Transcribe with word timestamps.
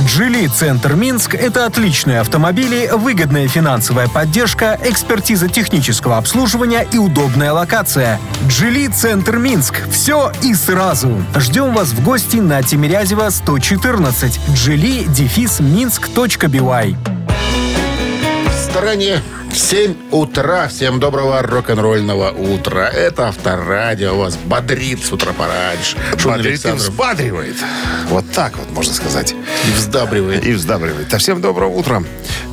«Джили 0.00 0.46
Центр 0.46 0.94
Минск»— 0.94 1.34
это 1.36 1.64
отличные 1.64 2.20
автомобили, 2.20 2.90
выгодная 2.92 3.48
финансовая 3.48 4.08
поддержка, 4.08 4.78
экспертиза 4.84 5.48
технического 5.48 6.18
обслуживания 6.18 6.86
и 6.92 6.98
удобная 6.98 7.52
локация. 7.52 8.20
«Джили 8.46 8.88
Центр 8.88 9.38
Минск»— 9.38 9.88
все 9.90 10.32
и 10.42 10.54
сразу. 10.54 11.24
Ждем 11.36 11.72
вас 11.72 11.88
в 11.88 12.04
гости 12.04 12.36
на 12.36 12.62
Тимирязева 12.62 13.30
114. 13.30 14.38
«Джили» 14.52 15.04
дефис 15.04 15.60
минск.бивай. 15.60 16.94
В 18.50 18.70
стороне 18.70 19.22
7 19.56 19.94
утра. 20.10 20.68
Всем 20.68 21.00
доброго 21.00 21.40
рок-н-ролльного 21.40 22.30
утра. 22.30 22.88
Это 22.88 23.28
авторадио 23.28 24.14
вас 24.14 24.36
бодрит 24.36 25.02
с 25.02 25.10
утра 25.10 25.32
пораньше. 25.32 25.96
Шунин 26.18 26.36
Бодрит 26.36 26.66
и 26.66 26.70
взбадривает. 26.72 27.56
Вот 28.10 28.30
так 28.32 28.58
вот 28.58 28.70
можно 28.72 28.92
сказать. 28.92 29.32
И 29.32 29.70
вздабривает. 29.72 30.44
И 30.44 30.52
вздабривает. 30.52 31.12
А 31.14 31.16
всем 31.16 31.40
доброго 31.40 31.70
утра. 31.70 32.02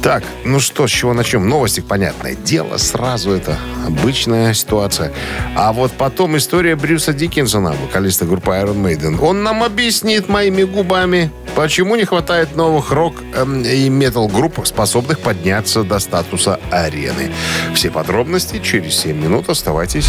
Так, 0.04 0.24
ну 0.44 0.60
что, 0.60 0.86
с 0.86 0.92
чего 0.92 1.14
начнем? 1.14 1.48
Новости, 1.48 1.80
понятное 1.80 2.36
дело, 2.36 2.76
сразу 2.76 3.32
это 3.32 3.58
обычная 3.88 4.54
ситуация. 4.54 5.14
А 5.56 5.72
вот 5.72 5.94
потом 5.94 6.36
история 6.36 6.76
Брюса 6.76 7.14
Диккенсона, 7.14 7.74
вокалиста 7.82 8.26
группы 8.26 8.52
Iron 8.52 8.84
Maiden. 8.84 9.18
Он 9.22 9.44
нам 9.44 9.64
объяснит 9.64 10.28
моими 10.28 10.64
губами, 10.64 11.32
почему 11.56 11.96
не 11.96 12.04
хватает 12.04 12.58
новых 12.58 12.92
рок 12.92 13.16
эм, 13.34 13.64
и 13.64 13.88
метал-групп, 13.88 14.68
способных 14.68 15.20
подняться 15.20 15.84
до 15.84 16.00
статуса 16.00 16.60
арены. 16.94 17.32
Все 17.74 17.90
подробности 17.90 18.60
через 18.64 18.96
7 18.98 19.18
минут. 19.18 19.50
Оставайтесь. 19.50 20.08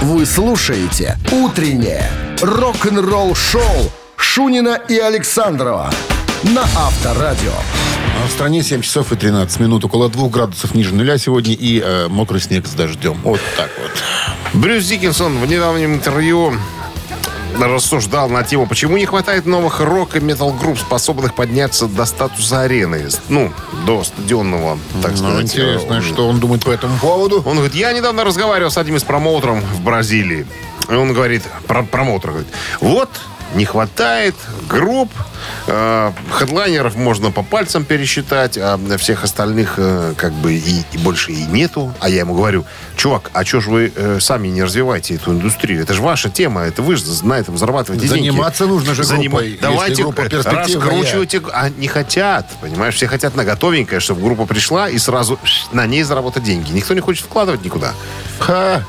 Вы 0.00 0.26
слушаете 0.26 1.16
«Утреннее 1.32 2.10
рок-н-ролл-шоу» 2.40 3.90
Шунина 4.16 4.80
и 4.88 4.98
Александрова 4.98 5.90
на 6.42 6.62
Авторадио. 6.62 7.52
А 8.22 8.28
в 8.28 8.30
стране 8.30 8.62
7 8.62 8.82
часов 8.82 9.12
и 9.12 9.16
13 9.16 9.60
минут. 9.60 9.84
Около 9.84 10.08
2 10.08 10.28
градусов 10.28 10.74
ниже 10.74 10.94
нуля 10.94 11.18
сегодня 11.18 11.54
и 11.54 11.80
э, 11.80 12.08
мокрый 12.08 12.40
снег 12.40 12.66
с 12.66 12.72
дождем. 12.72 13.18
Вот 13.24 13.40
так 13.56 13.70
вот. 13.80 14.60
Брюс 14.60 14.84
Диккенсон 14.84 15.38
в 15.38 15.46
недавнем 15.46 15.94
интервью 15.94 16.54
рассуждал 17.58 18.28
на 18.28 18.42
тему, 18.42 18.66
почему 18.66 18.96
не 18.96 19.06
хватает 19.06 19.46
новых 19.46 19.80
рок 19.80 20.16
и 20.16 20.20
метал-групп, 20.20 20.78
способных 20.78 21.34
подняться 21.34 21.86
до 21.86 22.04
статуса 22.04 22.62
арены. 22.62 23.08
Ну, 23.28 23.52
до 23.86 24.02
стадионного, 24.04 24.78
так 25.02 25.12
Ну, 25.12 25.16
сказать. 25.16 25.42
интересно, 25.44 25.94
э, 25.94 26.00
что 26.02 26.28
он 26.28 26.40
думает 26.40 26.64
по 26.64 26.70
этому 26.70 26.96
поводу. 26.98 27.42
Он 27.46 27.56
говорит, 27.56 27.74
я 27.74 27.92
недавно 27.92 28.24
разговаривал 28.24 28.70
с 28.70 28.78
одним 28.78 28.96
из 28.96 29.04
промоутером 29.04 29.60
в 29.60 29.80
Бразилии. 29.82 30.46
И 30.88 30.94
он 30.94 31.12
говорит, 31.14 31.42
про 31.66 31.82
промоутер 31.82 32.30
говорит, 32.30 32.48
вот, 32.80 33.08
не 33.54 33.64
хватает 33.64 34.34
групп, 34.68 35.10
э, 35.66 36.12
хедлайнеров 36.32 36.96
можно 36.96 37.30
по 37.30 37.42
пальцам 37.42 37.84
пересчитать, 37.84 38.58
а 38.58 38.78
всех 38.98 39.24
остальных 39.24 39.74
э, 39.76 40.14
как 40.16 40.32
бы 40.32 40.54
и, 40.54 40.82
и 40.92 40.98
больше 40.98 41.32
и 41.32 41.44
нету. 41.44 41.94
А 42.00 42.08
я 42.08 42.20
ему 42.20 42.34
говорю, 42.34 42.64
чувак, 42.96 43.30
а 43.32 43.44
что 43.44 43.60
ж 43.60 43.66
вы 43.66 43.92
э, 43.94 44.18
сами 44.20 44.48
не 44.48 44.62
развиваете 44.62 45.14
эту 45.14 45.32
индустрию? 45.32 45.82
Это 45.82 45.94
же 45.94 46.02
ваша 46.02 46.30
тема, 46.30 46.62
это 46.62 46.82
вы 46.82 46.96
же 46.96 47.04
на 47.22 47.38
этом 47.38 47.56
зарабатываете 47.56 48.08
деньги. 48.08 48.28
Заниматься 48.28 48.66
нужно 48.66 48.94
же 48.94 49.02
Занима- 49.02 49.30
группой, 49.30 49.58
Давайте 49.60 50.02
группа 50.02 50.24
раскручивайте. 50.24 51.42
А 51.52 51.70
не 51.70 51.88
хотят, 51.88 52.46
понимаешь? 52.60 52.94
Все 52.94 53.06
хотят 53.06 53.36
на 53.36 53.44
готовенькое, 53.44 54.00
чтобы 54.00 54.22
группа 54.22 54.46
пришла 54.46 54.88
и 54.88 54.98
сразу 54.98 55.38
на 55.72 55.86
ней 55.86 56.02
заработать 56.02 56.42
деньги. 56.42 56.72
Никто 56.72 56.94
не 56.94 57.00
хочет 57.00 57.24
вкладывать 57.24 57.64
никуда. 57.64 57.92
Ха. 58.38 58.82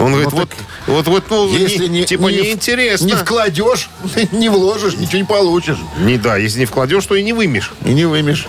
Он 0.00 0.12
говорит, 0.12 0.32
Ну, 0.32 0.38
вот, 0.38 0.48
так 0.48 0.58
вот, 0.86 1.06
вот, 1.06 1.24
ну, 1.30 1.56
Если 1.56 1.86
не, 1.86 2.04
типа 2.04 2.28
не 2.28 2.38
неинтересно. 2.38 3.06
Не 3.06 3.14
вкладешь, 3.14 3.90
не 4.32 4.48
вложишь, 4.48 4.94
ничего 4.96 5.18
не 5.18 5.24
получишь. 5.24 5.78
Не, 5.98 6.16
да, 6.16 6.36
если 6.36 6.60
не 6.60 6.66
вкладешь, 6.66 7.04
то 7.06 7.14
и 7.14 7.22
не 7.22 7.32
вымешь. 7.32 7.72
И 7.84 7.92
не 7.92 8.06
вымешь. 8.06 8.48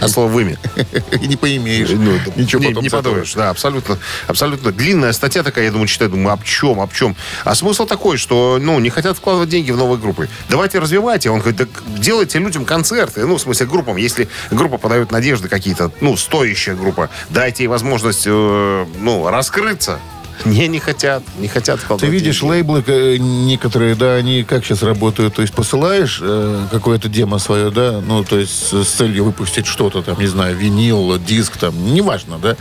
А 0.00 0.08
слово 0.08 0.28
выми. 0.28 0.58
И 1.20 1.26
не 1.26 1.36
поимеешь. 1.36 1.88
Ну, 1.90 2.12
Ничего 2.36 2.62
не, 2.62 2.68
потом 2.68 2.84
не 2.84 2.88
подумаешь. 2.88 3.34
Да, 3.34 3.50
абсолютно, 3.50 3.98
абсолютно. 4.28 4.70
Длинная 4.70 5.12
статья 5.12 5.42
такая, 5.42 5.64
я 5.64 5.70
думаю, 5.72 5.88
читаю, 5.88 6.10
думаю, 6.10 6.34
об 6.34 6.44
чем, 6.44 6.80
об 6.80 6.92
чем. 6.92 7.16
А 7.44 7.54
смысл 7.56 7.84
такой, 7.84 8.16
что, 8.16 8.58
ну, 8.60 8.78
не 8.78 8.90
хотят 8.90 9.16
вкладывать 9.16 9.48
деньги 9.48 9.72
в 9.72 9.76
новые 9.76 9.98
группы. 9.98 10.28
Давайте 10.48 10.78
развивайте. 10.78 11.30
Он 11.30 11.40
говорит, 11.40 11.58
так 11.58 11.68
делайте 11.98 12.38
людям 12.38 12.64
концерты. 12.64 13.26
Ну, 13.26 13.36
в 13.36 13.40
смысле, 13.40 13.66
группам. 13.66 13.96
Если 13.96 14.28
группа 14.52 14.78
подает 14.78 15.10
надежды 15.10 15.48
какие-то, 15.48 15.90
ну, 16.00 16.16
стоящая 16.16 16.76
группа, 16.76 17.10
дайте 17.30 17.64
ей 17.64 17.68
возможность, 17.68 18.22
э, 18.26 18.86
ну, 19.00 19.28
раскрыться. 19.28 19.98
Не, 20.44 20.68
не 20.68 20.78
хотят, 20.78 21.22
не 21.38 21.48
хотят 21.48 21.80
Ты 21.98 22.06
видишь, 22.06 22.40
деньги. 22.40 22.52
лейблы 22.52 22.84
э, 22.86 23.16
некоторые, 23.18 23.94
да, 23.94 24.14
они 24.14 24.44
как 24.44 24.64
сейчас 24.64 24.82
работают, 24.82 25.34
то 25.34 25.42
есть 25.42 25.54
посылаешь 25.54 26.20
э, 26.22 26.66
какое-то 26.70 27.08
демо 27.08 27.38
свое, 27.38 27.70
да, 27.70 28.00
ну, 28.04 28.24
то 28.24 28.38
есть 28.38 28.72
с 28.72 28.88
целью 28.88 29.24
выпустить 29.24 29.66
что-то 29.66 30.02
там, 30.02 30.18
не 30.18 30.26
знаю, 30.26 30.56
винил, 30.56 31.18
диск 31.18 31.56
там, 31.56 31.94
неважно, 31.94 32.38
да. 32.38 32.56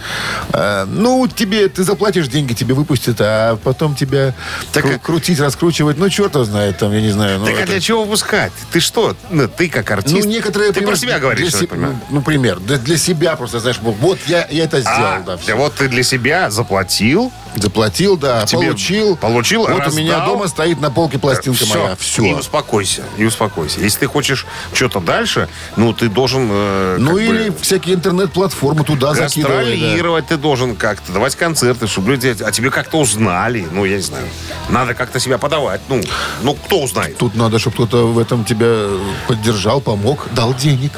Э, 0.53 0.85
ну, 0.85 1.27
тебе, 1.27 1.67
ты 1.69 1.83
заплатишь 1.83 2.27
деньги, 2.27 2.53
тебе 2.53 2.73
выпустят, 2.73 3.17
а 3.19 3.55
потом 3.57 3.95
тебя 3.95 4.33
Так, 4.73 4.85
кру- 4.85 4.95
а- 4.95 4.99
крутить, 4.99 5.39
раскручивать, 5.39 5.97
ну, 5.97 6.09
черт 6.09 6.33
знает, 6.35 6.77
там, 6.77 6.91
я 6.93 7.01
не 7.01 7.09
знаю. 7.11 7.39
Ну, 7.39 7.45
Так 7.45 7.55
а 7.55 7.59
это- 7.59 7.71
для 7.71 7.79
чего 7.79 8.03
выпускать? 8.03 8.51
Ты 8.71 8.79
что? 8.79 9.15
Ну, 9.29 9.47
ты 9.47 9.69
как 9.69 9.89
артист. 9.91 10.15
ну, 10.25 10.31
некоторые... 10.31 10.71
Ты 10.71 10.81
про 10.81 10.95
себя 10.95 11.19
говоришь, 11.19 11.51
для 11.51 11.59
се-. 11.59 11.67
Ну, 11.75 11.99
ну, 12.09 12.21
пример. 12.21 12.59
Для, 12.59 12.77
для 12.77 12.97
себя 12.97 13.35
просто, 13.35 13.59
знаешь, 13.59 13.79
вот 13.81 14.19
я, 14.27 14.47
я 14.49 14.63
это 14.65 14.81
сделал, 14.81 14.97
А, 14.97 15.19
да, 15.19 15.31
да 15.33 15.37
все. 15.37 15.55
вот 15.55 15.73
ты 15.75 15.87
для 15.87 16.03
себя 16.03 16.49
заплатил, 16.49 17.31
Заплатил, 17.67 18.15
да, 18.15 18.45
Тебе 18.45 18.61
получил. 18.67 19.15
получил, 19.17 19.61
Вот 19.63 19.71
у 19.71 19.77
раздал. 19.79 19.93
меня 20.01 20.25
дома 20.25 20.47
стоит 20.47 20.79
на 20.79 20.89
полке 20.89 21.19
пластинка 21.19 21.65
моя. 21.65 21.97
Все. 21.99 22.23
И 22.23 22.33
успокойся, 22.33 23.03
и 23.17 23.25
успокойся. 23.25 23.81
Если 23.81 23.99
ты 23.99 24.07
хочешь 24.07 24.45
что-то 24.71 25.01
дальше, 25.01 25.49
ну, 25.75 25.91
ты 25.91 26.07
должен... 26.07 26.47
э, 26.49 26.95
Ну 26.97 27.17
или 27.17 27.49
бы 27.49 27.57
всякие 27.59 27.95
интернет-платформы 27.95 28.85
туда 28.85 29.13
закидывать. 29.13 29.79
да. 29.81 30.21
ты 30.21 30.37
должен 30.37 30.77
как-то, 30.77 31.11
давать 31.11 31.35
концерты, 31.35 31.87
чтобы 31.87 32.11
люди 32.11 32.35
о 32.41 32.51
тебе 32.53 32.71
как-то 32.71 32.99
узнали. 32.99 33.67
Ну, 33.69 33.83
я 33.83 33.97
не 33.97 34.01
знаю. 34.01 34.25
Надо 34.69 34.93
как-то 34.93 35.19
себя 35.19 35.37
подавать. 35.37 35.81
Ну, 35.89 36.01
ну 36.43 36.53
кто 36.53 36.83
узнает? 36.83 37.17
Тут 37.17 37.35
надо, 37.35 37.59
чтобы 37.59 37.73
кто-то 37.75 38.07
в 38.07 38.17
этом 38.17 38.45
тебя 38.45 38.87
поддержал, 39.27 39.81
помог, 39.81 40.27
дал 40.31 40.53
денег. 40.53 40.93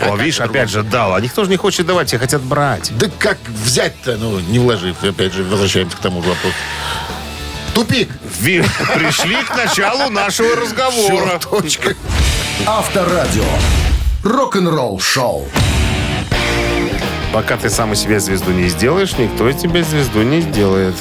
О, 0.00 0.16
видишь, 0.16 0.40
опять 0.40 0.68
же, 0.68 0.82
дал. 0.82 1.14
А 1.14 1.20
никто 1.20 1.44
же 1.44 1.50
не 1.50 1.56
хочет 1.56 1.86
давать, 1.86 2.08
все 2.08 2.18
хотят 2.18 2.42
брать. 2.42 2.90
Да 2.98 3.06
как 3.18 3.38
взять-то, 3.48 4.16
ну, 4.16 4.40
не 4.40 4.58
вложив, 4.58 5.02
опять 5.04 5.32
же, 5.32 5.44
возвращаемся 5.76 5.96
к 5.96 6.00
тому 6.00 6.22
же 6.22 6.28
вопросу. 6.28 6.56
Тупик. 7.74 8.08
Ви- 8.40 8.64
Пришли 8.94 9.36
к 9.42 9.54
началу 9.56 10.10
нашего 10.10 10.56
разговора. 10.56 11.38
Всё, 11.38 11.50
точка. 11.60 11.94
Авторадио. 12.66 13.44
Рок-н-ролл-шоу. 14.24 15.46
Пока 17.32 17.56
ты 17.58 17.68
сам 17.68 17.92
из 17.92 18.00
себя 18.00 18.18
звезду 18.18 18.52
не 18.52 18.68
сделаешь, 18.68 19.12
никто 19.18 19.48
из 19.48 19.56
тебя 19.60 19.82
звезду 19.84 20.22
не 20.22 20.40
сделает. 20.40 20.94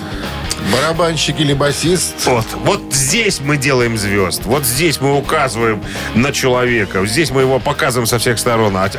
Барабанщик 0.72 1.40
или 1.40 1.54
басист. 1.54 2.14
Вот, 2.26 2.46
вот 2.64 2.82
здесь 2.92 3.40
мы 3.40 3.58
делаем 3.58 3.98
звезд. 3.98 4.42
Вот 4.46 4.66
здесь 4.66 5.00
мы 5.00 5.18
указываем 5.18 5.82
на 6.16 6.32
человека. 6.32 7.06
Здесь 7.06 7.30
мы 7.32 7.42
его 7.42 7.60
показываем 7.60 8.08
со 8.08 8.20
всех 8.20 8.40
сторон. 8.40 8.76
А, 8.78 8.90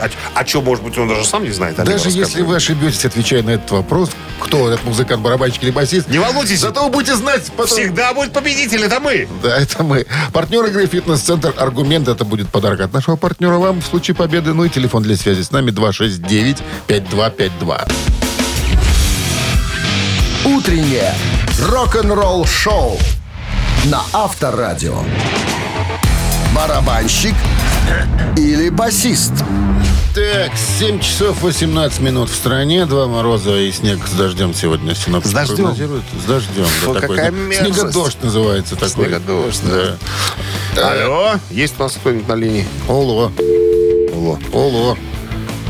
что, 0.46 0.62
может 0.62 0.84
быть, 0.84 0.96
он 0.98 1.08
даже 1.08 1.24
сам 1.24 1.44
не 1.44 1.50
знает? 1.50 1.78
а 1.78 1.84
Даже 1.84 2.10
если 2.10 2.42
вы 2.42 2.56
ошибетесь, 2.56 3.04
отвечая 3.04 3.42
на 3.42 3.50
этот 3.50 3.70
вопрос, 3.70 4.10
кто 4.40 4.68
этот 4.68 4.84
музыкант, 4.84 5.22
барабанщик 5.22 5.62
или 5.64 5.70
басист, 5.70 6.08
Не 6.08 6.18
волнуйтесь, 6.18 6.60
зато 6.60 6.84
вы 6.84 6.90
будете 6.90 7.16
знать 7.16 7.44
потом. 7.56 7.66
всегда 7.66 8.14
будет 8.14 8.32
победитель, 8.32 8.84
это 8.84 9.00
мы. 9.00 9.28
Да, 9.42 9.58
это 9.58 9.82
мы. 9.82 10.06
Партнер 10.32 10.64
игры 10.66 10.86
«Фитнес-центр 10.86 11.52
Аргумент». 11.56 12.08
Это 12.08 12.24
будет 12.24 12.48
подарок 12.48 12.80
от 12.80 12.92
нашего 12.92 13.16
партнера 13.16 13.58
вам 13.58 13.80
в 13.80 13.86
случае 13.86 14.14
победы. 14.14 14.54
Ну 14.54 14.64
и 14.64 14.68
телефон 14.68 15.02
для 15.02 15.16
связи 15.16 15.42
с 15.42 15.50
нами 15.50 15.70
269-5252. 15.72 18.25
Утреннее 20.46 21.12
рок-н-ролл-шоу 21.60 22.96
на 23.86 24.02
Авторадио. 24.12 25.00
Барабанщик 26.54 27.34
или 28.36 28.68
басист? 28.68 29.32
Так, 30.14 30.52
7 30.78 31.00
часов 31.00 31.42
18 31.42 31.98
минут 32.00 32.30
в 32.30 32.34
стране. 32.34 32.86
Два 32.86 33.08
мороза 33.08 33.56
и 33.56 33.72
снег 33.72 33.98
с 34.06 34.12
дождем 34.12 34.54
сегодня 34.54 34.94
синоптики 34.94 35.32
С 35.32 35.34
дождем? 35.34 35.56
прогнозируют. 35.56 36.04
С 36.22 36.24
дождем. 36.26 36.64
Фу, 36.64 36.94
да, 36.94 37.00
такой, 37.00 37.16
какая 37.16 37.32
да. 37.32 37.36
мерзость. 37.38 37.74
Снегодождь 37.74 38.22
называется 38.22 38.76
такой. 38.76 38.88
Снегодождь, 39.06 39.62
да. 40.74 40.92
Алло, 40.92 41.32
есть 41.50 41.74
у 41.78 41.82
нас 41.82 41.92
кто-нибудь 41.94 42.28
на 42.28 42.34
линии? 42.34 42.66
Оло, 42.88 43.32
Алло. 44.14 44.38
оло. 44.52 44.96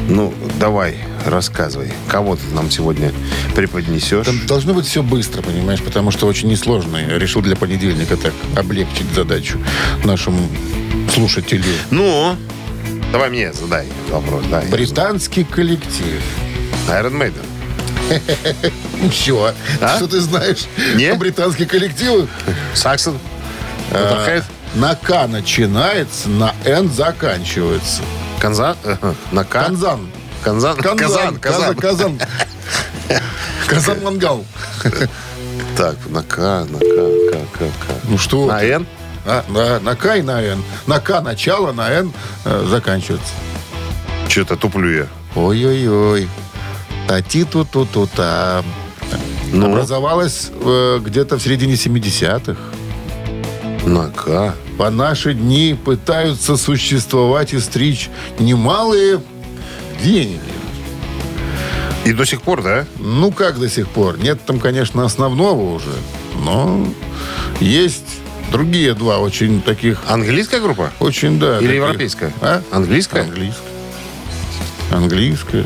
Ну, 0.06 0.34
давай, 0.60 0.98
рассказывай. 1.26 1.92
Кого 2.08 2.36
ты 2.36 2.42
нам 2.54 2.70
сегодня 2.70 3.12
преподнесешь? 3.54 4.26
Там 4.26 4.46
должно 4.46 4.74
быть 4.74 4.86
все 4.86 5.02
быстро, 5.02 5.42
понимаешь, 5.42 5.80
потому 5.82 6.10
что 6.10 6.26
очень 6.26 6.48
несложно. 6.48 6.96
Я 6.96 7.18
решил 7.18 7.42
для 7.42 7.56
понедельника 7.56 8.16
так 8.16 8.32
облегчить 8.56 9.12
задачу 9.14 9.58
нашему 10.04 10.48
слушателю. 11.12 11.64
Ну, 11.90 12.36
Давай 13.12 13.30
мне 13.30 13.52
задай 13.52 13.86
вопрос. 14.10 14.44
Да, 14.50 14.62
я 14.62 14.68
Британский 14.68 15.44
коллектив. 15.44 16.22
Iron 16.88 17.12
Maiden. 17.18 17.44
Все. 19.10 19.52
А? 19.80 19.96
Что 19.96 20.06
ты 20.06 20.20
знаешь 20.20 20.66
Не? 20.94 21.06
о 21.06 21.14
британских 21.16 21.68
коллективах? 21.68 22.28
Саксон. 22.74 23.18
А. 23.92 24.42
На 24.74 24.94
К 24.94 25.26
начинается, 25.26 26.28
на 26.28 26.52
Н 26.64 26.90
заканчивается. 26.90 28.02
Канзан. 28.40 28.76
э, 28.84 28.96
На 29.32 29.44
К. 29.44 29.64
Канзан. 29.64 30.08
Канзан. 30.42 30.76
Казан. 30.76 30.96
Казан. 30.96 31.38
Казан. 31.38 31.76
Казан. 31.76 32.20
Казан 33.66 34.02
Мангал. 34.02 34.44
Так, 35.76 35.96
на 36.08 36.22
К, 36.22 36.38
на 36.70 36.78
К, 36.78 37.30
К, 37.30 37.32
К, 37.52 37.58
К. 37.58 37.92
Ну 38.08 38.16
что? 38.18 38.46
На? 38.46 38.62
Н? 38.64 38.86
А, 39.26 39.44
на, 39.48 39.80
на 39.80 39.96
К 39.96 40.16
и 40.16 40.22
на 40.22 40.40
Н. 40.42 40.62
На 40.86 41.00
К 41.00 41.20
начало, 41.20 41.72
на 41.72 41.90
Н 41.90 42.12
э, 42.44 42.66
заканчивается. 42.70 43.32
Что-то 44.28 44.56
туплю 44.56 44.90
я. 44.90 45.06
Ой-ой-ой. 45.34 46.28
Та-ти-ту-ту-ту-та. 47.08 48.62
Ну, 49.52 49.66
Образовалась 49.72 50.50
э, 50.60 51.00
где-то 51.02 51.36
в 51.36 51.42
середине 51.42 51.74
70-х. 51.74 52.56
на 53.84 54.10
К. 54.10 54.54
По 54.78 54.90
наши 54.90 55.34
дни 55.34 55.74
пытаются 55.84 56.56
существовать 56.56 57.52
и 57.54 57.58
стричь 57.60 58.08
немалые 58.38 59.20
деньги. 60.02 60.40
И 62.04 62.12
до 62.12 62.24
сих 62.24 62.42
пор, 62.42 62.62
да? 62.62 62.86
Ну, 62.98 63.32
как 63.32 63.58
до 63.58 63.68
сих 63.68 63.88
пор? 63.88 64.18
Нет 64.18 64.38
там, 64.46 64.60
конечно, 64.60 65.04
основного 65.04 65.74
уже. 65.74 65.92
Но 66.44 66.86
есть 67.60 68.20
другие 68.52 68.94
два 68.94 69.18
очень 69.18 69.60
таких... 69.60 70.02
Английская 70.06 70.60
группа? 70.60 70.92
Очень, 71.00 71.38
да. 71.40 71.56
Или 71.58 71.66
таких. 71.66 71.74
европейская? 71.82 72.32
А? 72.40 72.62
Английская? 72.70 73.22
Английская. 73.22 73.62
Английская. 74.92 75.64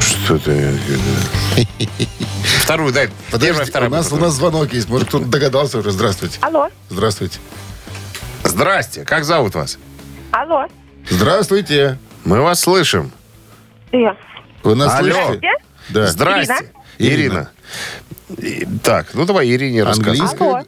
Что 0.00 0.38
ты... 0.38 0.78
Вторую 2.62 2.92
дай. 2.94 3.08
Первая, 3.08 3.30
Подожди, 3.30 3.70
вторая. 3.70 3.90
у 3.90 3.92
нас, 3.92 4.12
у 4.12 4.16
нас 4.16 4.32
звонок 4.34 4.72
есть. 4.72 4.88
Может, 4.88 5.08
кто-то 5.08 5.26
догадался 5.26 5.78
уже. 5.78 5.90
Здравствуйте. 5.90 6.38
Алло, 6.40 6.68
Здравствуйте. 6.88 7.38
Здрасте. 8.44 9.04
Как 9.04 9.24
зовут 9.24 9.54
вас? 9.54 9.78
алло, 10.30 10.66
Здравствуйте. 11.10 11.98
Мы 12.24 12.40
вас 12.40 12.60
слышим. 12.60 13.12
Я. 14.00 14.16
Вы 14.62 14.74
нас 14.74 14.94
Алло. 14.94 15.12
слышите? 15.26 15.48
Да. 15.90 16.06
Здрасте. 16.06 16.72
Ирина. 16.98 17.50
И- 18.38 18.66
Так, 18.82 19.08
ну 19.14 19.24
давай 19.24 19.48
Ирине 19.48 19.82
рассказывай. 19.84 20.64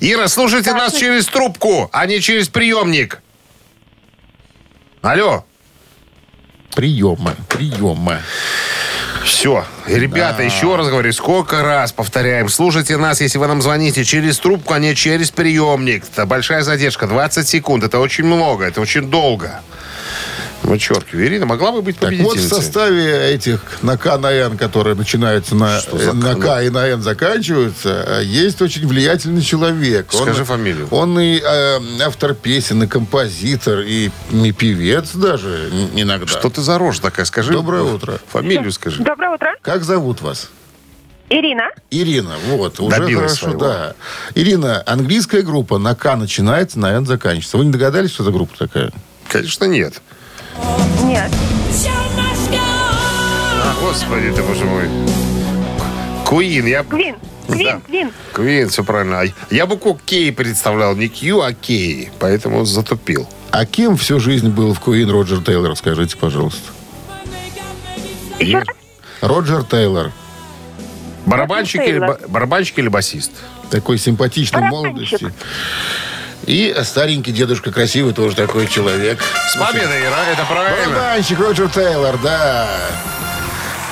Ира, 0.00 0.28
слушайте 0.28 0.72
нас 0.72 0.94
через 0.94 1.26
трубку, 1.26 1.88
а 1.92 2.06
не 2.06 2.20
через 2.20 2.48
приемник. 2.48 3.20
Алло. 5.02 5.44
Приемы. 6.74 7.34
Приемы. 7.48 8.20
Все. 9.24 9.64
Ребята, 9.86 10.42
еще 10.42 10.76
раз 10.76 10.88
говорю, 10.88 11.12
сколько 11.12 11.62
раз 11.62 11.92
повторяем. 11.92 12.48
Слушайте 12.48 12.96
нас, 12.96 13.20
если 13.20 13.38
вы 13.38 13.46
нам 13.48 13.60
звоните 13.62 14.04
через 14.04 14.38
трубку, 14.38 14.72
а 14.74 14.78
не 14.78 14.94
через 14.94 15.30
приемник. 15.30 16.04
Это 16.04 16.26
большая 16.26 16.62
задержка, 16.62 17.06
20 17.06 17.46
секунд. 17.48 17.82
Это 17.84 17.98
очень 17.98 18.24
много, 18.24 18.64
это 18.64 18.80
очень 18.80 19.10
долго. 19.10 19.60
Вычеркиваю. 20.62 21.26
Ирина 21.26 21.46
могла 21.46 21.70
бы 21.72 21.82
быть 21.82 21.98
Так 21.98 22.10
вот, 22.10 22.16
в 22.16 22.18
победительницей. 22.18 22.56
составе 22.62 23.30
этих 23.32 23.60
на 23.82 23.96
К, 23.96 24.16
на 24.18 24.32
Н, 24.32 24.56
которые 24.56 24.96
начинаются 24.96 25.54
на, 25.54 25.80
на 26.12 26.34
К? 26.34 26.62
И 26.64 26.70
на 26.70 26.88
Н 26.88 27.02
заканчиваются, 27.02 28.04
э, 28.20 28.24
есть 28.24 28.60
очень 28.62 28.86
влиятельный 28.86 29.42
человек. 29.42 30.06
Скажи 30.10 30.40
он, 30.40 30.46
фамилию. 30.46 30.88
Он 30.90 31.18
и 31.20 31.38
э, 31.38 31.78
автор 32.04 32.34
песен, 32.34 32.82
и 32.82 32.86
композитор, 32.86 33.80
и, 33.80 34.10
и 34.32 34.52
певец 34.52 35.12
даже 35.12 35.70
иногда. 35.94 36.26
Что 36.26 36.50
ты 36.50 36.62
за 36.62 36.78
рожь 36.78 36.98
такая? 36.98 37.26
Скажи. 37.26 37.52
Доброе 37.52 37.82
утро. 37.82 38.18
Фамилию 38.28 38.72
скажи. 38.72 39.02
Доброе 39.02 39.34
утро. 39.34 39.54
Как 39.62 39.84
зовут 39.84 40.20
вас? 40.22 40.48
Ирина. 41.28 41.64
Ирина, 41.90 42.34
вот, 42.48 42.78
уже 42.80 42.98
Добилась 43.00 43.32
хорошо, 43.38 43.58
своего. 43.58 43.58
да. 43.60 43.94
Ирина, 44.36 44.82
английская 44.86 45.42
группа 45.42 45.78
на 45.78 45.94
К 45.96 46.14
начинается, 46.16 46.78
на 46.78 46.92
Н 46.92 47.04
заканчивается. 47.04 47.58
Вы 47.58 47.64
не 47.66 47.72
догадались, 47.72 48.10
что 48.12 48.22
за 48.24 48.30
группа 48.30 48.56
такая? 48.56 48.92
Конечно, 49.28 49.64
нет. 49.64 50.00
Нет. 51.04 51.30
А, 52.58 53.74
господи 53.80 54.30
ты, 54.32 54.42
боже 54.42 54.64
мой. 54.64 54.88
Куин, 56.24 56.66
я... 56.66 56.82
Квин. 56.84 57.16
Квин, 57.46 57.64
Да. 57.64 57.80
Квин. 57.86 58.12
Квин, 58.32 58.68
все 58.68 58.82
правильно. 58.84 59.20
А 59.20 59.24
Я 59.54 59.66
букву 59.66 59.98
Кей 60.04 60.32
представлял, 60.32 60.96
не 60.96 61.08
Кью, 61.08 61.40
а 61.42 61.52
Кей. 61.52 62.10
Поэтому 62.18 62.64
затупил. 62.64 63.28
А 63.52 63.64
кем 63.64 63.96
всю 63.96 64.18
жизнь 64.18 64.48
был 64.48 64.74
в 64.74 64.80
Куин 64.80 65.08
Роджер 65.10 65.42
Тейлор, 65.42 65.76
скажите, 65.76 66.16
пожалуйста? 66.16 66.72
Еще 68.38 68.58
раз? 68.58 68.66
Роджер 69.20 69.62
Тейлор. 69.64 70.10
Барабанщик 71.24 71.80
или, 71.82 71.92
Тейлор. 71.98 72.18
барабанщик 72.28 72.78
или 72.78 72.88
басист? 72.88 73.32
Такой 73.70 73.98
симпатичный 73.98 74.62
в 74.62 74.64
молодости. 74.70 75.32
И 76.46 76.74
старенький 76.84 77.32
дедушка 77.32 77.72
красивый 77.72 78.12
тоже 78.14 78.36
такой 78.36 78.66
человек. 78.68 79.20
С 79.52 79.56
победой, 79.58 80.00
Ира, 80.02 80.24
это 80.32 80.44
правильно. 80.44 80.94
Барабанщик 80.94 81.40
Роджер 81.40 81.68
Тейлор, 81.68 82.16
да. 82.22 82.68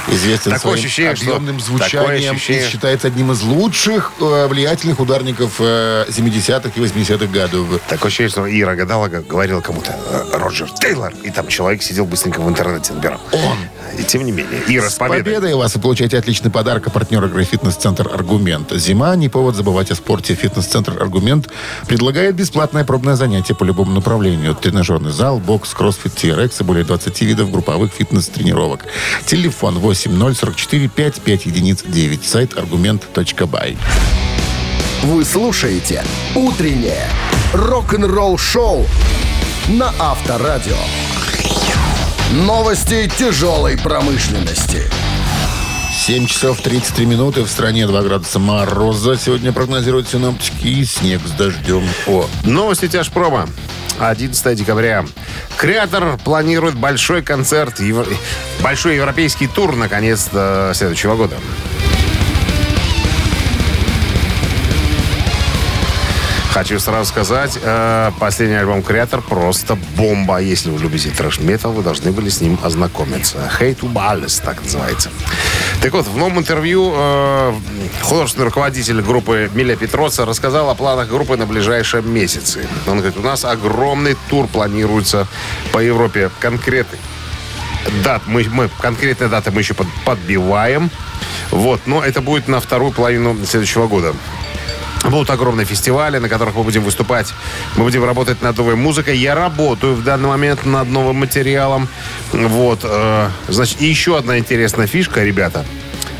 Известен 0.06 0.52
Такое 0.52 0.58
своим 0.60 0.74
ощущение, 0.84 1.16
что- 1.16 1.24
объемным 1.36 1.58
такое 1.58 1.78
звучанием 1.78 2.34
ощущение. 2.34 2.66
и 2.66 2.70
считается 2.70 3.06
одним 3.08 3.32
из 3.32 3.40
лучших 3.40 4.12
э, 4.20 4.46
влиятельных 4.48 5.00
ударников 5.00 5.54
э, 5.60 6.04
70-х 6.08 6.70
и 6.76 6.78
80-х 6.80 7.26
годов. 7.26 7.80
Такое 7.88 8.08
ощущение, 8.08 8.28
что 8.30 8.46
Ира 8.46 8.74
гадала, 8.76 9.08
говорила 9.08 9.62
кому-то 9.62 9.96
э, 10.10 10.36
Роджер 10.36 10.68
Тейлор. 10.70 11.12
И 11.22 11.30
там 11.30 11.48
человек 11.48 11.82
сидел 11.82 12.04
быстренько 12.04 12.40
в 12.40 12.48
интернете 12.48 12.92
набирал. 12.92 13.20
Он. 13.32 13.56
И 13.98 14.02
тем 14.02 14.24
не 14.24 14.32
менее. 14.32 14.62
Ира, 14.68 14.88
с 14.90 14.94
С 14.94 14.98
победой. 14.98 15.24
победой 15.24 15.54
вас 15.54 15.74
вы 15.74 15.80
получаете 15.80 16.18
отличный 16.18 16.50
подарок 16.50 16.86
от 16.86 16.92
партнера 16.92 17.26
игры 17.26 17.44
«Фитнес-центр 17.44 18.08
Аргумент». 18.12 18.72
Зима– 18.72 19.14
не 19.16 19.28
повод 19.28 19.54
забывать 19.56 19.90
о 19.90 19.94
спорте. 19.94 20.34
«Фитнес-центр 20.34 21.00
Аргумент» 21.00 21.48
предлагает 21.86 22.34
бесплатное 22.34 22.84
пробное 22.84 23.16
занятие 23.16 23.54
по 23.54 23.64
любому 23.64 23.92
направлению. 23.92 24.54
Тренажерный 24.54 25.12
зал, 25.12 25.38
бокс, 25.38 25.72
кроссфит, 25.74 26.12
TRX 26.14 26.56
и 26.60 26.64
более 26.64 26.84
20 26.84 27.20
видов 27.22 27.50
групповых 27.50 27.92
фитнес-тренировок. 27.92 28.84
Телефон 29.26 29.78
8044 29.78 30.88
55 30.88 31.46
единиц 31.46 31.82
9. 31.86 32.24
Сайт 32.24 32.56
аргумент.бай. 32.58 33.76
Вы 35.04 35.24
слушаете 35.24 36.02
«Утреннее 36.34 37.08
рок-н-ролл-шоу» 37.52 38.86
на 39.68 39.92
Авторадио. 39.98 40.76
Новости 42.34 43.08
тяжелой 43.16 43.78
промышленности. 43.78 44.82
7 46.04 46.26
часов 46.26 46.60
33 46.62 47.06
минуты. 47.06 47.42
В 47.44 47.48
стране 47.48 47.86
2 47.86 48.02
градуса 48.02 48.40
мороза. 48.40 49.16
Сегодня 49.16 49.52
прогнозируют 49.52 50.08
синоптики 50.08 50.66
и 50.66 50.84
снег 50.84 51.20
с 51.24 51.30
дождем. 51.30 51.84
О, 52.08 52.26
Новости 52.42 52.88
тяжпрома. 52.88 53.48
11 54.00 54.56
декабря. 54.58 55.04
Креатор 55.56 56.18
планирует 56.24 56.74
большой 56.74 57.22
концерт, 57.22 57.78
евро- 57.78 58.04
большой 58.60 58.96
европейский 58.96 59.46
тур, 59.46 59.76
наконец, 59.76 60.28
следующего 60.72 61.14
года. 61.14 61.36
Хочу 66.54 66.78
сразу 66.78 67.10
сказать, 67.10 67.58
э, 67.60 68.12
последний 68.20 68.54
альбом 68.54 68.84
Креатор 68.84 69.20
просто 69.20 69.76
бомба. 69.96 70.38
Если 70.38 70.70
вы 70.70 70.80
любите 70.80 71.10
трэш-метал, 71.10 71.72
вы 71.72 71.82
должны 71.82 72.12
были 72.12 72.28
с 72.28 72.40
ним 72.40 72.60
ознакомиться. 72.62 73.38
Hate 73.58 73.80
to 73.80 73.92
Ballis, 73.92 74.40
так 74.40 74.62
называется. 74.62 75.10
Так 75.82 75.92
вот, 75.92 76.06
в 76.06 76.16
новом 76.16 76.38
интервью 76.38 76.92
э, 76.94 77.54
художественный 78.02 78.44
руководитель 78.44 79.02
группы 79.02 79.50
Миля 79.52 79.74
Петроца 79.74 80.24
рассказал 80.24 80.70
о 80.70 80.76
планах 80.76 81.08
группы 81.08 81.36
на 81.36 81.44
ближайшие 81.44 82.04
месяцы. 82.04 82.68
Он 82.86 82.98
говорит, 82.98 83.18
у 83.18 83.22
нас 83.22 83.44
огромный 83.44 84.16
тур 84.30 84.46
планируется 84.46 85.26
по 85.72 85.80
Европе. 85.80 86.30
Конкретный 86.38 87.00
дат, 88.04 88.22
мы, 88.26 88.46
мы 88.48 88.70
конкретные 88.80 89.28
даты 89.28 89.50
мы 89.50 89.60
еще 89.60 89.74
под- 89.74 89.88
подбиваем. 90.04 90.88
Вот, 91.50 91.80
но 91.86 92.00
это 92.00 92.20
будет 92.20 92.46
на 92.46 92.60
вторую 92.60 92.92
половину 92.92 93.36
следующего 93.44 93.88
года. 93.88 94.14
Будут 95.04 95.30
огромные 95.30 95.66
фестивали, 95.66 96.18
на 96.18 96.28
которых 96.28 96.54
мы 96.54 96.62
будем 96.62 96.82
выступать. 96.82 97.32
Мы 97.76 97.84
будем 97.84 98.04
работать 98.04 98.42
над 98.42 98.56
новой 98.56 98.74
музыкой. 98.74 99.18
Я 99.18 99.34
работаю 99.34 99.94
в 99.94 100.02
данный 100.02 100.28
момент 100.28 100.64
над 100.64 100.88
новым 100.88 101.16
материалом. 101.16 101.88
Вот. 102.32 102.80
э, 102.82 103.28
значит, 103.48 103.80
и 103.82 103.86
еще 103.86 104.16
одна 104.16 104.38
интересная 104.38 104.86
фишка, 104.86 105.22
ребята. 105.22 105.64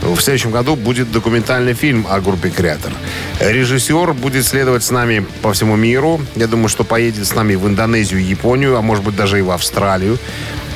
В 0.02 0.20
следующем 0.20 0.50
году 0.50 0.76
будет 0.76 1.10
документальный 1.10 1.72
фильм 1.72 2.06
о 2.10 2.20
группе 2.20 2.50
«Креатор». 2.50 2.92
Режиссер 3.40 4.12
будет 4.12 4.44
следовать 4.44 4.84
с 4.84 4.90
нами 4.90 5.24
по 5.40 5.54
всему 5.54 5.76
миру. 5.76 6.20
Я 6.36 6.46
думаю, 6.46 6.68
что 6.68 6.84
поедет 6.84 7.26
с 7.26 7.34
нами 7.34 7.54
в 7.54 7.66
Индонезию, 7.66 8.22
Японию, 8.22 8.76
а 8.76 8.82
может 8.82 9.02
быть 9.02 9.16
даже 9.16 9.38
и 9.38 9.42
в 9.42 9.50
Австралию. 9.50 10.18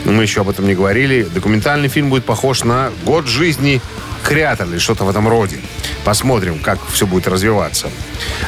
Мы 0.06 0.22
еще 0.22 0.40
об 0.40 0.48
этом 0.48 0.66
не 0.66 0.74
говорили. 0.74 1.24
Документальный 1.34 1.88
фильм 1.88 2.08
будет 2.08 2.24
похож 2.24 2.64
на 2.64 2.90
год 3.04 3.26
жизни 3.26 3.82
креатор 4.28 4.66
или 4.68 4.78
что-то 4.78 5.04
в 5.04 5.08
этом 5.11 5.26
роде. 5.26 5.56
Посмотрим, 6.04 6.58
как 6.58 6.78
все 6.92 7.06
будет 7.06 7.26
развиваться. 7.26 7.88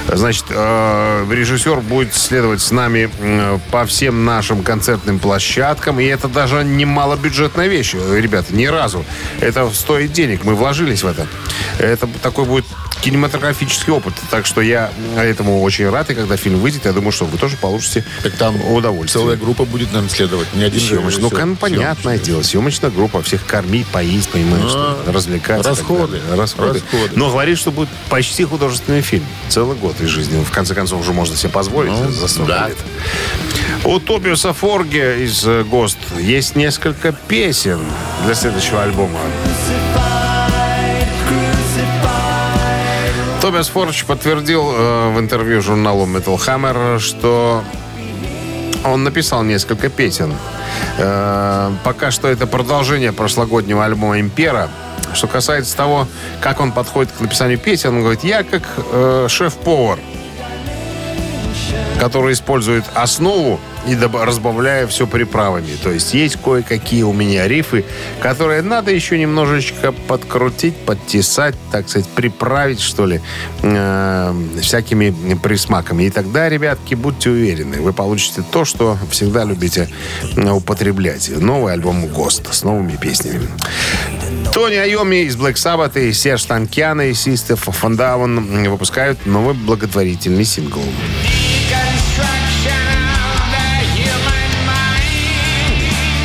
Значит, 0.06 0.44
э, 0.50 1.26
режиссер 1.30 1.80
будет 1.80 2.14
следовать 2.14 2.60
с 2.60 2.70
нами 2.70 3.10
по 3.70 3.87
всем 3.87 4.25
нашим 4.25 4.62
концертным 4.62 5.18
площадкам. 5.18 5.99
И 6.00 6.04
это 6.04 6.28
даже 6.28 6.64
не 6.64 6.84
малобюджетная 6.84 7.66
вещь, 7.68 7.94
ребята, 7.94 8.54
ни 8.54 8.66
разу. 8.66 9.04
Это 9.40 9.70
стоит 9.70 10.12
денег, 10.12 10.44
мы 10.44 10.54
вложились 10.54 11.02
в 11.02 11.06
это. 11.06 11.26
Это 11.78 12.06
такой 12.22 12.44
будет 12.44 12.66
кинематографический 13.00 13.92
опыт. 13.92 14.12
Так 14.30 14.44
что 14.46 14.60
я 14.60 14.90
этому 15.16 15.62
очень 15.62 15.88
рад. 15.88 16.10
И 16.10 16.14
когда 16.14 16.37
фильм 16.37 16.58
выйдет, 16.60 16.84
я 16.84 16.92
думаю, 16.92 17.12
что 17.12 17.25
вы 17.25 17.38
тоже 17.38 17.56
получите 17.56 18.04
Так 18.22 18.34
там 18.34 18.56
удовольствие. 18.70 19.22
целая 19.22 19.37
группа 19.38 19.64
будет 19.64 19.92
нам 19.94 20.08
следовать. 20.10 20.46
Не 20.54 20.64
один 20.64 20.78
же 20.80 20.87
Съемочная. 20.88 21.22
Ну, 21.22 21.30
кон- 21.30 21.56
понятное 21.56 22.18
дело. 22.18 22.42
Съемочная 22.42 22.90
группа. 22.90 23.22
Всех 23.22 23.44
кормить, 23.46 23.87
поить, 23.87 24.28
понимаешь, 24.28 24.64
А, 24.75 25.00
что 25.02 25.12
развлекаться. 25.12 25.60
и 25.60 25.69
так 25.69 25.69
расходы. 25.70 26.18
далее. 26.18 26.36
Расходы. 26.36 26.80
Расходы. 26.80 27.10
Но 27.16 27.30
говорит, 27.30 27.58
что 27.58 27.70
будет 27.70 27.88
почти 28.08 28.44
художественный 28.44 29.02
фильм. 29.02 29.24
Целый 29.48 29.76
год 29.76 30.00
из 30.00 30.08
жизни. 30.08 30.42
В 30.44 30.50
конце 30.50 30.74
концов, 30.74 31.00
уже 31.00 31.12
можно 31.12 31.36
себе 31.36 31.50
позволить 31.50 31.92
Ну, 31.92 32.10
за 32.10 32.28
столько 32.28 32.52
да. 32.52 32.68
лет. 32.68 32.78
У 33.84 33.98
Тобиуса 33.98 34.52
Форге 34.52 35.24
из 35.24 35.46
э, 35.46 35.64
ГОСТ 35.64 35.98
есть 36.18 36.54
несколько 36.56 37.12
песен 37.12 37.80
для 38.24 38.34
следующего 38.34 38.82
альбома. 38.82 39.18
Тобиас 43.40 43.68
Форч 43.68 44.04
подтвердил 44.04 44.70
э, 44.70 45.12
в 45.14 45.18
интервью 45.18 45.62
журналу 45.62 46.06
Metal 46.06 46.36
Hammer, 46.36 46.98
что 46.98 47.64
он 48.84 49.02
написал 49.02 49.42
несколько 49.44 49.88
песен. 49.88 50.34
Э, 50.98 51.70
пока 51.82 52.10
что 52.10 52.28
это 52.28 52.46
продолжение 52.46 53.12
прошлогоднего 53.12 53.84
альбома 53.84 54.18
«Импера». 54.20 54.68
Что 55.14 55.26
касается 55.26 55.76
того, 55.76 56.06
как 56.40 56.60
он 56.60 56.72
подходит 56.72 57.12
к 57.12 57.20
написанию 57.20 57.58
песен, 57.58 57.94
он 57.96 58.00
говорит, 58.00 58.24
я 58.24 58.42
как 58.42 58.62
э, 58.92 59.26
шеф-повар, 59.28 59.98
который 62.00 62.33
использует 62.33 62.85
основу 62.95 63.61
и 63.87 63.95
разбавляя 63.95 64.87
все 64.87 65.07
приправами. 65.07 65.76
То 65.83 65.90
есть 65.90 66.14
есть 66.14 66.37
кое-какие 66.42 67.02
у 67.02 67.12
меня 67.12 67.47
рифы, 67.47 67.85
которые 68.21 68.62
надо 68.62 68.90
еще 68.90 69.19
немножечко 69.19 69.92
подкрутить, 69.92 70.76
подтесать, 70.76 71.54
так 71.71 71.88
сказать, 71.88 72.09
приправить, 72.09 72.80
что 72.80 73.04
ли, 73.04 73.21
э, 73.62 74.35
всякими 74.62 75.35
присмаками. 75.35 76.04
И 76.04 76.11
тогда, 76.11 76.49
ребятки, 76.49 76.95
будьте 76.95 77.30
уверены, 77.30 77.83
вы 77.83 77.92
получите 77.92 78.42
то, 78.50 78.64
что 78.64 78.97
всегда 79.11 79.45
любите 79.45 79.88
э, 80.37 80.50
употреблять. 80.50 81.30
Новый 81.37 81.75
альбом 81.75 82.07
«ГОСТ» 82.07 82.54
с 82.54 82.64
новыми 82.64 82.97
песнями. 82.97 83.47
Тони 84.54 84.76
Айоми 84.76 85.25
из 85.25 85.37
Black 85.37 85.54
Sabbath 85.54 86.00
и 86.00 86.12
Серж 86.14 86.45
Танкяна 86.45 87.02
и 87.02 87.14
Систер 87.14 87.57
Фандаун 87.57 88.64
выпускают 88.71 89.26
новый 89.26 89.54
благотворительный 89.54 90.45
сингл. 90.45 90.83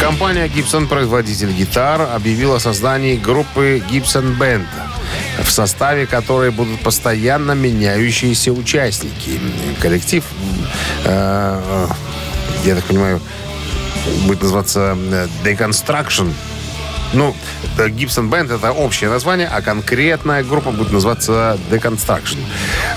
Компания 0.06 0.46
Gibson, 0.48 0.86
производитель 0.88 1.52
гитар, 1.52 2.00
объявила 2.14 2.58
о 2.58 2.60
создании 2.60 3.18
группы 3.18 3.82
Gibson 3.90 4.38
Band, 4.38 4.68
в 5.44 5.50
составе 5.50 6.06
которой 6.06 6.52
будут 6.52 6.80
постоянно 6.82 7.54
меняющиеся 7.54 8.52
участники. 8.52 9.40
Коллектив, 9.82 10.24
э, 11.06 11.62
э, 11.66 11.88
я 12.66 12.76
так 12.76 12.84
понимаю, 12.84 13.20
будет 14.28 14.44
называться 14.44 14.96
э, 14.96 15.28
Deconstruction. 15.44 16.32
Ну, 17.14 17.36
э, 17.80 17.88
Gibson 17.88 18.30
Band 18.30 18.54
это 18.54 18.74
общее 18.74 19.10
название, 19.10 19.48
а 19.48 19.64
конкретная 19.64 20.44
группа 20.44 20.70
будет 20.70 20.92
называться 20.92 21.58
Deconstruction. 21.72 22.38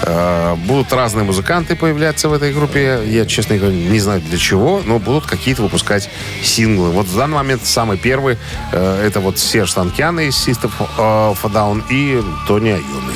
Э, 0.02 0.54
Будут 0.66 0.92
разные 0.92 1.24
музыканты 1.24 1.76
появляться 1.76 2.28
в 2.28 2.32
этой 2.32 2.52
группе. 2.52 3.00
Я, 3.06 3.26
честно 3.26 3.56
говоря, 3.56 3.74
не 3.74 4.00
знаю 4.00 4.20
для 4.20 4.38
чего, 4.38 4.82
но 4.84 4.98
будут 4.98 5.26
какие-то 5.26 5.62
выпускать 5.62 6.10
синглы. 6.42 6.90
Вот 6.90 7.06
в 7.06 7.16
данный 7.16 7.36
момент 7.36 7.64
самый 7.64 7.96
первый 7.96 8.38
э, 8.72 9.02
это 9.06 9.20
вот 9.20 9.38
Серж 9.38 9.72
Танкян 9.72 10.18
из 10.20 10.34
System 10.34 10.70
of 10.98 11.38
a 11.42 11.48
Down 11.48 11.82
и 11.90 12.22
Тони 12.46 12.70
Айоми. 12.70 13.14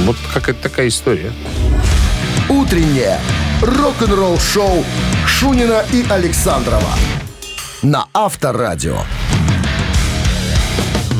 Вот 0.00 0.16
какая-то 0.32 0.62
такая 0.62 0.88
история. 0.88 1.32
Утреннее 2.48 3.18
рок-н-ролл-шоу 3.62 4.84
Шунина 5.26 5.84
и 5.92 6.04
Александрова 6.08 6.92
на 7.82 8.06
Авторадио. 8.12 8.98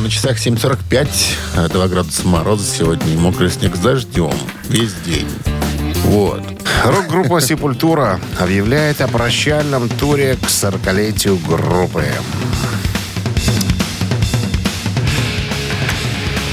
На 0.02 0.10
часах 0.10 0.36
7.45, 0.36 1.68
2 1.68 1.88
градуса 1.88 2.26
мороза 2.26 2.68
сегодня, 2.68 3.12
и 3.12 3.16
мокрый 3.16 3.48
снег 3.50 3.76
с 3.76 3.78
дождем 3.78 4.32
весь 4.64 4.94
день. 4.94 5.28
Вот. 6.06 6.42
Рок-группа 6.84 7.40
«Сепультура» 7.40 8.18
объявляет 8.40 9.00
о 9.00 9.06
прощальном 9.06 9.88
туре 9.88 10.34
к 10.34 10.46
40-летию 10.46 11.38
группы. 11.38 12.04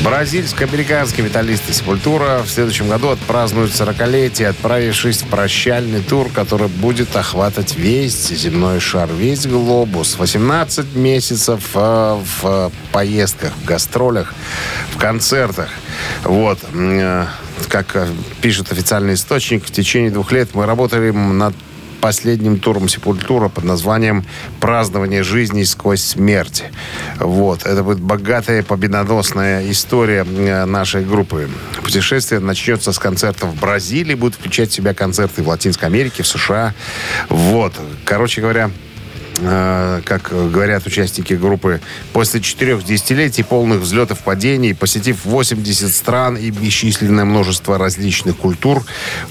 Бразильско-американские 0.03 1.25
металлисты 1.25 1.73
«Сепультура» 1.73 2.41
в 2.45 2.49
следующем 2.49 2.87
году 2.87 3.09
отпразднуют 3.09 3.71
40-летие, 3.71 4.47
отправившись 4.47 5.23
в 5.23 5.27
прощальный 5.27 6.01
тур, 6.01 6.29
который 6.33 6.69
будет 6.69 7.13
охватывать 7.17 7.75
весь 7.75 8.29
земной 8.29 8.79
шар, 8.79 9.09
весь 9.11 9.45
глобус. 9.45 10.17
18 10.17 10.95
месяцев 10.95 11.61
э, 11.73 12.21
в 12.41 12.71
поездках, 12.93 13.51
в 13.61 13.65
гастролях, 13.65 14.33
в 14.95 14.97
концертах. 14.97 15.69
Вот. 16.23 16.59
Э, 16.73 17.25
Как 17.67 17.93
э, 17.97 18.07
пишет 18.41 18.71
официальный 18.71 19.15
источник, 19.15 19.65
в 19.65 19.71
течение 19.71 20.11
двух 20.11 20.31
лет 20.31 20.55
мы 20.55 20.65
работали 20.65 21.11
над 21.11 21.53
последним 22.01 22.59
туром 22.59 22.89
Сепультура 22.89 23.49
под 23.49 23.63
названием 23.63 24.25
«Празднование 24.59 25.23
жизни 25.23 25.63
сквозь 25.63 26.01
смерть». 26.01 26.63
Вот. 27.19 27.65
Это 27.65 27.83
будет 27.83 27.99
богатая, 27.99 28.63
победоносная 28.63 29.69
история 29.69 30.25
э, 30.25 30.65
нашей 30.65 31.03
группы. 31.03 31.49
Путешествие 31.83 32.39
начнется 32.39 32.91
с 32.91 32.99
концертов 32.99 33.49
в 33.49 33.59
Бразилии, 33.59 34.15
будет 34.15 34.35
включать 34.35 34.69
в 34.71 34.73
себя 34.73 34.93
концерты 34.93 35.43
в 35.43 35.47
Латинской 35.47 35.87
Америке, 35.87 36.23
в 36.23 36.27
США. 36.27 36.73
Вот. 37.29 37.73
Короче 38.05 38.41
говоря, 38.41 38.71
как 39.41 40.31
говорят 40.51 40.85
участники 40.85 41.33
группы, 41.33 41.81
после 42.13 42.41
четырех 42.41 42.83
десятилетий 42.83 43.43
полных 43.43 43.79
взлетов, 43.79 44.19
падений, 44.19 44.73
посетив 44.75 45.25
80 45.25 45.93
стран 45.93 46.35
и 46.35 46.49
бесчисленное 46.49 47.25
множество 47.25 47.77
различных 47.77 48.37
культур, 48.37 48.83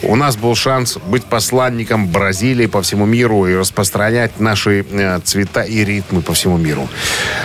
у 0.02 0.16
нас 0.16 0.36
был 0.36 0.54
шанс 0.54 0.96
быть 0.96 1.24
посланником 1.24 2.08
Бразилии 2.08 2.66
по 2.66 2.82
всему 2.82 3.06
миру 3.06 3.46
и 3.46 3.54
распространять 3.54 4.40
наши 4.40 4.84
э, 4.90 5.20
цвета 5.24 5.62
и 5.62 5.84
ритмы 5.84 6.22
по 6.22 6.32
всему 6.32 6.56
миру. 6.56 6.88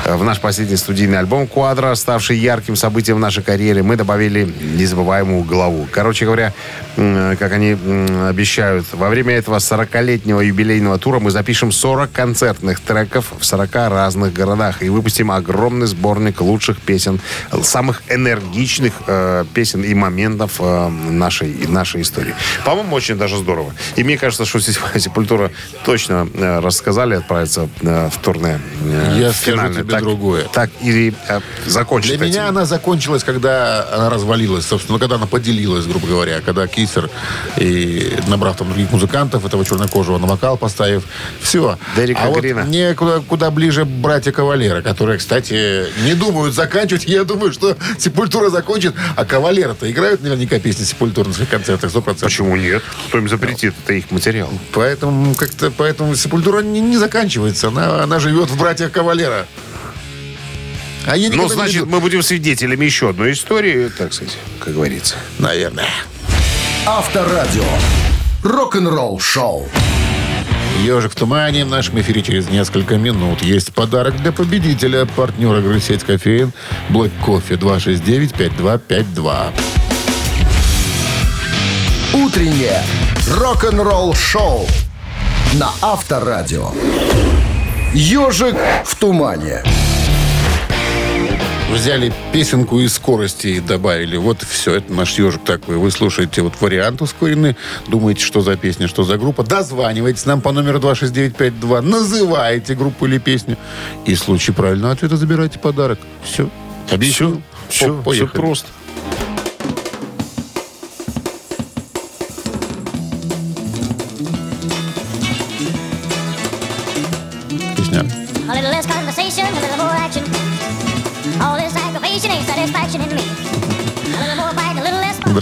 Э, 0.06 0.16
В 0.16 0.24
наш 0.24 0.40
последний 0.40 0.78
студийный 0.78 1.20
альбом 1.20 1.48
«Квадро», 1.48 1.94
ставший 1.96 2.38
ярким 2.38 2.76
событием 2.76 3.18
в 3.18 3.20
нашей 3.20 3.44
карьере, 3.44 3.84
мы 3.84 3.96
добавили 3.96 4.48
незабываемую 4.78 5.44
главу. 5.44 5.88
Короче 5.92 6.26
говоря, 6.26 6.54
как 6.96 7.52
они 7.52 7.78
обещают, 8.28 8.86
во 8.92 9.10
время 9.10 9.36
этого 9.36 9.58
40-летнего 9.58 10.42
юбилейного 10.42 10.98
тура 11.00 11.20
мы 11.20 11.32
запишем 11.32 11.72
40 11.72 12.12
концертных 12.54 12.80
треков 12.80 13.34
в 13.40 13.46
40 13.46 13.76
разных 13.90 14.34
городах 14.34 14.84
и 14.84 14.90
выпустим 14.90 15.32
огромный 15.32 15.88
сборник 15.88 16.42
лучших 16.42 16.78
песен, 16.80 17.20
самых 17.64 18.04
энергичных 18.10 18.94
э, 19.08 19.46
песен 19.54 19.84
и 19.84 19.94
моментов 19.94 20.54
э, 20.60 20.90
нашей, 20.90 21.68
нашей 21.68 22.02
истории. 22.02 22.36
По-моему, 22.66 22.96
очень 22.96 23.16
даже 23.18 23.38
здорово. 23.38 23.74
И 23.96 24.04
мне 24.04 24.18
кажется, 24.18 24.46
что 24.46 24.60
Сепультура 24.62 25.52
точно 25.86 26.28
э, 26.34 26.60
рассказали 26.60 27.16
отправиться 27.16 27.68
э, 27.82 28.10
в 28.10 28.18
турне. 28.20 28.60
э, 28.84 29.18
Я 29.20 29.32
скажу 29.34 29.58
финальное. 29.58 29.82
тебе 29.82 29.92
так, 29.92 30.02
другое. 30.04 30.44
Так 30.54 30.70
и 30.82 31.14
э, 31.28 31.40
закончить 31.66 32.18
Для 32.18 32.26
меня 32.26 32.44
этим. 32.44 32.50
она 32.50 32.66
закончилась, 32.66 33.24
когда 33.24 33.88
она 33.92 34.10
развалилась, 34.10 34.66
собственно, 34.66 35.00
когда 35.00 35.16
она 35.16 35.26
поделилась, 35.26 35.86
грубо 35.86 36.08
говоря, 36.08 36.42
когда 36.42 36.68
Кисер 36.68 37.10
и 37.58 38.16
набрав 38.28 38.58
там 38.58 38.68
других 38.68 38.92
музыкантов, 38.92 39.46
этого 39.46 39.66
чернокожего 39.66 40.18
на 40.20 40.28
вокал 40.28 40.58
поставив, 40.58 41.04
все. 41.42 41.78
Дерека 41.96 42.22
а 42.24 42.28
вот 42.30 42.43
Мне 42.52 42.94
куда, 42.94 43.20
куда 43.20 43.52
ближе 43.52 43.86
братья 43.86 44.32
Кавалера, 44.32 44.82
которые, 44.82 45.18
кстати, 45.20 45.86
не 46.04 46.14
думают 46.14 46.54
заканчивать. 46.54 47.06
Я 47.06 47.24
думаю, 47.24 47.54
что 47.54 47.78
Сепультура 47.98 48.50
закончит, 48.50 48.94
а 49.16 49.26
Кавалера-то 49.26 49.90
играют 49.90 50.22
наверняка 50.22 50.60
песни 50.60 50.84
Сепультуры 50.84 51.30
на 51.30 51.34
своих 51.34 51.50
концертах, 51.50 51.92
100%. 51.92 52.20
Почему 52.22 52.56
нет? 52.56 52.84
Кто 53.08 53.20
им 53.20 53.30
запретит? 53.30 53.74
Это 53.84 53.94
их 53.94 54.12
материал. 54.12 54.50
Поэтому 54.74 55.36
как-то 55.36 55.72
поэтому 55.72 56.16
Сепультура 56.16 56.62
не, 56.62 56.82
не 56.82 56.98
заканчивается. 56.98 57.70
Она, 57.70 58.04
она 58.04 58.20
живет 58.20 58.50
в 58.50 58.58
братьях 58.58 58.92
Кавалера. 58.92 59.46
А 61.06 61.18
я 61.18 61.30
Ну, 61.30 61.44
не 61.44 61.50
значит, 61.50 61.86
мы 61.86 62.00
будем 62.00 62.24
свидетелями 62.24 62.86
еще 62.86 63.10
одной 63.10 63.34
истории, 63.34 63.90
так 63.98 64.14
сказать, 64.14 64.38
как 64.60 64.74
говорится. 64.74 65.16
Наверное. 65.38 65.90
Авторадио. 66.86 67.64
Рок-н-ролл 68.44 69.20
шоу. 69.20 69.70
Ежик 70.84 71.14
в 71.14 71.16
тумане 71.16 71.64
в 71.64 71.70
нашем 71.70 72.02
эфире 72.02 72.22
через 72.22 72.50
несколько 72.50 72.98
минут. 72.98 73.42
Есть 73.42 73.74
подарок 73.74 74.18
для 74.18 74.34
победителя, 74.34 75.06
партнера 75.06 75.60
игры 75.60 75.80
сеть 75.80 76.04
кофеин 76.04 76.52
Black 76.90 77.12
Кофе 77.24 77.54
269-5252. 77.56 79.54
Утреннее 82.14 82.84
рок-н-ролл-шоу 83.30 84.68
на 85.54 85.70
Авторадио. 85.82 86.72
Ежик 87.94 88.58
в 88.84 88.96
тумане. 88.96 89.64
Взяли 91.74 92.14
песенку 92.32 92.80
из 92.80 92.94
скорости 92.94 93.48
и 93.48 93.60
добавили. 93.60 94.16
Вот 94.16 94.44
все, 94.44 94.76
это 94.76 94.94
наш 94.94 95.18
ежик 95.18 95.44
такой. 95.44 95.78
Вы 95.78 95.90
слушаете 95.90 96.44
вот 96.44 96.54
вариант 96.62 97.02
ускоренный, 97.02 97.58
думаете, 97.88 98.24
что 98.24 98.42
за 98.42 98.56
песня, 98.56 98.88
что 98.88 99.04
за 99.04 99.18
группа. 99.18 99.44
Дозваниваетесь 99.44 100.26
нам 100.26 100.42
по 100.42 100.52
номеру 100.52 100.80
26952, 100.80 101.82
называете 101.82 102.76
группу 102.76 103.08
или 103.08 103.18
песню. 103.18 103.58
И 104.06 104.14
в 104.14 104.20
случае 104.20 104.54
правильного 104.54 104.94
ответа 104.94 105.18
забирайте 105.18 105.58
подарок. 105.58 105.98
Все. 106.24 106.48
Объяснил? 106.92 107.42
Все, 107.70 107.86
все 107.86 108.04
поехали. 108.04 108.40
просто. 108.40 108.68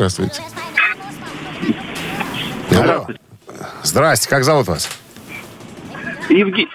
Здравствуйте. 0.10 0.42
Алло. 2.72 3.06
Здрасте, 3.84 4.28
как 4.28 4.44
зовут 4.44 4.68
вас? 4.68 4.90
Евге- 6.28 6.68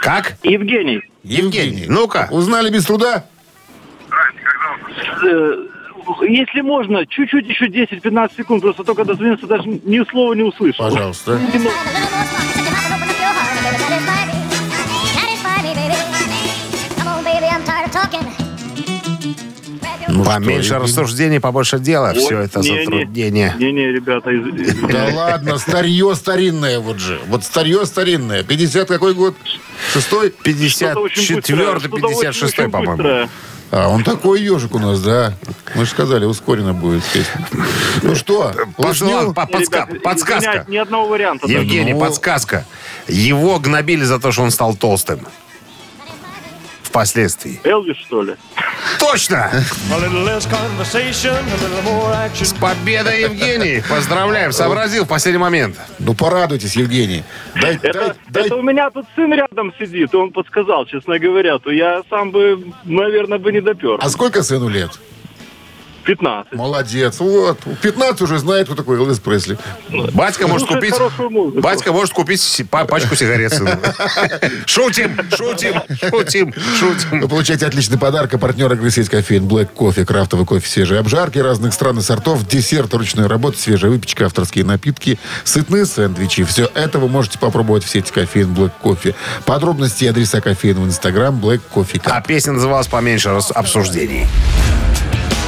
Как? 0.00 0.38
Евгений, 0.42 1.02
Евгений. 1.22 1.84
Ну-ка. 1.88 2.28
Узнали 2.30 2.70
без 2.70 2.86
труда? 2.86 3.26
э, 5.22 5.66
если 6.22 6.62
можно, 6.62 7.04
чуть-чуть 7.06 7.46
еще 7.48 7.66
10-15 7.66 8.30
секунд, 8.38 8.62
просто 8.62 8.82
только 8.84 9.04
дозвониться, 9.04 9.46
даже 9.46 9.68
ни 9.68 10.02
слова 10.10 10.32
не 10.32 10.44
услышал. 10.44 10.88
Пожалуйста. 10.88 11.38
Ну 20.08 20.22
что, 20.24 20.32
Поменьше 20.32 20.74
Евгений? 20.74 20.82
рассуждений, 20.84 21.40
побольше 21.40 21.78
дела. 21.78 22.08
Вот, 22.14 22.16
Все 22.18 22.40
это 22.40 22.60
не-не. 22.60 22.84
затруднение. 22.84 23.54
Не-не, 23.58 23.86
ребята, 23.92 24.30
из- 24.30 24.80
Да 24.90 25.08
ладно, 25.14 25.58
старье 25.58 26.14
старинное 26.14 26.80
вот 26.80 26.98
же. 26.98 27.20
Вот 27.28 27.44
старье 27.44 27.84
старинное. 27.86 28.42
50 28.42 28.88
какой 28.88 29.14
год? 29.14 29.34
Шестой? 29.92 30.30
что-то 30.30 31.00
очень 31.00 31.36
быстрое, 31.36 31.42
54 31.42 31.78
что-то 31.80 31.96
56 31.96 32.42
очень- 32.54 32.62
очень 32.64 32.70
по-моему. 32.70 33.28
А, 33.72 33.88
он 33.88 34.02
такой 34.02 34.42
ежик 34.42 34.74
у 34.74 34.78
нас, 34.80 35.00
да. 35.00 35.34
Мы 35.76 35.84
же 35.84 35.90
сказали, 35.92 36.24
ускоренно 36.24 36.74
будет 36.74 37.04
песня. 37.04 37.46
Ну 38.02 38.16
что, 38.16 38.52
Пошла, 38.76 39.26
подска- 39.32 39.86
Ребят, 39.88 40.02
подсказка. 40.02 40.40
извиняюсь, 40.50 40.68
ни 40.68 40.76
одного 40.76 41.06
варианта. 41.08 41.46
Евгений, 41.46 41.92
Ну. 41.92 42.00
подсказка. 42.00 42.64
Его 43.06 43.60
гнобили 43.60 44.02
за 44.02 44.18
то, 44.18 44.32
что 44.32 44.42
он 44.42 44.50
стал 44.50 44.74
толстым. 44.74 45.20
Впоследствии. 46.90 47.60
Элвис, 47.62 47.96
что 47.98 48.22
ли? 48.22 48.34
Точно! 48.98 49.48
С 52.42 52.52
победой, 52.54 53.22
Евгений! 53.22 53.80
Поздравляем, 53.88 54.50
сообразил 54.50 55.04
в 55.04 55.08
последний 55.08 55.38
момент. 55.38 55.76
Ну 56.00 56.14
порадуйтесь, 56.14 56.74
Евгений. 56.74 57.22
Дай, 57.54 57.78
дай, 57.78 57.90
Это, 57.90 58.16
дай- 58.28 58.46
это 58.46 58.56
у 58.56 58.62
меня 58.62 58.90
тут 58.90 59.06
сын 59.14 59.32
рядом 59.32 59.72
сидит, 59.78 60.12
и 60.12 60.16
он 60.16 60.32
подсказал, 60.32 60.84
честно 60.86 61.20
говоря, 61.20 61.60
то 61.60 61.70
я 61.70 62.02
сам 62.10 62.32
бы, 62.32 62.64
наверное, 62.84 63.38
бы 63.38 63.52
не 63.52 63.60
допер. 63.60 63.98
А 64.00 64.08
сколько 64.10 64.42
сыну 64.42 64.68
лет? 64.68 64.90
15. 66.04 66.52
Молодец. 66.52 67.20
Вот. 67.20 67.58
В 67.64 67.76
15 67.76 68.22
уже 68.22 68.38
знает, 68.38 68.66
кто 68.66 68.74
такой 68.74 68.98
Элвис 68.98 69.18
Пресли. 69.18 69.58
Батька 70.12 70.46
может 70.46 70.68
купить... 70.68 70.94
Батька 71.54 71.92
может 71.92 72.14
купить 72.14 72.40
пачку 72.70 73.14
сигарет 73.14 73.52
сыну. 73.52 73.70
Шутим, 74.66 75.18
шутим, 75.36 75.82
шутим, 75.98 76.54
Вы 76.56 76.76
шутим. 76.76 77.28
получаете 77.28 77.66
отличный 77.66 77.98
подарок. 77.98 78.34
А 78.34 78.38
партнер 78.38 78.72
игры 78.72 78.90
сеть 78.90 79.08
кофеин 79.08 79.46
Black 79.46 79.66
кофе, 79.66 80.04
крафтовый 80.04 80.46
кофе, 80.46 80.68
свежие 80.68 81.00
обжарки 81.00 81.38
разных 81.38 81.74
стран 81.74 81.98
и 81.98 82.02
сортов, 82.02 82.46
десерт, 82.46 82.92
ручная 82.94 83.28
работа, 83.28 83.58
свежая 83.58 83.90
выпечка, 83.90 84.26
авторские 84.26 84.64
напитки, 84.64 85.18
сытные 85.44 85.86
сэндвичи. 85.86 86.44
Все 86.44 86.70
это 86.74 86.98
вы 86.98 87.08
можете 87.08 87.38
попробовать 87.38 87.84
в 87.84 87.88
сети 87.88 88.12
кофеин 88.12 88.52
Black 88.52 88.72
кофе. 88.80 89.14
Подробности 89.44 90.04
и 90.04 90.08
адреса 90.08 90.40
кофеина 90.40 90.80
в 90.80 90.86
инстаграм 90.86 91.38
Black 91.38 91.60
кофе. 91.70 92.00
А 92.04 92.20
песня 92.20 92.52
называлась 92.52 92.86
поменьше 92.88 93.28
обсуждений. 93.54 94.26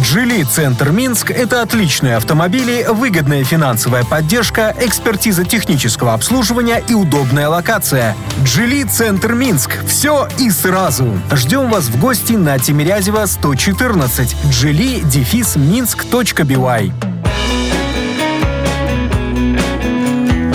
«Джили 0.00 0.42
Центр 0.42 0.90
Минск»— 0.90 1.30
это 1.32 1.60
отличные 1.60 2.16
автомобили, 2.16 2.86
выгодная 2.88 3.44
финансовая 3.44 4.04
поддержка, 4.04 4.74
экспертиза 4.80 5.44
технического 5.44 6.14
обслуживания 6.14 6.82
и 6.88 6.94
удобная 6.94 7.48
локация. 7.48 8.16
«Джили 8.42 8.84
Центр 8.84 9.34
Минск»— 9.34 9.84
все 9.86 10.28
и 10.38 10.50
сразу. 10.50 11.20
Ждем 11.32 11.68
вас 11.68 11.84
в 11.84 12.00
гости 12.00 12.32
на 12.32 12.58
Тимирязева 12.58 13.26
114. 13.26 14.34
«Джили» 14.48 15.00
дефис 15.00 15.56
минск.бивай. 15.56 16.90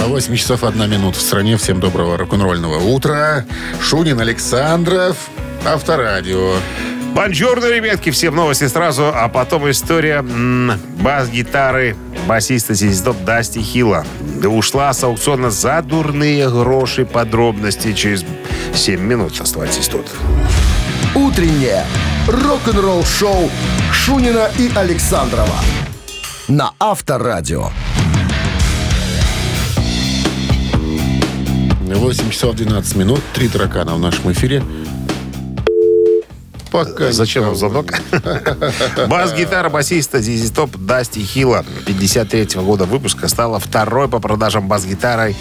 А 0.03 0.07
8 0.07 0.35
часов 0.35 0.63
1 0.63 0.89
минута 0.89 1.19
в 1.19 1.21
стране. 1.21 1.57
Всем 1.57 1.79
доброго 1.79 2.17
рок-н-ролльного 2.17 2.79
утра. 2.79 3.45
Шунин, 3.81 4.19
Александров, 4.19 5.15
Авторадио. 5.63 6.55
Бонжорно, 7.17 7.65
ребятки, 7.65 8.11
всем 8.11 8.35
новости 8.35 8.67
сразу, 8.67 9.11
а 9.11 9.27
потом 9.27 9.67
история 9.71 10.21
бас-гитары 10.21 11.95
басиста 12.27 12.75
Зиздоп 12.75 13.17
Дасти 13.23 13.57
Хилла. 13.57 14.05
Ушла 14.45 14.93
с 14.93 15.03
аукциона 15.03 15.49
за 15.49 15.81
дурные 15.81 16.47
гроши. 16.47 17.05
Подробности 17.05 17.93
через 17.93 18.23
7 18.75 19.01
минут. 19.01 19.41
Оставайтесь 19.41 19.87
тут. 19.87 20.05
«Утреннее 21.15 21.85
рок-н-ролл-шоу» 22.27 23.49
Шунина 23.91 24.51
и 24.59 24.69
Александрова 24.75 25.55
на 26.47 26.73
Авторадио. 26.79 27.71
8 31.81 32.29
часов 32.29 32.55
12 32.55 32.95
минут. 32.95 33.21
Три 33.33 33.47
таракана 33.47 33.95
в 33.95 33.99
нашем 33.99 34.31
эфире. 34.31 34.61
Пока 36.71 37.11
Зачем 37.11 37.45
вам 37.45 37.55
звонок? 37.55 37.93
Бас-гитара 39.07 39.69
басиста 39.69 40.19
Зизи 40.19 40.51
Топ 40.53 40.75
Дасти 40.77 41.19
Хилла 41.19 41.65
53 41.85 42.61
года 42.61 42.85
выпуска 42.85 43.27
стала 43.27 43.59
второй 43.59 44.07
по 44.07 44.19
продажам 44.19 44.67
бас-гитарой 44.67 45.35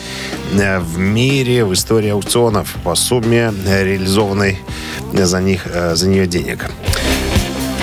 э, 0.52 0.78
в 0.78 0.98
мире 0.98 1.64
в 1.64 1.72
истории 1.72 2.10
аукционов 2.10 2.74
по 2.84 2.94
сумме 2.94 3.52
э, 3.66 3.84
реализованной 3.84 4.58
за 5.12 5.40
них 5.40 5.62
э, 5.66 5.94
за 5.94 6.08
нее 6.08 6.26
денег. 6.26 6.66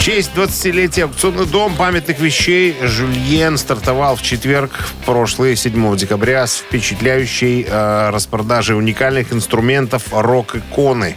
Честь 0.04 0.32
20-летия 0.36 1.04
аукционный 1.06 1.46
дом 1.46 1.78
памятных 1.78 2.20
вещей 2.20 2.76
Жюльен 2.82 3.58
стартовал 3.58 4.18
в 4.18 4.22
четверг, 4.22 4.72
в 4.74 5.06
прошлый, 5.06 5.56
7 5.56 5.96
декабря, 5.96 6.46
с 6.46 6.58
впечатляющей 6.58 7.66
э, 7.66 8.10
распродажей 8.10 8.76
уникальных 8.76 9.32
инструментов 9.32 10.08
рок-иконы 10.12 11.16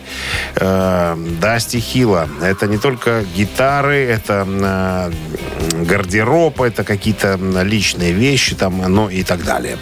э, 0.54 1.16
Дасти 1.40 1.80
Хилла. 1.80 2.28
Это 2.40 2.68
не 2.68 2.78
только 2.78 3.24
гитары, 3.34 4.04
это 4.04 4.46
э, 4.46 5.82
гардероб, 5.84 6.60
это 6.60 6.84
какие-то 6.84 7.40
личные 7.64 8.12
вещи, 8.12 8.54
там, 8.54 8.78
ну 8.86 9.08
и 9.08 9.24
так 9.24 9.42
далее. 9.42 9.78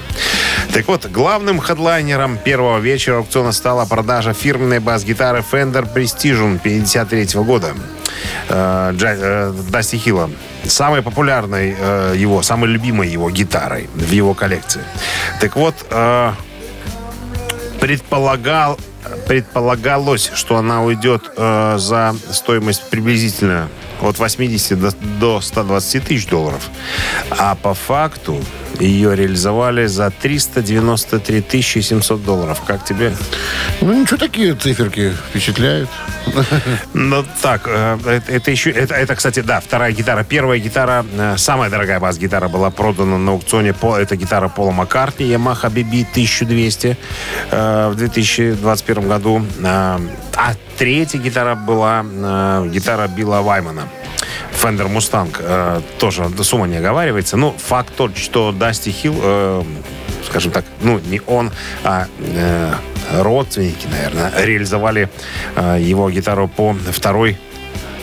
Так 0.73 0.89
вот, 0.89 1.05
главным 1.11 1.61
хедлайнером 1.61 2.39
первого 2.39 2.79
вечера 2.79 3.19
аукциона 3.19 3.53
стала 3.53 3.85
продажа 3.85 4.33
фирменной 4.33 4.79
бас-гитары 4.79 5.45
Fender 5.53 5.87
Precision 5.93 6.59
53 6.59 7.43
года. 7.43 7.75
Э, 8.49 8.93
Джа- 8.95 9.19
э, 9.19 9.53
Дасти 9.71 9.97
Хилла. 9.97 10.31
Самой 10.65 11.03
популярной 11.03 11.75
э, 11.79 12.15
его, 12.17 12.43
самой 12.43 12.69
любимой 12.71 13.09
его 13.09 13.31
гитарой 13.31 13.89
в 13.95 14.11
его 14.11 14.35
коллекции. 14.35 14.83
Так 15.41 15.57
вот, 15.57 15.75
э, 15.91 16.33
предполагал, 17.81 18.79
предполагалось, 19.27 20.31
что 20.35 20.57
она 20.57 20.83
уйдет 20.83 21.31
э, 21.37 21.77
за 21.79 22.15
стоимость 22.31 22.89
приблизительно 22.91 23.69
от 24.01 24.19
80 24.19 24.81
до, 24.81 24.91
до 25.21 25.41
120 25.41 26.05
тысяч 26.05 26.27
долларов. 26.27 26.69
А 27.31 27.55
по 27.55 27.75
факту 27.75 28.41
Ее 28.81 29.15
реализовали 29.15 29.87
за 29.87 30.11
393 30.11 31.41
тысячи 31.43 31.79
700 31.79 32.25
долларов. 32.25 32.63
Как 32.67 32.85
тебе? 32.85 33.15
Ну, 33.81 34.01
ничего, 34.01 34.17
такие 34.17 34.55
циферки 34.55 35.13
впечатляют. 35.29 35.89
Ну, 36.95 37.25
так, 37.43 37.63
э, 37.67 37.99
это, 38.07 38.33
это 38.33 38.51
еще... 38.51 38.71
Это, 38.71 38.95
это, 38.95 39.15
кстати, 39.15 39.41
да, 39.41 39.61
вторая 39.61 39.93
гитара. 39.93 40.25
Первая 40.25 40.59
гитара, 40.59 41.05
э, 41.17 41.37
самая 41.37 41.71
дорогая 41.71 42.01
бас-гитара 42.01 42.49
была 42.49 42.71
продана 42.71 43.19
на 43.19 43.33
аукционе. 43.33 43.73
По, 43.73 43.97
это 43.97 44.17
гитара 44.17 44.49
Пола 44.49 44.71
Маккартни, 44.73 45.27
Yamaha 45.27 45.71
BB 45.71 46.07
1200 46.11 46.97
э, 47.51 47.89
в 47.91 47.95
2021 47.97 49.09
году. 49.09 49.45
А 49.65 50.01
третья 50.79 51.19
гитара 51.19 51.55
была 51.55 52.05
гитара 52.67 53.07
Билла 53.07 53.43
Ваймана. 53.43 53.89
Fender 54.53 54.89
Mustang 54.89 55.39
э, 55.41 55.81
тоже 55.99 56.29
сумма 56.43 56.67
не 56.67 56.77
оговаривается. 56.77 57.37
Ну, 57.37 57.55
факт 57.57 57.95
тот, 57.97 58.17
что 58.17 58.53
Дасти 58.53 58.91
Хилл, 58.91 59.17
э, 59.23 59.63
скажем 60.27 60.53
так, 60.53 60.65
ну, 60.81 60.99
не 60.99 61.21
он, 61.27 61.51
а 61.83 62.07
э, 62.19 62.73
родственники, 63.13 63.87
наверное, 63.87 64.33
реализовали 64.45 65.09
э, 65.57 65.79
его 65.81 66.11
гитару 66.11 66.49
по 66.49 66.75
второй 66.75 67.39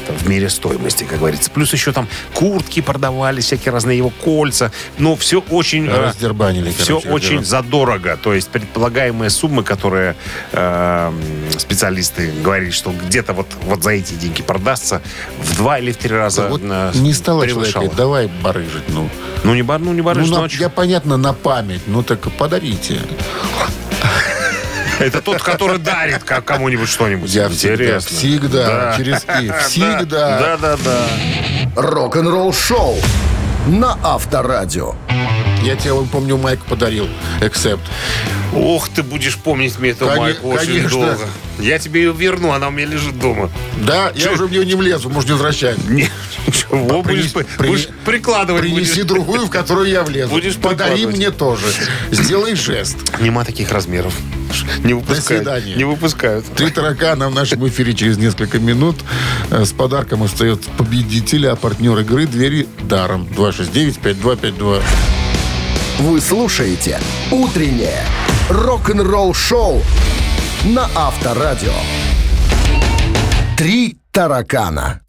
в 0.09 0.27
мире 0.29 0.49
стоимости, 0.49 1.03
как 1.03 1.19
говорится. 1.19 1.49
Плюс 1.51 1.73
еще 1.73 1.91
там 1.91 2.07
куртки 2.33 2.81
продавали, 2.81 3.41
всякие 3.41 3.71
разные 3.71 3.97
его 3.97 4.09
кольца. 4.09 4.71
Но 4.97 5.15
все 5.15 5.41
очень... 5.49 5.87
э, 5.87 6.05
Раздербанили, 6.05 6.71
Все 6.71 6.99
короче 6.99 7.09
очень 7.09 7.43
задорого. 7.45 8.17
То 8.21 8.33
есть 8.33 8.49
предполагаемые 8.49 9.29
суммы, 9.29 9.63
которые 9.63 10.15
э, 10.51 11.11
специалисты 11.57 12.31
говорили, 12.43 12.71
что 12.71 12.91
где-то 12.91 13.33
вот, 13.33 13.47
вот 13.63 13.83
за 13.83 13.91
эти 13.91 14.13
деньги 14.13 14.41
продастся, 14.41 15.01
в 15.39 15.57
два 15.57 15.79
или 15.79 15.91
в 15.91 15.97
три 15.97 16.15
раза 16.15 16.47
Вот 16.47 16.61
э, 16.63 16.91
не 16.95 17.13
стало 17.13 17.43
превышало. 17.43 17.71
человека, 17.73 17.95
давай 17.95 18.27
барыжить, 18.27 18.89
ну. 18.89 19.09
Ну, 19.43 19.53
не, 19.55 19.61
бар, 19.63 19.79
ну, 19.79 19.93
не 19.93 20.01
барыш, 20.01 20.27
Ну, 20.27 20.31
на- 20.35 20.39
ну, 20.41 20.45
а 20.45 20.49
я, 20.51 20.69
понятно, 20.69 21.17
на 21.17 21.33
память, 21.33 21.81
ну 21.87 22.03
так 22.03 22.31
подарите. 22.37 22.99
Это 25.01 25.21
тот, 25.21 25.41
который 25.41 25.77
дарит 25.79 26.23
кому-нибудь 26.23 26.89
что-нибудь. 26.89 27.33
Я 27.33 27.49
всегда, 27.49 27.73
Интересно. 27.73 28.17
всегда, 28.17 28.65
Да. 28.67 28.93
через 28.97 29.23
«и», 29.41 29.51
всегда. 29.67 30.39
Да, 30.39 30.57
да, 30.57 30.77
да. 30.83 31.07
Рок-н-ролл 31.75 32.53
шоу 32.53 32.97
на 33.67 33.97
Авторадио. 34.03 34.95
Я 35.63 35.75
тебе, 35.75 35.93
вон, 35.93 36.07
помню, 36.07 36.37
Майк 36.37 36.59
подарил. 36.65 37.07
Эксепт. 37.39 37.83
Ох, 38.55 38.89
ты 38.89 39.03
будешь 39.03 39.37
помнить 39.37 39.77
мне 39.79 39.91
эту 39.91 40.05
Коне- 40.07 40.19
майку 40.19 40.49
очень 40.49 40.65
конечно. 40.67 40.89
долго. 40.89 41.17
Я 41.59 41.77
тебе 41.79 42.01
ее 42.01 42.11
верну, 42.13 42.51
она 42.51 42.67
у 42.67 42.71
меня 42.71 42.87
лежит 42.87 43.17
дома. 43.19 43.49
Да, 43.77 44.11
я 44.15 44.23
Чё? 44.25 44.33
уже 44.33 44.45
в 44.47 44.51
нее 44.51 44.65
не 44.65 44.73
влезу, 44.73 45.09
может, 45.09 45.29
не 45.29 45.33
возвращать. 45.33 45.77
Не, 45.87 46.09
ничего, 46.47 47.01
будешь, 47.03 47.31
будешь 47.33 47.87
при- 47.87 47.93
прикладывать. 48.13 48.63
Принеси 48.63 48.93
будешь. 49.03 49.05
другую, 49.07 49.45
в 49.45 49.49
которую 49.51 49.87
я 49.89 50.01
влезу. 50.03 50.31
Будешь 50.31 50.55
Подари 50.55 51.05
прикладывать. 51.05 51.15
мне 51.17 51.31
тоже. 51.31 51.65
Сделай 52.09 52.55
жест. 52.55 52.97
Нема 53.21 53.45
таких 53.45 53.71
размеров. 53.71 54.13
Не 54.83 54.93
выпускают. 54.93 55.25
свидания. 55.25 55.75
Не 55.75 55.83
выпускают. 55.83 56.45
Три 56.55 56.69
таракана 56.69 57.29
в 57.29 57.35
нашем 57.35 57.67
эфире 57.67 57.93
через 57.93 58.17
несколько 58.17 58.59
минут. 58.59 58.97
Э, 59.49 59.65
С 59.65 59.71
подарком 59.71 60.23
остается 60.23 60.69
победитель, 60.71 61.47
а 61.47 61.55
партнер 61.55 61.97
игры 61.99 62.25
двери 62.27 62.67
даром. 62.83 63.27
269-5252. 63.35 64.81
Вы 65.99 66.21
слушаете 66.21 66.99
«Утреннее 67.31 68.03
рок-н-ролл-шоу» 68.49 69.83
на 70.65 70.89
Авторадио. 70.95 71.73
Три 73.57 73.97
таракана. 74.11 75.01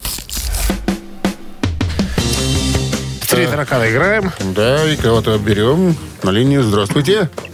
Три 3.27 3.47
таракана 3.47 3.89
играем. 3.89 4.31
Да, 4.55 4.87
и 4.87 4.95
кого-то 4.95 5.37
берем 5.39 5.95
на 6.21 6.29
линию. 6.29 6.61
Здравствуйте. 6.61 7.29
Здравствуйте, 7.31 7.52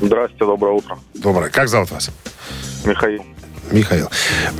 доброе 0.00 0.74
утро. 0.74 0.98
Доброе. 1.14 1.50
Как 1.50 1.68
зовут 1.68 1.90
вас? 1.90 2.10
Михаил. 2.84 3.24
Михаил. 3.70 4.08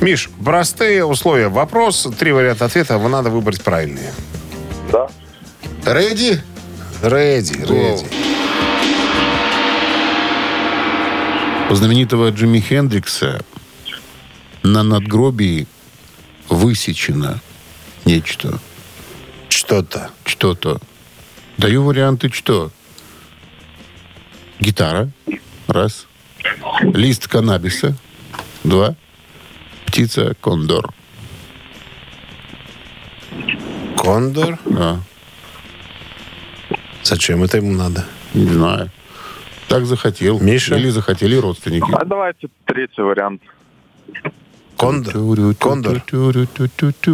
Миш, 0.01 0.29
простые 0.43 1.05
условия. 1.05 1.47
Вопрос, 1.47 2.07
три 2.19 2.31
варианта 2.31 2.65
ответа, 2.65 2.97
вам 2.97 3.11
надо 3.11 3.29
выбрать 3.29 3.61
правильные. 3.61 4.11
Да. 4.91 5.07
Реди? 5.85 6.39
Реди, 7.01 7.53
реди. 7.53 8.05
У 11.69 11.75
знаменитого 11.75 12.29
Джимми 12.29 12.59
Хендрикса 12.59 13.41
на 14.63 14.83
надгробии 14.83 15.67
высечено 16.49 17.39
нечто. 18.05 18.59
Что-то. 19.49 20.11
Что-то. 20.25 20.79
Даю 21.57 21.83
варианты 21.83 22.29
что? 22.29 22.71
Гитара. 24.59 25.09
Раз. 25.67 26.07
Лист 26.81 27.27
каннабиса. 27.27 27.95
Два. 28.63 28.95
Птица 29.85 30.35
кондор. 30.41 30.93
Кондор? 33.97 34.57
Да. 34.65 35.01
Зачем 37.03 37.43
это 37.43 37.57
ему 37.57 37.73
надо? 37.73 38.05
Не 38.33 38.45
знаю. 38.45 38.91
Так 39.67 39.85
захотел. 39.85 40.39
Миша? 40.39 40.75
Или 40.75 40.89
захотели 40.89 41.35
родственники. 41.35 41.91
А 41.93 42.05
давайте 42.05 42.47
третий 42.65 43.01
вариант. 43.01 43.41
Кондор? 44.77 45.55
Кондор? 45.55 46.01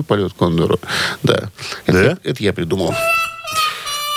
Полет 0.07 0.33
кондора. 0.33 0.77
Да. 1.23 1.49
Да? 1.87 1.93
Это, 2.11 2.19
это 2.23 2.43
я 2.43 2.53
придумал. 2.53 2.93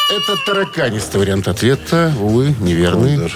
Это 0.08 0.36
тараканистый 0.44 1.20
вариант 1.20 1.48
ответа. 1.48 2.12
Увы, 2.20 2.54
неверный. 2.60 3.32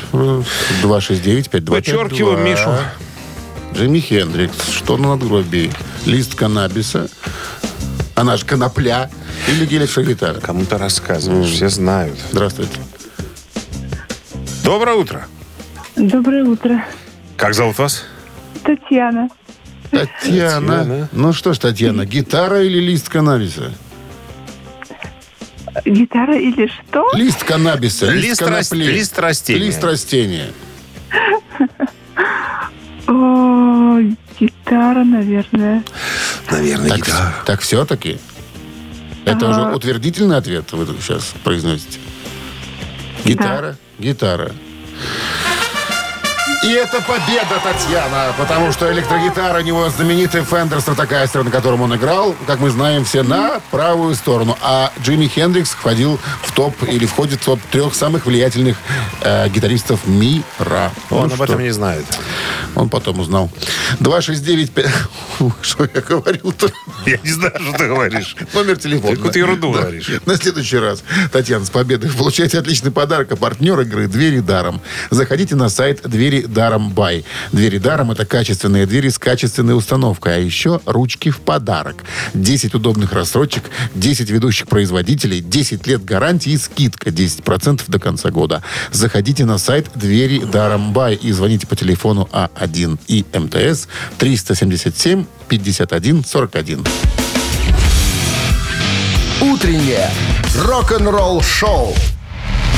269-5252. 0.83 1.71
Вычеркиваем 1.71 2.45
Мишу. 2.45 2.71
Джимми 3.75 3.99
Хендрикс. 3.99 4.71
Что 4.71 4.97
на 4.97 5.11
надгробии? 5.11 5.73
Лист 6.07 6.37
каннабиса. 6.37 7.09
Она 8.15 8.37
же 8.37 8.47
конопля. 8.47 9.11
Или 9.49 9.67
гель-гитара. 9.67 10.39
Кому-то 10.41 10.79
рассказываешь, 10.79 11.49
все 11.51 11.69
знают. 11.69 12.19
Здравствуйте. 12.31 12.79
Доброе 14.63 14.97
утро. 14.97 15.27
Доброе 15.97 16.45
утро. 16.45 16.85
Как 17.37 17.55
зовут 17.55 17.79
вас? 17.79 18.05
Татьяна. 18.63 19.29
Татьяна. 19.91 20.79
Татьяна. 20.79 21.09
Ну 21.11 21.33
что 21.33 21.53
ж, 21.53 21.59
Татьяна, 21.59 22.07
гитара 22.07 22.63
или 22.63 22.79
лист 22.79 23.09
каннабиса? 23.09 23.73
Гитара 25.85 26.37
или 26.39 26.67
что? 26.69 27.09
Лист 27.15 27.45
каннабиса, 27.45 28.07
лист, 28.11 28.25
Лист 28.25 28.43
рас- 28.43 28.69
конопли. 28.69 28.93
лист 28.93 29.19
растения. 29.19 29.59
Лист 29.61 29.85
растения. 29.85 30.47
О, 33.07 33.99
гитара, 34.39 35.05
наверное. 35.05 35.83
Наверное, 36.51 36.89
Так, 36.91 36.99
гитара. 36.99 37.35
так 37.47 37.61
все-таки? 37.61 38.19
Это 39.25 39.49
уже 39.49 39.63
утвердительный 39.75 40.37
ответ 40.37 40.71
вы 40.73 40.87
сейчас 41.01 41.35
произносите? 41.45 41.99
Гитара? 43.25 43.77
Гитара. 43.99 44.53
И 46.63 46.73
это 46.73 47.01
победа, 47.01 47.59
Татьяна, 47.65 48.35
потому 48.37 48.71
что 48.71 48.93
электрогитара 48.93 49.61
у 49.61 49.63
него 49.63 49.89
знаменитый 49.89 50.43
Fender 50.43 50.77
Stratocaster, 50.85 51.43
на 51.43 51.51
котором 51.51 51.81
он 51.81 51.97
играл, 51.97 52.37
как 52.47 52.61
мы 52.61 52.69
знаем 52.69 53.07
все, 53.07 53.23
на 53.23 53.61
правую 53.71 54.15
сторону. 54.15 54.59
А 54.61 54.93
Джимми 55.03 55.27
Хендрикс 55.27 55.71
входил 55.71 56.21
в 56.43 56.53
топ 56.53 56.75
или 56.83 57.07
входит 57.07 57.41
в 57.41 57.45
топ 57.47 57.61
трех 57.71 57.95
самых 57.95 58.27
влиятельных 58.27 58.77
э, 59.23 59.49
гитаристов 59.49 60.07
мира. 60.07 60.93
Он 61.09 61.29
Ну 61.29 61.35
об 61.35 61.41
этом 61.41 61.47
что, 61.47 61.63
не 61.63 61.71
знает. 61.71 62.05
Он 62.75 62.91
потом 62.91 63.21
узнал. 63.21 63.51
269... 64.01 64.71
Что 65.63 65.89
я 65.95 66.01
говорил-то? 66.03 66.71
Я 67.07 67.17
не 67.25 67.31
знаю, 67.31 67.55
что 67.59 67.73
ты 67.79 67.87
говоришь. 67.89 68.37
Номер 68.53 68.77
телефона. 68.77 69.17
Какую-то 69.17 69.39
ерунду 69.39 69.73
Да. 69.73 69.81
говоришь. 69.81 70.11
На 70.27 70.37
следующий 70.37 70.77
раз. 70.77 71.03
Татьяна, 71.33 71.65
с 71.65 71.71
победой. 71.71 72.11
Получайте 72.11 72.59
отличный 72.59 72.91
подарок. 72.91 73.33
А 73.33 73.37
партнер 73.37 73.81
игры 73.81 74.07
«Двери 74.07 74.41
даром». 74.41 74.83
Заходите 75.11 75.57
на 75.57 75.71
сайт 75.71 76.03
«Двери 76.05 76.43
даром 76.53 76.91
бай». 76.91 77.25
«Двери 77.53 77.79
даром»— 77.79 78.11
это 78.13 78.25
качественные 78.25 78.87
двери 78.87 79.09
с 79.09 79.19
качественной 79.19 79.77
установкой. 79.77 80.37
А 80.37 80.39
еще 80.39 80.81
ручки 80.87 81.31
в 81.31 81.39
подарок. 81.41 82.05
10 82.35 82.75
удобных 82.75 83.13
рассрочек, 83.13 83.65
10 83.95 84.31
ведущих 84.31 84.69
производителей, 84.69 85.41
10 85.41 85.87
лет 85.87 86.05
гарантии 86.05 86.53
и 86.53 86.59
скидка 86.59 87.11
10% 87.11 87.83
до 87.87 87.99
конца 87.99 88.31
года. 88.31 88.63
Заходите 88.91 89.45
на 89.45 89.59
сайт 89.59 89.89
«Двери 89.95 90.41
даром 90.45 90.93
бай» 90.93 91.15
и 91.15 91.33
звоните 91.33 91.67
по 91.67 91.77
телефону 91.77 92.29
А1 92.33 92.99
и 93.09 93.25
МТС 93.33 93.89
377 94.19 95.25
51 95.49 96.25
41. 96.25 96.85
Утреннее 99.41 100.11
рок-н-ролл-шоу 100.55 101.95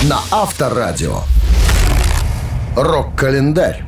на 0.04 0.20
Авторадио. 0.30 1.22
Рок-календарь. 2.76 3.85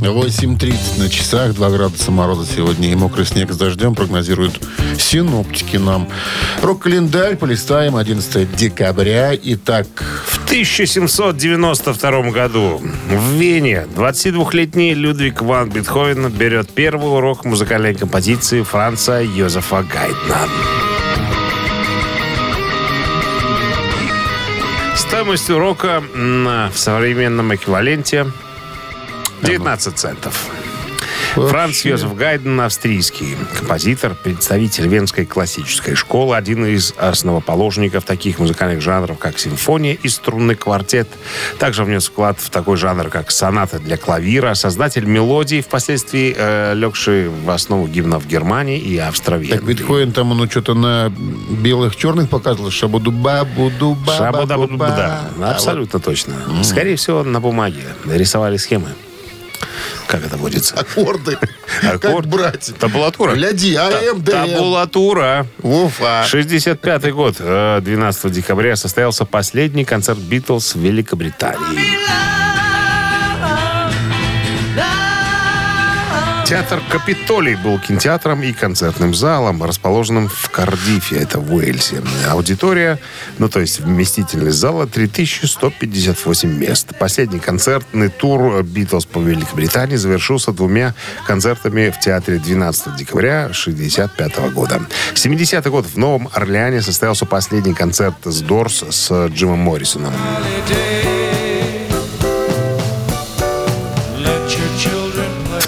8.30 0.00 0.98
на 0.98 1.08
часах, 1.08 1.54
2 1.54 1.70
градуса 1.70 2.10
мороза 2.10 2.44
сегодня 2.44 2.90
и 2.90 2.96
мокрый 2.96 3.24
снег 3.24 3.52
с 3.52 3.56
дождем 3.56 3.94
прогнозируют 3.94 4.60
синоптики 4.98 5.76
нам. 5.76 6.08
Рок-календарь 6.60 7.36
полистаем 7.36 7.94
11 7.94 8.56
декабря. 8.56 9.32
Итак, 9.40 9.86
В 10.26 10.44
1792 10.46 12.30
году 12.30 12.82
в 13.08 13.32
Вене 13.34 13.86
22-летний 13.94 14.94
Людвиг 14.94 15.40
ван 15.40 15.70
Бетховен 15.70 16.28
берет 16.30 16.70
первый 16.70 17.12
урок 17.16 17.44
музыкальной 17.44 17.94
композиции 17.94 18.62
Франца 18.62 19.20
Йозефа 19.20 19.84
Гайдна. 19.84 20.48
Стоимость 25.12 25.50
урока 25.50 26.02
в 26.14 26.72
современном 26.74 27.54
эквиваленте 27.54 28.32
19 29.42 29.98
центов. 29.98 30.48
Франц 31.34 31.84
Йозеф 31.84 32.14
Гайден, 32.14 32.60
австрийский 32.60 33.36
композитор, 33.58 34.14
представитель 34.14 34.86
Венской 34.86 35.24
классической 35.24 35.94
школы, 35.94 36.36
один 36.36 36.66
из 36.66 36.92
основоположников 36.98 38.04
таких 38.04 38.38
музыкальных 38.38 38.82
жанров, 38.82 39.18
как 39.18 39.38
симфония 39.38 39.94
и 39.94 40.08
струнный 40.08 40.56
квартет. 40.56 41.08
Также 41.58 41.84
внес 41.84 42.06
вклад 42.06 42.38
в 42.38 42.50
такой 42.50 42.76
жанр, 42.76 43.08
как 43.08 43.30
соната 43.30 43.78
для 43.78 43.96
клавира, 43.96 44.54
создатель 44.54 45.06
мелодий, 45.06 45.62
впоследствии 45.62 46.34
э, 46.36 46.74
легший 46.74 47.28
в 47.28 47.48
основу 47.50 47.86
гимнов 47.86 48.26
Германии 48.26 48.78
и 48.78 48.98
Австро-Венгрии. 48.98 49.56
так 49.56 49.64
Бетховен 49.64 50.12
там, 50.12 50.36
ну, 50.36 50.46
что-то 50.50 50.74
на 50.74 51.10
белых-черных 51.50 52.28
показывал. 52.28 52.70
Шабуду-ба, 52.70 53.44
буду-ба, 53.44 54.16
Шабу-дабу-ду, 54.16 54.76
да, 54.76 55.30
абсолютно 55.40 55.98
точно. 55.98 56.34
Скорее 56.62 56.96
всего, 56.96 57.22
на 57.22 57.40
бумаге 57.40 57.82
рисовали 58.04 58.58
схемы. 58.58 58.88
Как 60.06 60.24
это 60.24 60.36
водится? 60.36 60.74
Аккорды. 60.74 61.38
Как 61.80 62.04
Аккорд. 62.04 62.26
брать? 62.26 62.72
Табулатура. 62.78 63.34
Гляди, 63.34 63.74
АМ, 63.74 64.22
ДМ. 64.22 64.32
Табулатура. 64.32 65.46
Уфа. 65.62 66.24
65 66.26 67.12
год. 67.12 67.36
Э, 67.38 67.80
12 67.80 68.30
декабря 68.32 68.76
состоялся 68.76 69.24
последний 69.24 69.84
концерт 69.84 70.18
Битлз 70.18 70.74
в 70.74 70.80
Великобритании. 70.80 72.51
Театр 76.52 76.82
Капитолий 76.90 77.54
был 77.54 77.78
кинотеатром 77.78 78.42
и 78.42 78.52
концертным 78.52 79.14
залом, 79.14 79.62
расположенным 79.62 80.28
в 80.28 80.50
Кардифе, 80.50 81.16
это 81.16 81.40
в 81.40 81.54
Уэльсе. 81.54 82.02
Аудитория, 82.28 82.98
ну 83.38 83.48
то 83.48 83.58
есть 83.58 83.80
вместительность 83.80 84.58
зала 84.58 84.86
3158 84.86 86.54
мест. 86.54 86.88
Последний 86.98 87.38
концертный 87.38 88.10
тур 88.10 88.62
Битлз 88.64 89.06
по 89.06 89.18
Великобритании 89.18 89.96
завершился 89.96 90.52
двумя 90.52 90.94
концертами 91.26 91.88
в 91.88 91.98
театре 91.98 92.36
12 92.36 92.96
декабря 92.96 93.44
1965 93.44 94.52
года. 94.52 94.82
70-й 95.14 95.70
год 95.70 95.86
в 95.86 95.96
Новом 95.96 96.28
Орлеане 96.34 96.82
состоялся 96.82 97.24
последний 97.24 97.72
концерт 97.72 98.16
с 98.24 98.42
Дорс 98.42 98.84
с 98.90 99.28
Джимом 99.28 99.60
Моррисоном. 99.60 100.12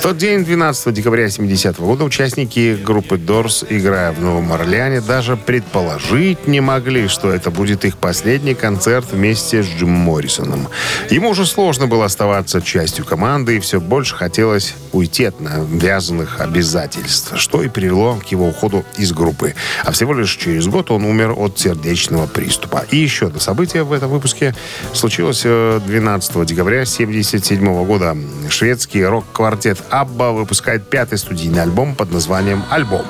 Тот 0.05 0.19
день, 0.19 0.45
12 0.45 0.93
декабря 0.93 1.31
70 1.31 1.79
года, 1.79 2.05
участники 2.05 2.77
группы 2.77 3.17
Дорс, 3.17 3.64
играя 3.67 4.12
в 4.12 4.21
Новом 4.21 4.53
Орлеане, 4.53 5.01
даже 5.01 5.35
предположить 5.35 6.47
не 6.47 6.61
могли, 6.61 7.09
что 7.09 7.33
это 7.33 7.51
будет 7.51 7.87
их 7.87 7.97
последний 7.97 8.53
концерт 8.53 9.07
вместе 9.11 9.62
с 9.62 9.67
Джимом 9.67 9.95
Моррисоном. 9.95 10.69
Ему 11.09 11.31
уже 11.31 11.47
сложно 11.47 11.87
было 11.87 12.05
оставаться 12.05 12.61
частью 12.61 13.07
команды, 13.07 13.57
и 13.57 13.61
все 13.61 13.81
больше 13.81 14.14
хотелось 14.14 14.75
уйти 14.93 15.25
от 15.25 15.40
навязанных 15.40 16.38
обязательств, 16.38 17.33
что 17.37 17.62
и 17.62 17.69
привело 17.69 18.17
к 18.17 18.27
его 18.27 18.49
уходу 18.49 18.85
из 18.99 19.11
группы. 19.12 19.55
А 19.85 19.93
всего 19.93 20.12
лишь 20.12 20.37
через 20.37 20.67
год 20.67 20.90
он 20.90 21.07
умер 21.07 21.33
от 21.35 21.59
сердечного 21.59 22.27
приступа. 22.27 22.85
И 22.90 22.99
еще 22.99 23.29
одно 23.29 23.40
событие 23.40 23.85
в 23.85 23.93
этом 23.95 24.11
выпуске 24.11 24.55
случилось 24.93 25.45
э, 25.47 25.81
12 25.87 26.45
декабря 26.45 26.83
1977 26.83 27.87
года. 27.87 28.14
Шведский 28.51 29.03
рок-квартет 29.03 29.79
Абба 29.94 30.33
выпускает 30.33 30.88
пятый 30.90 31.18
студийный 31.18 31.62
альбом 31.62 31.94
под 31.94 32.11
названием 32.11 32.64
«Альбом». 32.68 33.07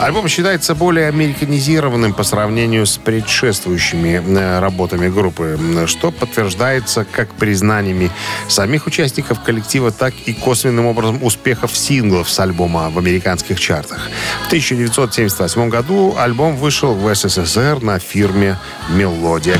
Альбом 0.00 0.28
считается 0.28 0.74
более 0.74 1.08
американизированным 1.08 2.12
по 2.12 2.22
сравнению 2.22 2.86
с 2.86 2.98
предшествующими 2.98 4.20
э, 4.20 4.58
работами 4.58 5.08
группы, 5.08 5.58
что 5.86 6.10
подтверждается 6.10 7.04
как 7.04 7.30
признаниями 7.30 8.10
самих 8.48 8.86
участников 8.86 9.40
коллектива, 9.42 9.92
так 9.92 10.12
и 10.26 10.34
косвенным 10.34 10.86
образом 10.86 11.22
успехов 11.22 11.74
синглов 11.76 12.28
с 12.28 12.38
альбома 12.40 12.90
в 12.90 12.98
американских 12.98 13.58
чартах. 13.58 14.10
В 14.44 14.46
1978 14.48 15.68
году 15.70 16.14
альбом 16.18 16.56
вышел 16.56 16.94
в 16.94 17.14
СССР 17.14 17.78
на 17.80 17.98
фирме 17.98 18.58
«Мелодия». 18.90 19.58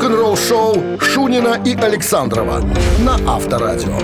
Рок-н-ролл 0.00 0.34
шоу 0.34 0.98
Шунина 0.98 1.60
и 1.62 1.74
Александрова 1.74 2.64
на 3.00 3.16
Авторадио. 3.30 3.98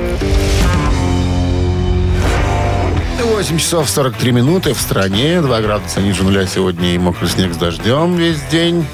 8 3.22 3.56
часов 3.56 3.88
43 3.88 4.32
минуты 4.32 4.74
в 4.74 4.78
стране. 4.78 5.40
2 5.40 5.61
градуса 5.62 6.02
ниже 6.02 6.22
нуля 6.22 6.46
сегодня 6.46 6.94
и 6.94 6.98
мокрый 6.98 7.30
снег 7.30 7.54
с 7.54 7.56
дождем 7.56 8.14
весь 8.14 8.42
день. 8.50 8.87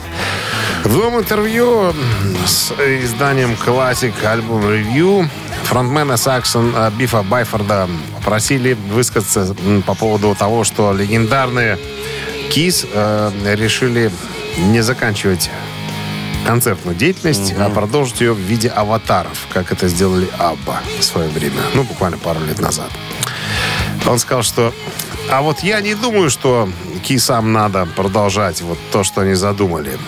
В 0.84 0.96
новом 0.96 1.18
интервью 1.18 1.92
с 2.46 2.70
изданием 2.70 3.56
Classic 3.66 4.14
Album 4.22 4.62
Review 4.62 5.28
фронтмена 5.64 6.16
Саксон 6.16 6.72
э, 6.72 6.92
Бифа 6.96 7.24
Байфорда 7.24 7.88
попросили 8.14 8.74
высказаться 8.92 9.56
по 9.86 9.96
поводу 9.96 10.36
того, 10.36 10.62
что 10.62 10.92
легендарные 10.92 11.80
Кис 12.48 12.86
э, 12.94 13.32
решили 13.56 14.12
не 14.56 14.82
заканчивать 14.82 15.50
концертную 16.46 16.96
деятельность, 16.96 17.54
а 17.58 17.70
продолжить 17.70 18.20
ее 18.20 18.32
в 18.32 18.38
виде 18.38 18.68
аватаров, 18.68 19.46
как 19.52 19.72
это 19.72 19.88
сделали 19.88 20.28
Абба 20.38 20.80
в 20.98 21.02
свое 21.02 21.28
время, 21.28 21.60
ну, 21.74 21.84
буквально 21.84 22.18
пару 22.18 22.40
лет 22.44 22.58
назад. 22.60 22.90
Он 24.06 24.18
сказал, 24.18 24.42
что 24.42 24.72
а 25.30 25.40
вот 25.40 25.60
я 25.60 25.80
не 25.80 25.94
думаю, 25.94 26.30
что 26.30 26.68
кисам 27.02 27.52
надо 27.52 27.86
продолжать 27.86 28.60
вот 28.60 28.78
то, 28.90 29.04
что 29.04 29.22
они 29.22 29.34
задумали. 29.34 29.98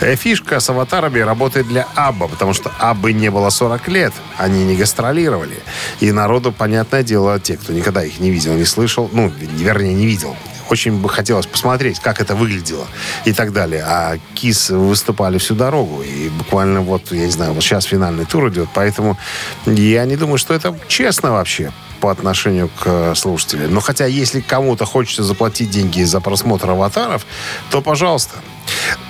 Э, 0.00 0.16
Фишка 0.16 0.60
с 0.60 0.70
аватарами 0.70 1.18
работает 1.18 1.68
для 1.68 1.86
Абба, 1.94 2.28
потому 2.28 2.54
что 2.54 2.72
Аббы 2.78 3.12
не 3.12 3.30
было 3.30 3.50
40 3.50 3.88
лет. 3.88 4.12
Они 4.36 4.64
не 4.64 4.76
гастролировали. 4.76 5.58
И 6.00 6.10
народу, 6.12 6.52
понятное 6.52 7.02
дело, 7.02 7.38
те, 7.40 7.56
кто 7.56 7.72
никогда 7.72 8.04
их 8.04 8.20
не 8.20 8.30
видел, 8.30 8.54
не 8.54 8.64
слышал, 8.64 9.10
ну, 9.12 9.30
вернее, 9.58 9.94
не 9.94 10.06
видел, 10.06 10.36
очень 10.70 11.00
бы 11.00 11.08
хотелось 11.08 11.46
посмотреть, 11.46 12.00
как 12.00 12.20
это 12.20 12.34
выглядело 12.34 12.86
и 13.24 13.32
так 13.32 13.52
далее. 13.52 13.82
А 13.86 14.18
Кис 14.34 14.70
выступали 14.70 15.38
всю 15.38 15.54
дорогу. 15.54 16.02
И 16.02 16.28
буквально 16.28 16.80
вот, 16.80 17.12
я 17.12 17.26
не 17.26 17.30
знаю, 17.30 17.52
вот 17.52 17.62
сейчас 17.62 17.84
финальный 17.84 18.24
тур 18.24 18.48
идет. 18.48 18.68
Поэтому 18.74 19.18
я 19.66 20.04
не 20.04 20.16
думаю, 20.16 20.38
что 20.38 20.54
это 20.54 20.78
честно 20.88 21.32
вообще 21.32 21.72
по 22.00 22.10
отношению 22.10 22.68
к 22.68 22.82
э, 22.86 23.14
слушателям. 23.14 23.72
Но 23.72 23.80
хотя, 23.80 24.06
если 24.06 24.40
кому-то 24.40 24.84
хочется 24.84 25.24
заплатить 25.24 25.70
деньги 25.70 26.02
за 26.02 26.20
просмотр 26.20 26.70
аватаров, 26.70 27.26
то 27.70 27.80
пожалуйста. 27.80 28.36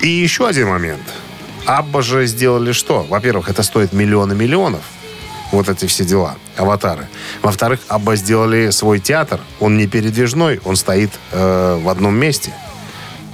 И 0.01 0.09
еще 0.09 0.47
один 0.47 0.69
момент. 0.69 1.03
Абба 1.66 2.01
же 2.01 2.27
сделали 2.27 2.73
что? 2.73 3.03
Во-первых, 3.03 3.49
это 3.49 3.62
стоит 3.62 3.92
миллионы 3.92 4.35
миллионов. 4.35 4.83
Вот 5.52 5.68
эти 5.68 5.87
все 5.87 6.04
дела, 6.04 6.37
аватары. 6.56 7.06
Во-вторых, 7.42 7.80
Абба 7.88 8.16
сделали 8.16 8.70
свой 8.70 8.98
театр. 8.98 9.40
Он 9.61 9.76
не 9.76 9.87
передвижной, 9.87 10.61
он 10.64 10.76
стоит 10.76 11.11
э, 11.32 11.80
в 11.82 11.88
одном 11.88 12.16
месте. 12.16 12.52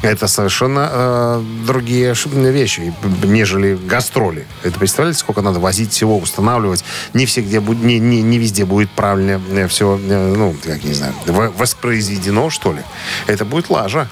Это 0.03 0.27
совершенно 0.27 0.91
э, 0.93 1.43
другие 1.65 2.15
вещи, 2.35 2.93
нежели 3.23 3.77
гастроли. 3.77 4.47
Это 4.65 4.77
представляете, 4.79 5.21
сколько 5.21 5.43
надо 5.43 5.61
возить 5.61 5.93
всего, 5.93 6.19
устанавливать. 6.19 6.85
Не, 7.15 7.25
всегда, 7.25 7.59
бу- 7.59 7.77
не, 7.77 8.01
не, 8.01 8.21
не 8.21 8.39
везде 8.39 8.65
будет 8.65 8.91
правильно 8.91 9.41
все, 9.69 9.97
ну, 9.97 10.57
как 10.65 10.83
не 10.83 10.93
знаю, 10.93 11.15
воспроизведено, 11.27 12.51
что 12.51 12.73
ли. 12.73 12.83
Это 13.29 13.45
будет 13.45 13.71
лажа. 13.71 14.09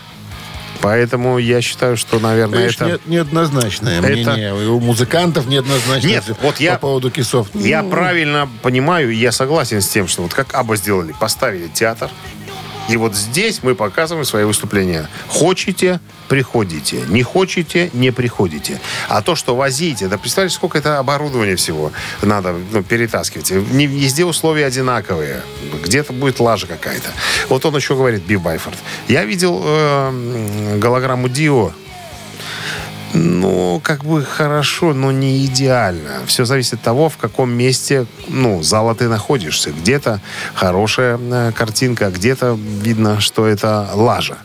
Поэтому 0.80 1.38
я 1.38 1.60
считаю, 1.60 1.96
что, 1.96 2.18
наверное, 2.18 2.58
Конечно, 2.60 2.84
это... 2.84 2.92
нет- 2.92 3.06
неоднозначное 3.06 3.98
это- 3.98 4.08
мнение. 4.08 4.54
У 4.54 4.80
музыкантов 4.80 5.46
неоднозначное 5.46 6.10
Нет, 6.10 6.24
вот 6.42 6.58
я- 6.60 6.74
по 6.74 6.78
поводу 6.80 7.10
кисов. 7.10 7.48
Я 7.54 7.82
Ну, 7.82 7.90
правильно 7.90 8.48
понимаю, 8.62 9.14
я 9.14 9.30
согласен 9.32 9.80
с 9.82 9.88
тем, 9.88 10.08
что 10.08 10.22
вот 10.22 10.32
как 10.32 10.54
Аба 10.54 10.76
сделали, 10.76 11.14
поставили 11.18 11.68
театр, 11.68 12.10
и 12.90 12.96
вот 12.96 13.14
здесь 13.14 13.62
мы 13.62 13.74
показываем 13.74 14.24
свои 14.24 14.44
выступления. 14.44 15.08
Хочете, 15.28 16.00
приходите. 16.28 17.02
Не 17.08 17.22
хочете, 17.22 17.90
не 17.92 18.10
приходите. 18.10 18.80
А 19.08 19.22
то, 19.22 19.36
что 19.36 19.54
возите, 19.54 20.08
да 20.08 20.18
представляете, 20.18 20.56
сколько 20.56 20.76
это 20.76 20.98
оборудования 20.98 21.56
всего 21.56 21.92
надо 22.22 22.54
ну, 22.72 22.82
перетаскивать. 22.82 23.50
Не 23.50 23.86
везде 23.86 24.24
условия 24.24 24.66
одинаковые. 24.66 25.42
Где-то 25.84 26.12
будет 26.12 26.40
лажа 26.40 26.66
какая-то. 26.66 27.08
Вот 27.48 27.64
он 27.64 27.76
еще 27.76 27.94
говорит, 27.94 28.22
Бив 28.22 28.42
Байфорд. 28.42 28.76
Я 29.08 29.24
видел 29.24 29.62
э, 29.64 30.78
голограмму 30.78 31.28
Дио 31.28 31.72
Ну, 33.12 33.80
как 33.82 34.04
бы 34.04 34.24
хорошо, 34.24 34.94
но 34.94 35.10
не 35.10 35.44
идеально. 35.46 36.20
Все 36.26 36.44
зависит 36.44 36.74
от 36.74 36.82
того, 36.82 37.08
в 37.08 37.16
каком 37.16 37.50
месте, 37.50 38.06
ну, 38.28 38.62
зала 38.62 38.94
ты 38.94 39.08
находишься. 39.08 39.70
Где-то 39.70 40.20
хорошая 40.54 41.18
э, 41.20 41.52
картинка, 41.52 42.06
а 42.06 42.10
где-то 42.10 42.56
видно, 42.56 43.20
что 43.20 43.46
это 43.46 43.88
лажа. 43.94 44.38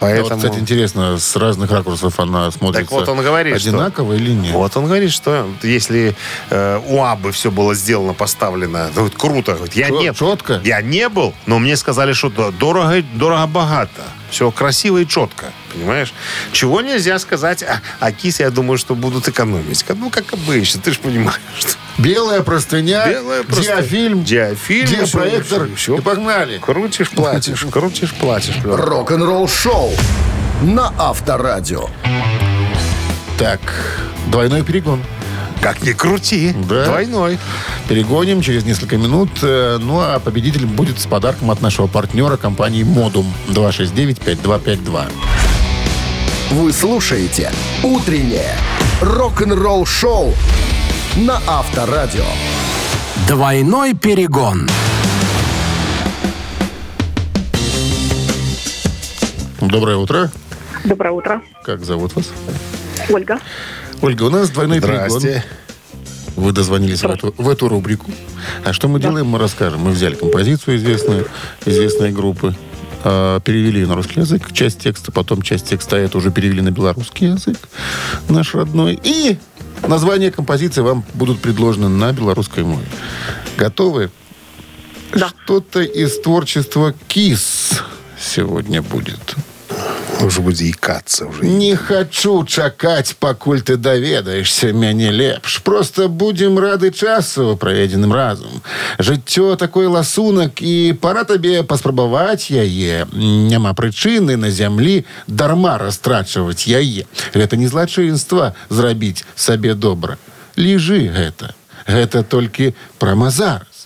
А 0.00 0.04
вот, 0.04 0.10
Поэтому... 0.12 0.40
кстати, 0.40 0.60
интересно, 0.60 1.18
с 1.18 1.34
разных 1.34 1.72
ракурсов 1.72 2.20
она 2.20 2.52
смотрится 2.52 2.84
Так 2.84 3.00
вот 3.00 3.08
он 3.08 3.20
говорит, 3.20 3.58
что- 3.58 3.70
одинаково 3.70 4.12
или 4.12 4.30
нет? 4.30 4.54
Вот 4.54 4.76
он 4.76 4.86
говорит, 4.86 5.10
что 5.10 5.48
если 5.62 6.14
э, 6.50 6.80
у 6.86 7.02
Абы 7.02 7.32
все 7.32 7.50
было 7.50 7.74
сделано, 7.74 8.14
поставлено, 8.14 8.90
ну, 8.94 9.02
вот 9.02 9.14
круто. 9.16 9.54
Говорит, 9.54 9.74
я 9.74 9.88
Чё- 9.88 10.00
не, 10.00 10.14
чётко? 10.14 10.60
Я 10.62 10.82
не 10.82 11.08
был, 11.08 11.34
но 11.46 11.58
мне 11.58 11.76
сказали, 11.76 12.12
что 12.12 12.30
да, 12.30 12.52
дорого, 12.52 13.02
дорого-богато. 13.14 14.02
Все 14.30 14.50
красиво 14.50 14.98
и 14.98 15.06
четко, 15.06 15.52
понимаешь? 15.72 16.12
Чего 16.52 16.80
нельзя 16.82 17.18
сказать 17.18 17.62
о, 17.62 17.80
о 18.00 18.12
КИС, 18.12 18.40
я 18.40 18.50
думаю, 18.50 18.76
что 18.78 18.94
будут 18.94 19.26
экономить. 19.28 19.84
Ну, 19.88 20.10
как 20.10 20.32
обычно, 20.32 20.80
ты 20.80 20.92
же 20.92 20.98
понимаешь. 20.98 21.40
Что... 21.58 21.72
Белая 21.98 22.42
простыня, 22.42 23.08
Белая 23.08 23.42
простыня. 23.42 23.76
диафильм, 23.76 24.24
Диафильм, 24.24 24.86
диапроектор, 24.86 25.64
всё, 25.66 25.76
всё. 25.76 25.98
и 25.98 26.00
погнали. 26.00 26.58
Крутишь, 26.58 27.10
платишь, 27.10 27.66
крутишь, 27.70 28.12
платишь. 28.14 28.56
Рок-н-ролл 28.64 29.48
шоу 29.48 29.92
на 30.62 30.92
Авторадио. 30.98 31.88
Так, 33.38 33.60
двойной 34.28 34.62
перегон. 34.62 35.02
Как 35.60 35.82
ни 35.82 35.92
крути, 35.92 36.54
Да. 36.68 36.84
двойной. 36.86 37.38
Перегоним 37.88 38.42
через 38.42 38.64
несколько 38.64 38.96
минут. 38.96 39.30
Э, 39.42 39.78
Ну, 39.80 40.00
а 40.00 40.18
победитель 40.20 40.66
будет 40.66 40.98
с 41.00 41.06
подарком 41.06 41.50
от 41.50 41.60
нашего 41.60 41.86
партнера 41.86 42.36
компании 42.36 42.82
«Модум» 42.84 43.32
269-5252. 43.48 45.06
Вы 46.50 46.72
слушаете 46.72 47.50
«Утреннее 47.82 48.54
рок-н-ролл 49.00 49.84
шоу» 49.84 50.32
на 51.16 51.40
Авторадио. 51.46 52.24
Двойной 53.26 53.94
перегон. 53.94 54.68
Доброе 59.60 59.96
утро. 59.96 60.30
Доброе 60.84 61.10
утро. 61.12 61.42
Как 61.64 61.84
зовут 61.84 62.14
вас? 62.14 62.30
Ольга. 63.10 63.38
Ольга, 64.00 64.24
у 64.24 64.30
нас 64.30 64.50
двойной 64.50 64.80
перегон. 64.80 65.20
Здрасте. 65.20 65.44
Вы 66.36 66.52
дозвонились 66.52 67.02
в 67.02 67.10
эту, 67.10 67.34
в 67.36 67.48
эту 67.48 67.68
рубрику. 67.68 68.12
А 68.64 68.72
что 68.72 68.86
мы 68.86 69.00
делаем, 69.00 69.26
мы 69.26 69.40
расскажем. 69.40 69.80
Мы 69.80 69.90
взяли 69.90 70.14
композицию 70.14 70.76
известную, 70.76 71.26
известной 71.66 72.12
группы, 72.12 72.54
э, 73.02 73.40
перевели 73.44 73.80
ее 73.80 73.86
на 73.88 73.96
русский 73.96 74.20
язык, 74.20 74.52
часть 74.52 74.78
текста, 74.78 75.10
потом 75.10 75.42
часть 75.42 75.68
текста 75.68 75.96
это 75.96 76.16
уже 76.16 76.30
перевели 76.30 76.60
на 76.60 76.70
белорусский 76.70 77.32
язык, 77.32 77.58
наш 78.28 78.54
родной. 78.54 79.00
И 79.02 79.36
названия 79.84 80.30
композиции 80.30 80.80
вам 80.80 81.04
будут 81.14 81.40
предложены 81.40 81.88
на 81.88 82.12
белорусской 82.12 82.62
мове. 82.62 82.86
Готовы? 83.56 84.12
Да. 85.12 85.30
Что-то 85.44 85.80
из 85.80 86.20
творчества 86.20 86.94
КИС 87.08 87.82
сегодня 88.20 88.80
будет. 88.80 89.34
Уже 90.21 90.41
будет 90.41 90.61
икаться 90.61 91.25
уже. 91.25 91.45
Не 91.45 91.75
хочу 91.75 92.45
чакаць, 92.45 93.13
пакуль 93.13 93.61
ты 93.61 93.77
даведаешься 93.77 94.71
мяне 94.73 95.11
лепш. 95.11 95.61
Просто 95.61 96.07
будем 96.07 96.59
рады 96.59 96.91
часу, 96.91 97.57
праведзеным 97.57 98.13
разум. 98.13 98.61
Жыццё 98.99 99.55
такой 99.55 99.87
ласунак, 99.87 100.61
і 100.61 100.93
пора 101.01 101.23
табе 101.23 101.63
паспрабаваць 101.63 102.51
яе. 102.51 103.05
Няма 103.13 103.73
прычыны 103.73 104.37
на 104.37 104.49
зямлі 104.49 105.05
дарма 105.27 105.77
растрачваць 105.77 106.67
яе. 106.67 107.05
Гэта 107.33 107.57
не 107.57 107.67
злачынства 107.67 108.55
зрабіць 108.69 109.25
сабе 109.35 109.73
добра. 109.73 110.17
Ліжы 110.55 111.09
гэта. 111.09 111.53
Гэта 111.87 112.23
толькі 112.23 112.73
прама 112.97 113.29
зараз. 113.29 113.67
Э, 113.67 113.76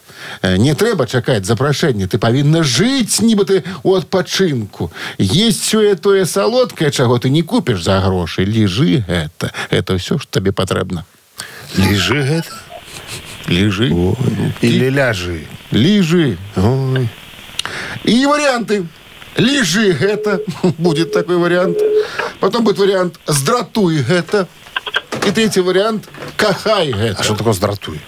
Не 0.44 0.74
трэба 0.76 1.08
чакаць 1.08 1.46
запрашэння. 1.46 2.08
Ты 2.08 2.18
павінна 2.18 2.64
жыць, 2.64 3.22
нібы 3.22 3.46
ты 3.46 3.64
у 3.84 3.96
адпачынку. 3.96 4.92
Есть 5.18 5.64
сёе 5.64 5.96
тое 5.96 6.26
салодкае, 6.26 6.92
чаго 6.92 7.18
ты 7.20 7.30
не 7.30 7.42
купіш 7.42 7.84
за 7.84 8.00
грошы. 8.02 8.46
Ліжы 8.46 9.04
гэта. 9.08 9.52
Это 9.70 9.96
ўсё, 9.96 10.20
што 10.20 10.40
табе 10.40 10.52
патрэбна. 10.52 11.06
Лежи 11.78 12.22
гэта. 12.24 12.54
Ліжы. 13.48 13.90
Или 14.62 14.90
ляжи. 14.90 15.48
Ліжы. 15.72 16.38
Ой. 16.56 17.10
И 18.04 18.26
варианты. 18.26 18.88
Лежи 19.38 19.92
гэта. 19.94 20.42
Будет 20.78 21.14
такой 21.14 21.38
вариант. 21.38 21.78
Потом 22.40 22.64
будет 22.64 22.78
вариант 22.78 23.20
«Здратуй 23.28 23.98
гэта». 23.98 24.48
И 25.26 25.32
третий 25.32 25.62
вариант 25.62 26.08
«Кахай 26.38 26.92
гэта». 26.92 27.20
А 27.20 27.24
что 27.24 27.36
такое 27.36 27.54
здратуй? 27.54 28.00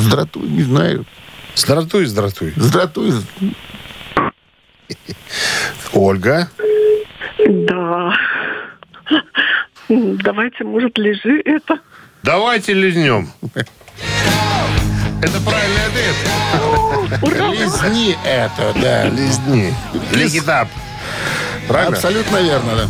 Здратуй, 0.00 0.48
не 0.48 0.62
знаю. 0.62 1.04
Здратуй, 1.54 2.06
здратуй. 2.06 2.52
Здратуй. 2.56 3.12
Ольга. 5.92 6.48
Да. 7.48 8.14
Давайте, 9.88 10.64
может, 10.64 10.96
лежи 10.98 11.42
это. 11.44 11.80
Давайте 12.22 12.74
лизнем. 12.74 13.30
Это 15.22 15.38
правильный 15.44 15.86
ответ. 15.86 16.16
Лизни 17.50 18.16
это, 18.24 18.72
да. 18.80 19.04
Лизни. 19.08 19.74
Лигитап. 20.12 20.68
Правильно? 21.68 21.96
Абсолютно 21.96 22.38
верно, 22.38 22.76
да. 22.76 22.88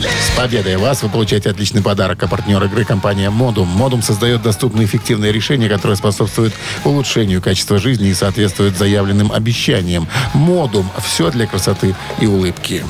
С 0.00 0.36
победой 0.36 0.76
вас 0.76 1.02
вы 1.02 1.08
получаете 1.08 1.50
отличный 1.50 1.82
подарок. 1.82 2.22
А 2.22 2.28
партнер 2.28 2.62
игры 2.64 2.84
компания 2.84 3.30
Модум. 3.30 3.68
Модум 3.68 4.02
создает 4.02 4.42
доступные 4.42 4.86
эффективные 4.86 5.32
решения, 5.32 5.68
которые 5.68 5.96
способствуют 5.96 6.54
улучшению 6.84 7.40
качества 7.40 7.78
жизни 7.78 8.08
и 8.08 8.14
соответствуют 8.14 8.76
заявленным 8.76 9.32
обещаниям. 9.32 10.08
Модум. 10.32 10.90
Все 11.04 11.30
для 11.30 11.46
красоты 11.46 11.94
и 12.20 12.26
улыбки. 12.26 12.84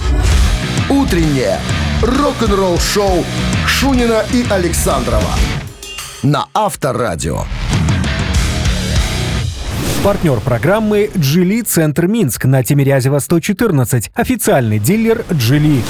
Утреннее 0.89 1.61
рок-н-ролл 2.03 2.79
шоу 2.79 3.25
Шунина 3.67 4.25
и 4.33 4.45
Александрова 4.51 5.31
на 6.23 6.47
Авторадио. 6.55 7.45
Партнер 10.03 10.41
программы 10.41 11.11
«Джили 11.17 11.63
Центр 11.63 12.07
Минск» 12.07 12.45
на 12.45 12.63
Тимирязева 12.63 13.19
114. 13.19 14.11
Официальный 14.15 14.79
дилер 14.79 15.25
«Джили». 15.33 15.83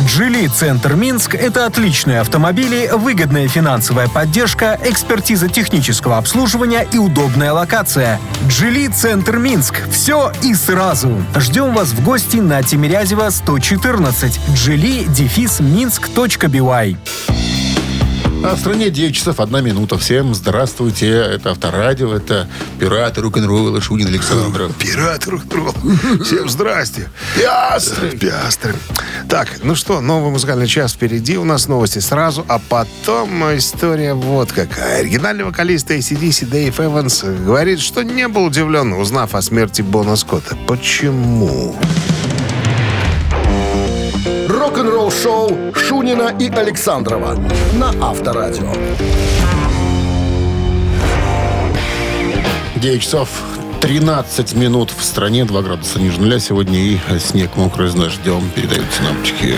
«Джили 0.00 0.46
Центр 0.46 0.94
Минск»— 0.94 1.34
это 1.36 1.64
отличные 1.64 2.20
автомобили, 2.20 2.90
выгодная 2.92 3.48
финансовая 3.48 4.08
поддержка, 4.08 4.78
экспертиза 4.84 5.48
технического 5.48 6.18
обслуживания 6.18 6.86
и 6.92 6.98
удобная 6.98 7.52
локация. 7.52 8.20
«Джили 8.46 8.88
Центр 8.88 9.38
Минск»— 9.38 9.88
все 9.90 10.32
и 10.42 10.54
сразу. 10.54 11.24
Ждем 11.36 11.72
вас 11.74 11.88
в 11.88 12.04
гости 12.04 12.36
на 12.36 12.62
Тимирязева 12.62 13.30
114. 13.30 14.38
«Джили» 14.54 15.04
дефис 15.04 15.60
минск.бивай. 15.60 16.98
А 18.48 18.54
в 18.54 18.60
стране 18.60 18.90
9 18.90 19.12
часов 19.12 19.40
1 19.40 19.64
минута. 19.64 19.98
Всем 19.98 20.32
здравствуйте. 20.32 21.08
Это 21.08 21.50
Авторадио, 21.50 22.14
это 22.14 22.46
пираты 22.78 23.20
рок-н-ролла 23.20 23.80
Шунин 23.80 24.06
Александров. 24.06 24.72
Пираты 24.78 25.32
рок 25.32 25.42
Всем 26.22 26.48
здрасте. 26.48 27.10
Пиастры. 27.34 28.10
Пиастры. 28.10 28.76
Так, 29.28 29.48
ну 29.64 29.74
что, 29.74 30.00
новый 30.00 30.30
музыкальный 30.30 30.68
час 30.68 30.92
впереди. 30.92 31.36
У 31.36 31.42
нас 31.44 31.66
новости 31.66 31.98
сразу, 31.98 32.46
а 32.46 32.60
потом 32.60 33.42
история 33.56 34.14
вот 34.14 34.52
какая. 34.52 35.00
Оригинальный 35.00 35.42
вокалист 35.42 35.90
ACDC 35.90 36.46
Дэйв 36.46 36.78
Эванс 36.78 37.24
говорит, 37.24 37.80
что 37.80 38.04
не 38.04 38.28
был 38.28 38.44
удивлен, 38.44 38.92
узнав 38.92 39.34
о 39.34 39.42
смерти 39.42 39.82
Бона 39.82 40.14
Скотта. 40.14 40.56
Почему? 40.68 41.74
Рок-н-ролл 44.86 45.10
шоу 45.10 45.74
Шунина 45.74 46.32
и 46.38 46.48
Александрова 46.48 47.34
на 47.72 47.88
Авторадио. 48.00 48.72
9 52.76 53.02
часов 53.02 53.28
13 53.80 54.54
минут 54.54 54.92
в 54.96 55.02
стране, 55.02 55.44
2 55.44 55.62
градуса 55.62 55.98
ниже 55.98 56.20
нуля 56.20 56.38
сегодня 56.38 56.78
и 56.78 56.98
снег 57.18 57.56
мокрый 57.56 57.88
с 57.88 57.94
дождем 57.94 58.48
передают 58.54 58.86
синаптики. 58.92 59.56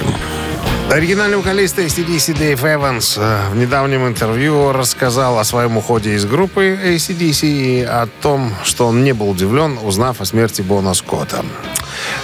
Оригинальный 0.90 1.36
вокалист 1.36 1.78
ACDC 1.78 2.38
Дэйв 2.38 2.64
Эванс 2.64 3.18
э, 3.18 3.50
в 3.50 3.56
недавнем 3.56 4.06
интервью 4.06 4.72
рассказал 4.72 5.38
о 5.38 5.44
своем 5.44 5.76
уходе 5.76 6.14
из 6.14 6.24
группы 6.24 6.78
ACDC 6.82 7.46
и 7.46 7.82
о 7.82 8.08
том, 8.22 8.54
что 8.64 8.86
он 8.86 9.04
не 9.04 9.12
был 9.12 9.28
удивлен, 9.28 9.78
узнав 9.82 10.22
о 10.22 10.24
смерти 10.24 10.62
Бона 10.62 10.94
Скотта. 10.94 11.44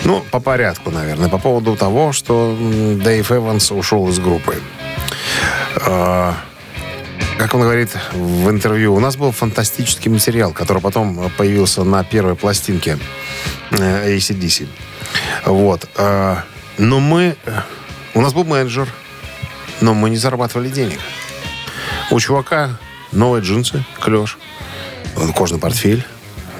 Ну, 0.04 0.22
по 0.30 0.40
порядку, 0.40 0.90
наверное, 0.90 1.28
по 1.28 1.38
поводу 1.38 1.76
того, 1.76 2.12
что 2.12 2.56
Дэйв 3.02 3.32
Эванс 3.32 3.70
ушел 3.72 4.08
из 4.10 4.18
группы. 4.18 4.60
Э, 5.76 6.32
Как 7.38 7.54
он 7.54 7.62
говорит 7.62 7.90
в 8.12 8.50
интервью, 8.50 8.94
у 8.94 9.00
нас 9.00 9.16
был 9.16 9.32
фантастический 9.32 10.10
материал, 10.10 10.52
который 10.52 10.82
потом 10.82 11.30
появился 11.38 11.84
на 11.84 12.04
первой 12.04 12.36
пластинке 12.36 12.98
э, 13.70 14.16
ACDC. 14.16 14.68
Вот. 15.46 15.88
э, 15.96 16.36
Но 16.78 17.00
мы... 17.00 17.36
э, 17.46 17.60
У 18.14 18.20
нас 18.20 18.34
был 18.34 18.44
менеджер, 18.44 18.88
но 19.80 19.94
мы 19.94 20.10
не 20.10 20.16
зарабатывали 20.18 20.68
денег. 20.68 21.00
У 22.10 22.20
чувака 22.20 22.78
новые 23.12 23.42
джинсы, 23.42 23.84
клеш, 24.00 24.36
кожный 25.34 25.58
портфель, 25.58 26.04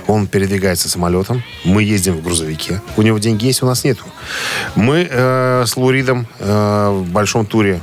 он 0.07 0.27
передвигается 0.27 0.89
самолетом, 0.89 1.43
мы 1.65 1.83
ездим 1.83 2.15
в 2.15 2.23
грузовике. 2.23 2.81
У 2.97 3.03
него 3.03 3.19
деньги 3.19 3.47
есть, 3.47 3.63
у 3.63 3.67
нас 3.67 3.85
нету. 3.85 4.05
Мы 4.75 5.07
э, 5.11 5.65
с 5.67 5.77
Луридом 5.77 6.27
э, 6.39 6.89
в 6.91 7.11
большом 7.11 7.47
туре. 7.47 7.81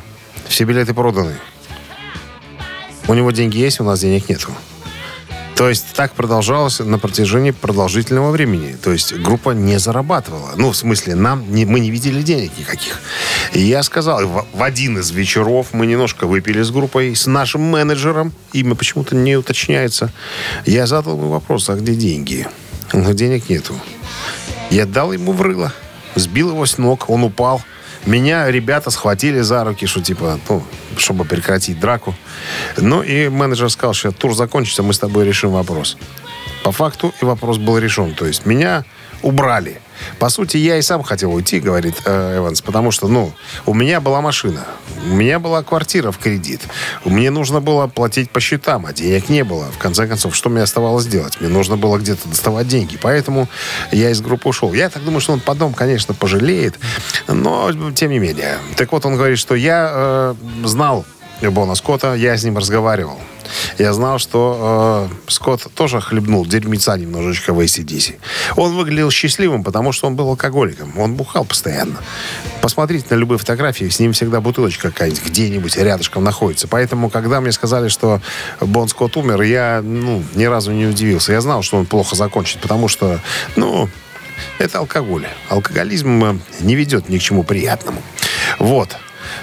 Все 0.48 0.64
билеты 0.66 0.94
проданы. 0.94 1.36
У 3.08 3.14
него 3.14 3.32
деньги 3.32 3.58
есть, 3.58 3.80
у 3.80 3.84
нас 3.84 4.00
денег 4.00 4.30
нету. 4.30 4.52
То 5.62 5.70
есть 5.70 5.94
так 5.94 6.14
продолжалось 6.14 6.80
на 6.80 6.98
протяжении 6.98 7.52
продолжительного 7.52 8.32
времени. 8.32 8.76
То 8.82 8.92
есть 8.92 9.14
группа 9.14 9.52
не 9.52 9.78
зарабатывала. 9.78 10.54
Ну, 10.58 10.72
в 10.72 10.76
смысле, 10.76 11.14
нам 11.14 11.54
не, 11.54 11.66
мы 11.66 11.80
не 11.80 11.92
видели 11.92 12.24
денег 12.24 12.58
никаких. 12.58 13.00
И 13.54 13.60
я 13.60 13.84
сказал, 13.84 14.26
в, 14.26 14.48
в 14.54 14.64
один 14.64 14.98
из 14.98 15.12
вечеров 15.12 15.68
мы 15.74 15.86
немножко 15.86 16.26
выпили 16.26 16.64
с 16.64 16.72
группой, 16.72 17.16
с 17.16 17.28
нашим 17.28 17.62
менеджером, 17.62 18.34
имя 18.54 18.74
почему-то 18.74 19.16
не 19.16 19.36
уточняется. 19.36 20.12
Я 20.66 20.88
задал 20.88 21.16
ему 21.16 21.30
вопрос, 21.30 21.70
а 21.70 21.76
где 21.76 21.94
деньги? 21.94 22.48
Говорит, 22.92 23.18
денег 23.18 23.48
нету. 23.48 23.76
Я 24.72 24.88
дал 24.88 25.14
ему 25.14 25.32
в 25.32 25.44
рыло, 25.44 25.72
сбил 26.16 26.50
его 26.50 26.66
с 26.66 26.80
ног, 26.80 27.08
он 27.08 27.24
упал. 27.24 27.62
Меня 28.06 28.50
ребята 28.50 28.90
схватили 28.90 29.42
за 29.42 29.64
руки, 29.64 29.86
что 29.86 30.02
типа, 30.02 30.40
ну, 30.50 30.64
чтобы 30.98 31.24
прекратить 31.26 31.80
драку. 31.80 32.16
Ну 32.78 33.04
и 33.04 33.30
менеджер 33.30 33.70
сказал, 33.70 33.94
что 33.94 34.12
тур 34.12 34.34
закончится, 34.34 34.84
мы 34.84 34.94
с 34.94 35.00
тобой 35.00 35.26
решим 35.26 35.52
вопрос. 35.52 35.98
По 36.64 36.72
факту 36.72 37.14
и 37.22 37.26
вопрос 37.26 37.58
был 37.58 37.78
решен. 37.78 38.14
То 38.14 38.26
есть 38.26 38.46
меня 38.46 38.86
убрали. 39.22 39.82
По 40.20 40.30
сути, 40.30 40.58
я 40.58 40.78
и 40.78 40.82
сам 40.82 41.04
хотел 41.04 41.34
уйти, 41.34 41.60
говорит 41.60 41.96
э, 42.06 42.38
Эванс, 42.38 42.62
потому 42.62 42.92
что, 42.92 43.08
ну, 43.08 43.34
у 43.66 43.74
меня 43.74 44.02
была 44.02 44.22
машина, 44.22 44.66
у 45.06 45.14
меня 45.14 45.40
была 45.40 45.64
квартира 45.64 46.12
в 46.12 46.18
кредит, 46.18 46.62
мне 47.06 47.30
нужно 47.30 47.62
было 47.62 47.88
платить 47.88 48.32
по 48.32 48.40
счетам, 48.40 48.86
а 48.86 48.94
денег 48.94 49.30
не 49.30 49.44
было. 49.44 49.66
В 49.66 49.78
конце 49.78 50.08
концов, 50.08 50.36
что 50.36 50.50
мне 50.50 50.64
оставалось 50.64 51.06
делать? 51.06 51.40
Мне 51.40 51.50
нужно 51.50 51.78
было 51.78 51.98
где-то 51.98 52.28
доставать 52.28 52.68
деньги, 52.68 52.98
поэтому 53.02 53.48
я 53.92 54.10
из 54.10 54.22
группы 54.22 54.50
ушел. 54.50 54.74
Я 54.74 54.90
так 54.90 55.04
думаю, 55.04 55.22
что 55.22 55.34
он 55.34 55.40
потом, 55.40 55.74
конечно, 55.74 56.14
пожалеет, 56.14 56.76
но 57.28 57.72
тем 57.94 58.12
не 58.12 58.20
менее. 58.20 58.58
Так 58.78 58.92
вот, 58.92 59.06
он 59.06 59.16
говорит, 59.16 59.38
что 59.38 59.56
я 59.56 59.92
э, 59.94 60.36
знал 60.66 61.06
Бона 61.50 61.76
Скотта, 61.76 62.14
я 62.14 62.38
с 62.38 62.44
ним 62.44 62.58
разговаривал. 62.58 63.20
Я 63.78 63.94
знал, 63.94 64.20
что 64.20 65.10
э, 65.10 65.32
Скотт 65.32 65.68
тоже 65.74 66.00
хлебнул 66.00 66.46
дерьмеца 66.46 66.98
немножечко 66.98 67.54
в 67.54 67.60
ACDC. 67.60 68.16
Он 68.56 68.76
выглядел 68.76 69.12
счастливым, 69.12 69.64
потому 69.64 69.92
что 69.92 70.08
он 70.08 70.16
был 70.16 70.30
алкоголиком. 70.30 70.98
Он 70.98 71.16
бухал 71.16 71.46
постоянно. 71.46 71.98
Посмотрите 72.62 73.08
на 73.10 73.16
любые 73.16 73.40
фотографии, 73.40 73.90
с 73.90 74.00
ним 74.00 74.14
всегда 74.14 74.42
бутылочка 74.42 74.92
какая-нибудь 74.92 75.26
где-нибудь 75.26 75.78
рядышком 75.78 76.24
находится. 76.24 76.68
Поэтому, 76.68 77.10
когда 77.10 77.42
мне 77.42 77.52
сказали, 77.52 77.88
что 77.88 78.22
Бон 78.60 78.88
Скотт 78.88 79.18
умер, 79.18 79.42
я 79.42 79.82
ну, 79.84 80.24
ни 80.36 80.46
разу 80.46 80.72
не 80.72 80.86
удивился. 80.86 81.34
Я 81.34 81.42
знал, 81.42 81.64
что 81.64 81.78
он 81.78 81.86
плохо 81.86 82.16
закончит, 82.16 82.62
потому 82.62 82.88
что, 82.88 83.20
ну, 83.56 83.90
это 84.60 84.80
алкоголь. 84.80 85.28
Алкоголизм 85.50 86.24
э, 86.24 86.38
не 86.62 86.76
ведет 86.76 87.10
ни 87.10 87.18
к 87.18 87.22
чему 87.22 87.44
приятному. 87.44 88.02
Вот. 88.60 88.96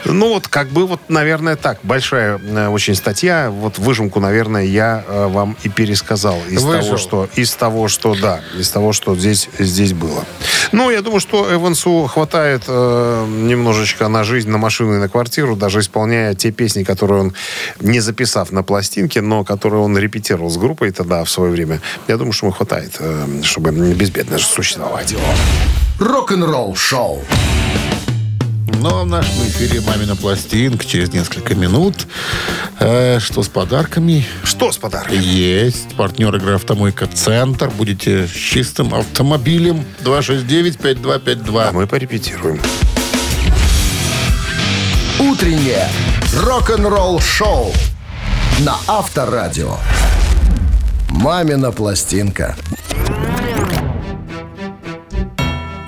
Ну 0.05 0.28
вот, 0.28 0.49
как 0.49 0.68
бы 0.68 0.86
вот, 0.86 1.01
наверное, 1.09 1.57
так. 1.57 1.78
Большая 1.82 2.39
э, 2.39 2.68
очень 2.68 2.95
статья. 2.95 3.51
Вот 3.51 3.78
выжимку, 3.78 4.20
наверное, 4.20 4.64
я 4.64 5.05
э, 5.07 5.26
вам 5.28 5.57
и 5.62 5.68
пересказал 5.68 6.39
из 6.49 6.62
Выжил. 6.62 6.82
того, 6.82 6.97
что 6.97 7.28
из 7.34 7.53
того, 7.53 7.89
что 7.89 8.14
да, 8.14 8.41
из 8.57 8.70
того, 8.70 8.93
что 8.93 9.16
здесь 9.16 9.49
здесь 9.59 9.93
было. 9.93 10.24
Ну, 10.72 10.91
я 10.91 11.03
думаю, 11.03 11.20
что 11.20 11.53
Эвансу 11.53 12.07
хватает 12.07 12.64
э, 12.66 13.26
немножечко 13.28 14.09
на 14.09 14.24
жизнь, 14.24 14.51
на 14.51 14.59
машину 14.59 14.95
и 14.95 14.99
на 14.99 15.09
квартиру, 15.09 15.57
даже 15.57 15.80
исполняя 15.80 16.34
те 16.34 16.51
песни, 16.51 16.84
которые 16.84 17.20
он 17.20 17.34
не 17.80 18.01
записав 18.01 18.53
на 18.53 18.62
пластинке, 18.62 19.20
но 19.20 19.45
которые 19.45 19.82
он 19.82 19.97
репетировал 19.97 20.51
с 20.51 20.57
группой 20.57 20.91
тогда 20.91 21.24
в 21.24 21.30
свое 21.30 21.51
время. 21.51 21.80
Я 22.07 22.16
думаю, 22.16 22.32
что 22.32 22.47
ему 22.47 22.55
хватает, 22.55 22.97
э, 22.99 23.43
чтобы 23.43 23.70
безбедно 23.95 24.39
существовать. 24.39 25.14
Рок-н-ролл 25.99 26.76
шоу. 26.76 27.24
Но 28.79 29.03
в 29.03 29.07
нашем 29.07 29.35
эфире 29.49 29.81
«Мамина 29.81 30.14
пластинка» 30.14 30.87
через 30.87 31.12
несколько 31.12 31.57
минут. 31.57 32.07
Э, 32.79 33.18
что 33.18 33.43
с 33.43 33.49
подарками? 33.49 34.24
Что 34.45 34.70
с 34.70 34.76
подарками? 34.79 35.16
Есть. 35.16 35.97
Партнер 35.97 36.37
игры 36.37 36.55
«Автомойка 36.55 37.09
Центр». 37.09 37.70
Будете 37.70 38.29
с 38.29 38.31
чистым 38.31 38.95
автомобилем. 38.95 39.85
269-5252. 40.05 41.68
А 41.68 41.72
мы 41.72 41.89
порепетируем. 41.89 42.61
Утреннее 45.18 45.89
рок-н-ролл 46.37 47.18
шоу 47.18 47.72
на 48.61 48.76
Авторадио. 48.87 49.76
«Мамина 51.11 51.72
пластинка». 51.72 52.55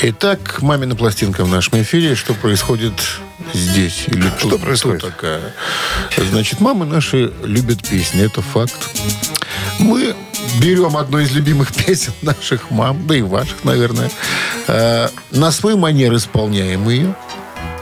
Итак, 0.03 0.62
«Мамина 0.62 0.96
пластинка» 0.96 1.44
в 1.44 1.48
нашем 1.48 1.82
эфире. 1.82 2.14
Что 2.14 2.32
происходит 2.32 2.94
здесь? 3.53 4.05
Или 4.07 4.28
Что 4.38 4.51
тут? 4.51 4.62
происходит? 4.62 5.01
Кто 5.01 5.11
такая? 5.11 5.55
Значит, 6.16 6.61
мамы 6.61 6.86
наши 6.86 7.30
любят 7.44 7.86
песни. 7.86 8.24
Это 8.24 8.40
факт. 8.40 8.74
Мы 9.78 10.14
берем 10.59 10.96
одну 10.96 11.18
из 11.18 11.32
любимых 11.32 11.74
песен 11.86 12.14
наших 12.22 12.70
мам, 12.70 13.07
да 13.07 13.14
и 13.14 13.20
ваших, 13.20 13.62
наверное, 13.64 14.11
э, 14.68 15.09
на 15.32 15.53
свой 15.53 15.76
манер 15.76 16.14
исполняем 16.16 16.88
ее. 16.88 17.14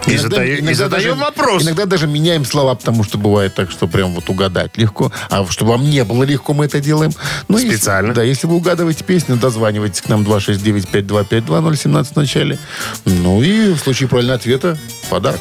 И 0.09 0.17
задаем- 0.17 0.69
и 0.69 0.75
задаем 0.75 1.19
вопрос. 1.19 1.63
Иногда 1.63 1.85
даже 1.87 2.07
меняем 2.07 2.45
слова, 2.45 2.75
потому 2.75 3.05
что 3.05 3.19
бывает 3.19 3.55
так, 3.55 3.71
что 3.71 3.87
прям 3.87 4.13
вот 4.15 4.29
угадать 4.29 4.77
легко. 4.77 5.13
А 5.31 5.47
чтобы 5.49 5.73
вам 5.73 5.89
не 5.89 6.05
было 6.05 6.25
легко, 6.25 6.55
мы 6.55 6.65
это 6.67 6.81
делаем. 6.81 7.13
Ну, 7.49 7.59
если- 7.59 7.77
Специально. 7.77 8.15
да, 8.15 8.23
если 8.23 8.47
вы 8.47 8.57
угадываете 8.57 9.05
песню, 9.05 9.37
дозванивайтесь 9.37 10.01
к 10.01 10.09
нам 10.09 10.25
269-5252-017 10.25 12.13
в 12.13 12.17
начале. 12.17 12.59
Ну 13.05 13.43
и 13.43 13.73
в 13.73 13.79
случае 13.79 14.09
правильного 14.09 14.37
ответа 14.39 14.79
подарок. 15.11 15.41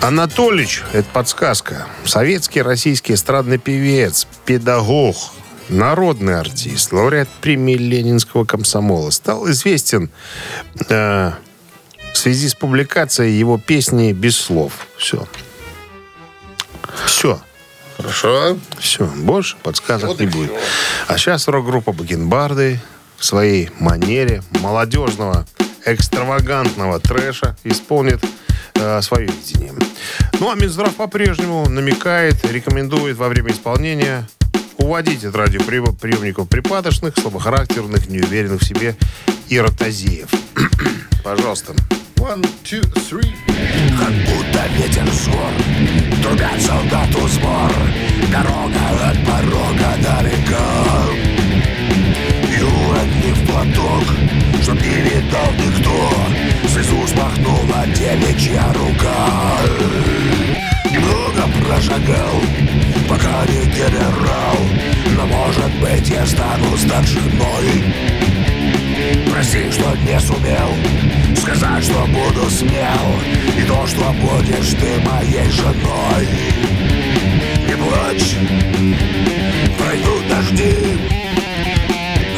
Анатолич, 0.00 0.82
это 0.92 1.08
подсказка. 1.12 1.86
Советский 2.04 2.62
российский 2.62 3.14
эстрадный 3.14 3.58
певец, 3.58 4.26
педагог, 4.44 5.16
народный 5.68 6.38
артист, 6.38 6.92
лауреат 6.92 7.28
премии 7.40 7.74
Ленинского 7.76 8.44
комсомола. 8.44 9.10
Стал 9.10 9.48
известен 9.50 10.10
э, 10.88 11.32
в 12.16 12.18
связи 12.18 12.48
с 12.48 12.54
публикацией 12.54 13.38
его 13.38 13.58
песни 13.58 14.14
«Без 14.14 14.38
слов». 14.38 14.86
Все. 14.96 15.28
Все. 17.04 17.38
Хорошо. 17.98 18.56
Все. 18.78 19.04
Больше 19.04 19.58
подсказок 19.62 20.18
не 20.18 20.24
будет. 20.24 20.50
А 21.08 21.18
сейчас 21.18 21.46
рок-группа 21.46 21.92
Бакенбарды 21.92 22.80
в 23.18 23.24
своей 23.26 23.68
манере 23.78 24.42
молодежного, 24.62 25.46
экстравагантного 25.84 27.00
трэша 27.00 27.54
исполнит 27.64 28.24
э, 28.76 29.02
свое 29.02 29.26
видение. 29.26 29.74
Ну, 30.40 30.50
а 30.50 30.54
Минздрав 30.54 30.94
по-прежнему 30.94 31.68
намекает, 31.68 32.42
рекомендует 32.50 33.18
во 33.18 33.28
время 33.28 33.52
исполнения 33.52 34.26
уводить 34.78 35.22
от 35.26 35.34
радиоприемников 35.34 36.48
припадочных, 36.48 37.12
слабохарактерных, 37.18 38.08
неуверенных 38.08 38.62
в 38.62 38.66
себе 38.66 38.96
и 39.50 39.60
ротозеев. 39.60 40.30
Пожалуйста. 41.22 41.74
One, 42.18 42.42
two, 42.64 42.80
three. 43.08 43.34
Как 43.98 44.12
будто 44.24 44.66
ветер 44.74 45.06
с 45.12 45.28
гор 45.28 45.52
Трубят 46.22 46.60
солдату 46.60 47.28
сбор. 47.28 47.72
Дорога 48.32 49.10
от 49.10 49.18
порога 49.26 49.96
далека 50.02 51.04
Пью 52.50 52.68
одни 53.00 53.32
в 53.32 53.46
платок 53.46 54.04
Чтоб 54.62 54.80
не 54.80 55.00
видал 55.02 55.52
никто. 55.58 56.10
Слезу 56.72 57.06
смахнула 57.06 57.86
девичья 57.94 58.64
рука. 58.72 59.60
Немного 60.90 61.66
прожигал 61.66 62.40
Пока 63.08 63.44
не 63.46 63.66
генерал. 63.66 64.56
Но 65.16 65.26
может 65.26 65.72
быть 65.80 66.08
я 66.08 66.24
стану 66.26 66.76
старшиной. 66.78 67.94
Прости, 69.30 69.70
что 69.70 69.94
не 69.96 70.18
сумел 70.18 70.70
Сказать, 71.46 71.84
что 71.84 72.04
буду 72.06 72.50
смел 72.50 73.22
И 73.56 73.62
то, 73.68 73.86
что 73.86 74.12
будешь 74.14 74.70
ты 74.70 75.00
моей 75.08 75.48
женой. 75.48 76.28
Не 77.68 77.76
плачь 77.76 78.34
Пройдут 79.78 80.28
дожди 80.28 80.74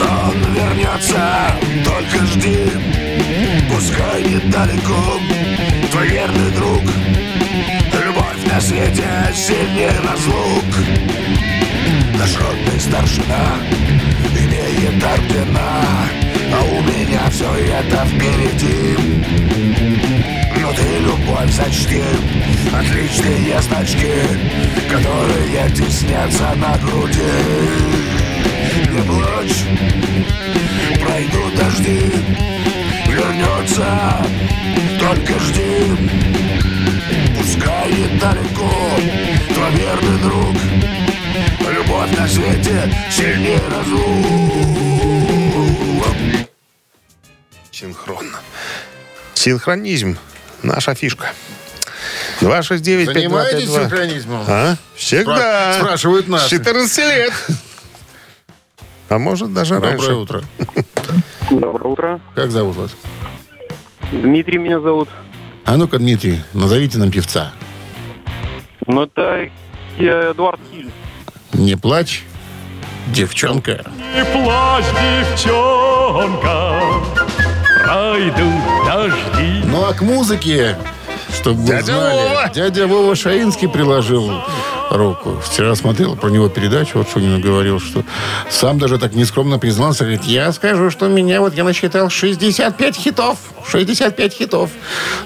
Он 0.03 0.53
вернется 0.53 1.57
Только 1.87 2.27
жди. 2.27 2.71
Пускай 3.73 4.25
недалеко 4.25 5.19
Твой 5.91 6.09
верный 6.09 6.51
друг 6.51 6.83
Любовь 8.05 8.53
на 8.53 8.61
свете 8.61 9.33
сильнее 9.35 9.95
разлук 10.07 11.58
Родный 12.19 12.81
старшина 12.81 13.61
Имеет 14.35 15.05
ордена 15.05 15.83
А 16.53 16.65
у 16.65 16.83
меня 16.83 17.31
все 17.31 17.49
это 17.49 18.05
впереди. 18.07 18.97
Но 20.61 20.73
ты 20.73 20.99
любовь 20.99 21.53
сочтем 21.53 22.03
Отличные 22.75 23.61
значки, 23.63 24.15
которые 24.91 25.71
теснятся 25.71 26.55
на 26.57 26.77
груди. 26.79 27.23
Не 28.91 29.03
плачь, 29.03 29.65
пройдут 31.01 31.55
дожди 31.55 32.13
Вернется, 33.07 34.27
только 34.99 35.39
жди. 35.39 35.93
Пускай 37.39 37.93
недалеко 37.93 38.71
твой 39.55 39.71
верный 39.77 40.19
друг 40.23 40.98
Любовь 41.61 42.17
на 42.17 42.27
свете 42.29 42.93
сильнее 43.11 43.61
разлук 43.71 44.27
Синхронно. 47.71 48.39
Синхронизм. 49.35 50.17
Наша 50.63 50.95
фишка. 50.95 51.33
269 52.41 53.07
Занимаетесь 53.07 53.71
синхронизмом? 53.73 54.45
А? 54.49 54.77
Всегда. 54.97 55.75
Спра- 55.79 55.81
спрашивают 55.85 56.29
нас. 56.29 56.49
14 56.49 56.99
лет. 56.99 57.33
А 59.09 59.19
может, 59.19 59.53
даже 59.55 59.75
Доброе 59.75 59.91
раньше. 59.93 60.13
утро. 60.15 60.43
Доброе 61.51 61.89
утро. 61.93 62.21
Как 62.35 62.51
зовут 62.51 62.77
вас? 62.77 62.91
Дмитрий 64.13 64.59
меня 64.59 64.81
зовут. 64.81 65.09
А 65.65 65.77
ну-ка, 65.77 65.99
Дмитрий, 65.99 66.41
назовите 66.53 66.99
нам 66.99 67.11
певца. 67.11 67.53
Ну, 68.87 69.03
это 69.03 69.51
Эдуард 69.99 70.61
Хиль. 70.73 70.91
Не 71.53 71.77
плачь, 71.77 72.25
девчонка. 73.09 73.85
Не 74.15 74.25
плачь, 74.25 74.85
девчонка, 75.37 76.81
пройдут 77.85 78.55
дожди. 78.87 79.63
Ну 79.65 79.85
а 79.87 79.95
к 79.95 80.03
музыке, 80.03 80.77
чтобы 81.35 81.61
вы 81.63 81.67
Дядя 81.69 81.85
знали, 81.85 82.29
Вова! 82.29 82.51
дядя 82.55 82.87
Вова 82.87 83.17
Шаинский 83.17 83.69
приложил 83.69 84.31
руку. 84.91 85.41
Вчера 85.45 85.75
смотрел 85.75 86.17
про 86.17 86.29
него 86.31 86.49
передачу, 86.49 86.99
вот 86.99 87.09
Шунин 87.11 87.41
говорил, 87.41 87.81
что 87.81 88.05
сам 88.51 88.79
даже 88.79 88.99
так 88.99 89.15
нескромно 89.15 89.59
признался, 89.59 90.05
говорит, 90.05 90.25
я 90.25 90.53
скажу, 90.53 90.91
что 90.91 91.09
меня 91.09 91.41
вот 91.41 91.55
я 91.55 91.65
насчитал 91.65 92.11
65 92.11 92.97
хитов. 92.97 93.39
65 93.69 94.33
хитов. 94.33 94.71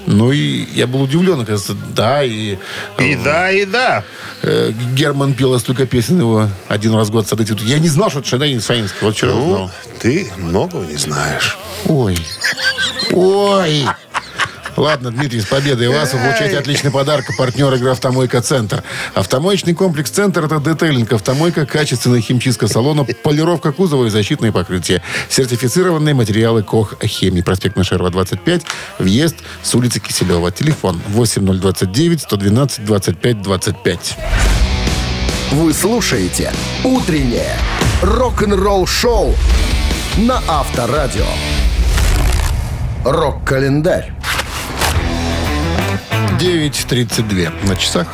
Ну 0.05 0.31
и 0.31 0.65
я 0.73 0.85
был 0.87 1.03
удивлен, 1.03 1.39
оказывается, 1.41 1.75
да, 1.95 2.23
и... 2.23 2.57
И 2.99 3.15
да, 3.15 3.51
и 3.51 3.65
да. 3.65 4.03
э, 4.41 4.71
Герман 4.95 5.33
пел 5.33 5.57
столько 5.59 5.85
песен 5.85 6.19
его 6.19 6.49
один 6.67 6.93
раз 6.93 7.07
в 7.07 7.11
год 7.11 7.27
цветут. 7.27 7.61
Я 7.61 7.79
не 7.79 7.87
знал, 7.87 8.09
что 8.09 8.19
это 8.19 8.27
Шаин 8.27 8.59
Шаинский. 8.61 8.97
Вот 9.01 9.15
вчера 9.15 9.31
Ну, 9.31 9.43
узнал. 9.51 9.71
ты 10.01 10.29
многого 10.37 10.85
не 10.85 10.97
знаешь. 10.97 11.57
Ой. 11.85 12.17
Ой. 13.11 13.85
Ладно, 14.75 15.11
Дмитрий, 15.11 15.41
с 15.41 15.45
победой 15.45 15.89
вас. 15.89 16.13
Вы 16.13 16.19
получаете 16.19 16.57
отличный 16.57 16.91
подарок. 16.91 17.25
Партнер 17.37 17.73
игры 17.73 17.91
«Автомойка 17.91 18.41
Центр». 18.41 18.83
Автомоечный 19.13 19.73
комплекс 19.73 20.09
«Центр»— 20.09 20.45
это 20.45 20.59
детейлинг. 20.59 21.13
Автомойка, 21.13 21.65
качественная 21.65 22.21
химчистка 22.21 22.67
салона, 22.67 23.03
полировка 23.03 23.71
кузова 23.71 24.05
и 24.05 24.09
защитные 24.09 24.51
покрытия. 24.51 25.01
Сертифицированные 25.29 26.15
материалы 26.15 26.63
КОХ 26.63 26.95
«Хемии». 27.03 27.41
Проспект 27.41 27.75
Нашерова, 27.75 28.09
25. 28.09 28.63
Въезд 28.99 29.35
с 29.61 29.75
улицы 29.75 29.99
Киселева. 29.99 30.51
Телефон 30.51 31.01
8029 31.09 32.21
112 32.21 32.85
25 32.85 33.41
25. 33.41 34.17
Вы 35.51 35.73
слушаете 35.73 36.51
«Утреннее 36.83 37.57
рок-н-ролл-шоу» 38.01 39.35
на 40.17 40.41
Авторадио. 40.47 41.25
Рок-календарь. 43.05 44.13
9.32 46.43 47.69
на 47.69 47.75
часах. 47.77 48.07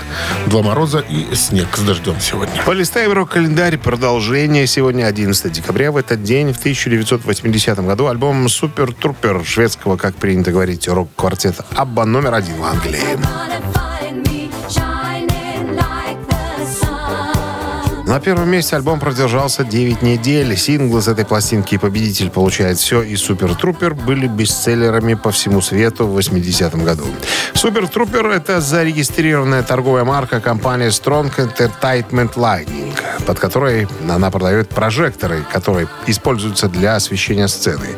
Два 0.46 0.62
мороза 0.62 1.00
и 1.00 1.34
снег 1.34 1.76
с 1.76 1.82
дождем 1.82 2.14
сегодня. 2.20 2.62
Полистаем 2.64 3.12
рок-календарь. 3.12 3.80
Продолжение 3.80 4.68
сегодня 4.68 5.06
11 5.06 5.52
декабря. 5.52 5.92
В 5.92 5.98
этот 5.98 6.22
день, 6.22 6.54
в 6.54 6.60
1980 6.60 7.80
году, 7.80 8.06
альбом 8.06 8.48
«Супер 8.48 8.94
Трупер» 8.94 9.44
шведского, 9.44 9.98
как 9.98 10.14
принято 10.14 10.52
говорить, 10.52 10.88
рок-квартета 10.88 11.66
«Абба» 11.74 12.06
номер 12.06 12.36
один 12.36 12.58
в 12.58 12.66
Англии. 12.66 13.89
На 18.10 18.20
первом 18.20 18.50
месте 18.50 18.76
альбом 18.76 19.00
продержался 19.00 19.64
9 19.64 20.02
недель. 20.02 20.58
Синглы 20.58 21.00
с 21.00 21.08
этой 21.08 21.26
пластинки 21.26 21.78
«Победитель 21.78 22.32
получает 22.32 22.80
все» 22.80 23.04
и 23.04 23.16
«Супер 23.16 23.54
Трупер» 23.54 23.94
были 23.94 24.26
бестселлерами 24.26 25.14
по 25.14 25.30
всему 25.30 25.62
свету 25.62 26.08
в 26.08 26.18
80-м 26.18 26.84
году. 26.84 27.04
«Супер 27.54 27.88
Трупер»— 27.88 28.26
это 28.32 28.62
зарегистрированная 28.62 29.62
торговая 29.62 30.06
марка 30.06 30.42
компании 30.42 30.88
Strong 30.88 31.36
Entertainment 31.38 32.34
Lighting, 32.34 33.00
под 33.28 33.40
которой 33.40 33.88
она 34.10 34.32
продает 34.32 34.70
прожекторы, 34.70 35.46
которые 35.54 35.88
используются 36.08 36.68
для 36.68 36.96
освещения 36.96 37.48
сцены. 37.48 37.90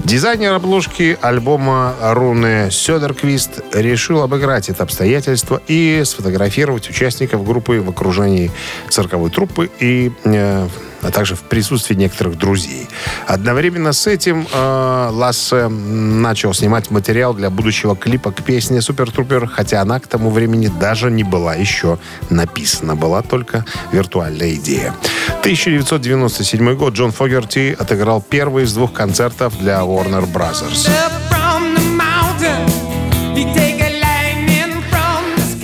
Дизайнер 0.00 0.54
обложки 0.54 1.16
альбома 1.22 1.94
Руны 2.00 2.68
Сёдерквист 2.72 3.60
решил 3.72 4.22
обыграть 4.22 4.70
это 4.70 4.82
обстоятельство 4.82 5.62
и 5.68 6.02
сфотографировать 6.04 6.90
участников 6.90 7.46
группы 7.46 7.80
в 7.80 7.88
окружении 7.88 8.50
цирковой 8.88 9.30
труппы 9.30 9.51
и 9.80 10.12
э, 10.24 10.68
а 11.02 11.10
также 11.10 11.34
в 11.34 11.40
присутствии 11.40 11.94
некоторых 11.94 12.38
друзей. 12.38 12.88
Одновременно 13.26 13.92
с 13.92 14.06
этим 14.06 14.46
э, 14.52 15.08
Лассе 15.10 15.68
начал 15.68 16.54
снимать 16.54 16.90
материал 16.90 17.34
для 17.34 17.50
будущего 17.50 17.96
клипа 17.96 18.30
к 18.30 18.42
песне 18.42 18.80
«Супер 18.80 19.10
Трупер», 19.10 19.46
хотя 19.46 19.80
она 19.80 19.98
к 19.98 20.06
тому 20.06 20.30
времени 20.30 20.70
даже 20.80 21.10
не 21.10 21.24
была 21.24 21.54
еще 21.54 21.98
написана. 22.30 22.94
Была 22.94 23.22
только 23.22 23.64
виртуальная 23.90 24.54
идея. 24.54 24.94
1997 25.40 26.74
год 26.76 26.94
Джон 26.94 27.10
Фогерти 27.10 27.76
отыграл 27.76 28.22
первый 28.22 28.64
из 28.64 28.72
двух 28.72 28.92
концертов 28.92 29.58
для 29.58 29.80
Warner 29.80 30.30
Brothers. 30.32 30.88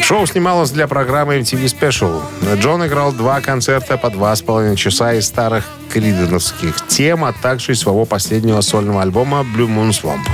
Шоу 0.08 0.24
снималось 0.24 0.70
для 0.70 0.88
программы 0.88 1.36
MTV 1.40 1.64
Special. 1.66 2.22
Джон 2.58 2.86
играл 2.86 3.12
два 3.12 3.42
концерта 3.42 3.98
по 3.98 4.08
два 4.08 4.34
с 4.34 4.40
половиной 4.40 4.74
часа 4.74 5.12
из 5.12 5.26
старых 5.26 5.68
криденовских 5.92 6.76
тем, 6.86 7.26
а 7.26 7.34
также 7.34 7.72
из 7.72 7.80
своего 7.80 8.06
последнего 8.06 8.62
сольного 8.62 9.02
альбома 9.02 9.40
Blue 9.40 9.68
Moon 9.68 9.90
Swamp. 9.90 10.24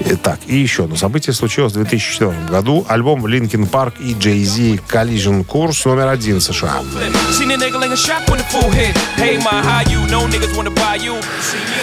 Итак, 0.00 0.38
и 0.46 0.56
еще 0.56 0.84
одно 0.84 0.96
событие 0.96 1.32
случилось 1.32 1.72
в 1.72 1.76
2004 1.76 2.32
году. 2.50 2.84
Альбом 2.88 3.26
Linkin 3.26 3.68
Park 3.70 3.94
и 4.00 4.12
Jay-Z 4.12 4.80
Collision 4.88 5.46
Course 5.46 5.88
номер 5.88 6.08
один 6.08 6.38
в 6.38 6.42
США. 6.42 6.82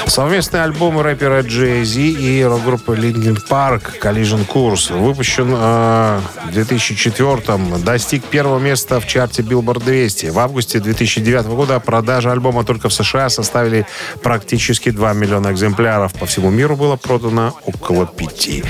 Совместный 0.07 0.63
альбом 0.63 0.99
рэпера 0.99 1.41
Jay-Z 1.41 1.99
и 1.99 2.43
рок-группы 2.43 2.95
Linkin 2.95 3.37
Park 3.49 3.99
Collision 4.01 4.45
Course 4.45 4.93
выпущен 4.97 5.53
э, 5.55 6.19
в 6.47 6.57
2004-м, 6.57 7.81
достиг 7.83 8.23
первого 8.25 8.59
места 8.59 8.99
в 8.99 9.07
чарте 9.07 9.41
Billboard 9.41 9.83
200. 9.83 10.27
В 10.27 10.39
августе 10.39 10.79
2009 10.79 11.45
года 11.47 11.79
продажи 11.79 12.29
альбома 12.29 12.63
только 12.65 12.89
в 12.89 12.93
США 12.93 13.29
составили 13.29 13.87
практически 14.21 14.89
2 14.91 15.13
миллиона 15.13 15.51
экземпляров. 15.51 16.13
По 16.13 16.25
всему 16.25 16.49
миру 16.49 16.75
было 16.75 16.97
продано 16.97 17.55
около 17.65 18.00
пяти. 18.05 18.63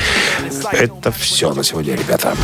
Это 0.71 1.11
все 1.11 1.53
на 1.53 1.63
сегодня, 1.63 1.95
ребята. 1.95 2.35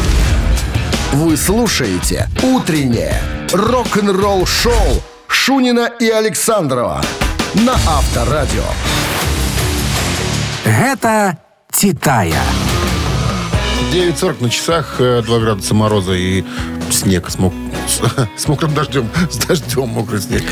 Вы 1.13 1.37
слушаете 1.37 2.27
«Утреннее 2.43 3.21
рок-н-ролл-шоу» 3.53 5.01
Шунина 5.27 5.89
и 5.99 6.09
Александрова 6.09 7.01
на 7.53 7.73
Авторадио. 7.87 8.63
Гэта 10.65 11.37
Титая. 11.71 12.41
9.40 13.93 14.43
на 14.43 14.49
часах, 14.49 14.95
э, 14.99 15.21
2 15.25 15.39
градуса 15.39 15.73
мороза 15.73 16.11
и 16.13 16.43
снег 16.91 17.29
с, 17.29 17.37
мок- 17.37 17.53
с- 17.87 18.41
с 18.41 18.47
мокрым 18.47 18.73
дождем. 18.73 19.09
С 19.31 19.37
дождем 19.37 19.87
мокрый 19.89 20.19
снег. 20.21 20.43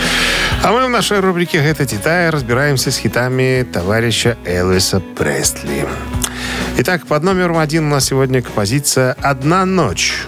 А 0.63 0.71
мы 0.71 0.86
в 0.86 0.89
нашей 0.89 1.19
рубрике 1.19 1.57
«Это 1.57 1.86
Титая» 1.86 2.31
разбираемся 2.31 2.91
с 2.91 2.97
хитами 2.97 3.63
товарища 3.71 4.38
Элвиса 4.45 4.99
Пресли. 5.01 5.86
Итак, 6.78 7.07
под 7.07 7.23
номером 7.23 7.57
один 7.57 7.86
у 7.86 7.89
нас 7.89 8.05
сегодня 8.05 8.41
композиция 8.41 9.15
«Одна 9.21 9.65
ночь». 9.65 10.26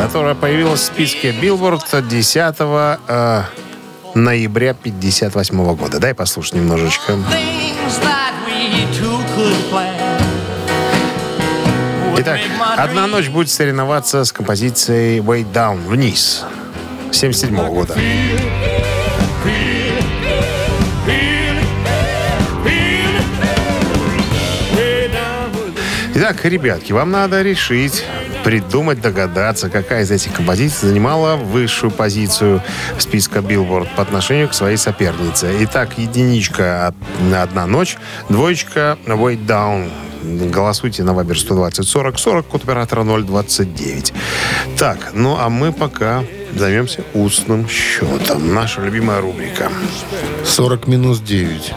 которая 0.00 0.34
появилась 0.34 0.80
в 0.80 0.84
списке 0.84 1.32
Билборд 1.32 1.84
10 2.08 2.54
э, 2.58 3.42
ноября 4.14 4.72
58 4.72 5.74
года. 5.74 5.98
Дай 5.98 6.14
послушать 6.14 6.54
немножечко. 6.54 7.18
Итак, 12.18 12.40
«Одна 12.78 13.06
ночь» 13.06 13.28
будет 13.28 13.50
соревноваться 13.50 14.24
с 14.24 14.32
композицией 14.32 15.18
«Way 15.18 15.44
Down» 15.52 15.86
вниз 15.86 16.44
77 17.12 17.54
года. 17.68 17.94
Итак, 26.18 26.46
ребятки, 26.46 26.92
вам 26.94 27.10
надо 27.10 27.42
решить, 27.42 28.02
придумать, 28.42 29.02
догадаться, 29.02 29.68
какая 29.68 30.02
из 30.02 30.10
этих 30.10 30.32
композиций 30.32 30.88
занимала 30.88 31.36
высшую 31.36 31.90
позицию 31.90 32.62
списка 32.98 33.40
Billboard 33.40 33.86
по 33.96 34.00
отношению 34.00 34.48
к 34.48 34.54
своей 34.54 34.78
сопернице. 34.78 35.54
Итак, 35.60 35.98
единичка 35.98 36.94
«Одна 37.34 37.66
ночь», 37.66 37.98
двоечка 38.30 38.96
«Way 39.04 39.44
Down». 39.44 39.90
Голосуйте 40.50 41.02
на 41.02 41.12
Вабер 41.12 41.38
120 41.38 41.86
40 41.86 42.18
40, 42.18 42.46
код 42.46 42.64
оператора 42.64 43.04
029. 43.04 44.14
Так, 44.78 45.10
ну 45.12 45.36
а 45.38 45.50
мы 45.50 45.70
пока 45.70 46.24
займемся 46.54 47.04
устным 47.12 47.68
счетом. 47.68 48.54
Наша 48.54 48.80
любимая 48.80 49.20
рубрика. 49.20 49.70
40 50.46 50.86
минус 50.86 51.20
9. 51.20 51.74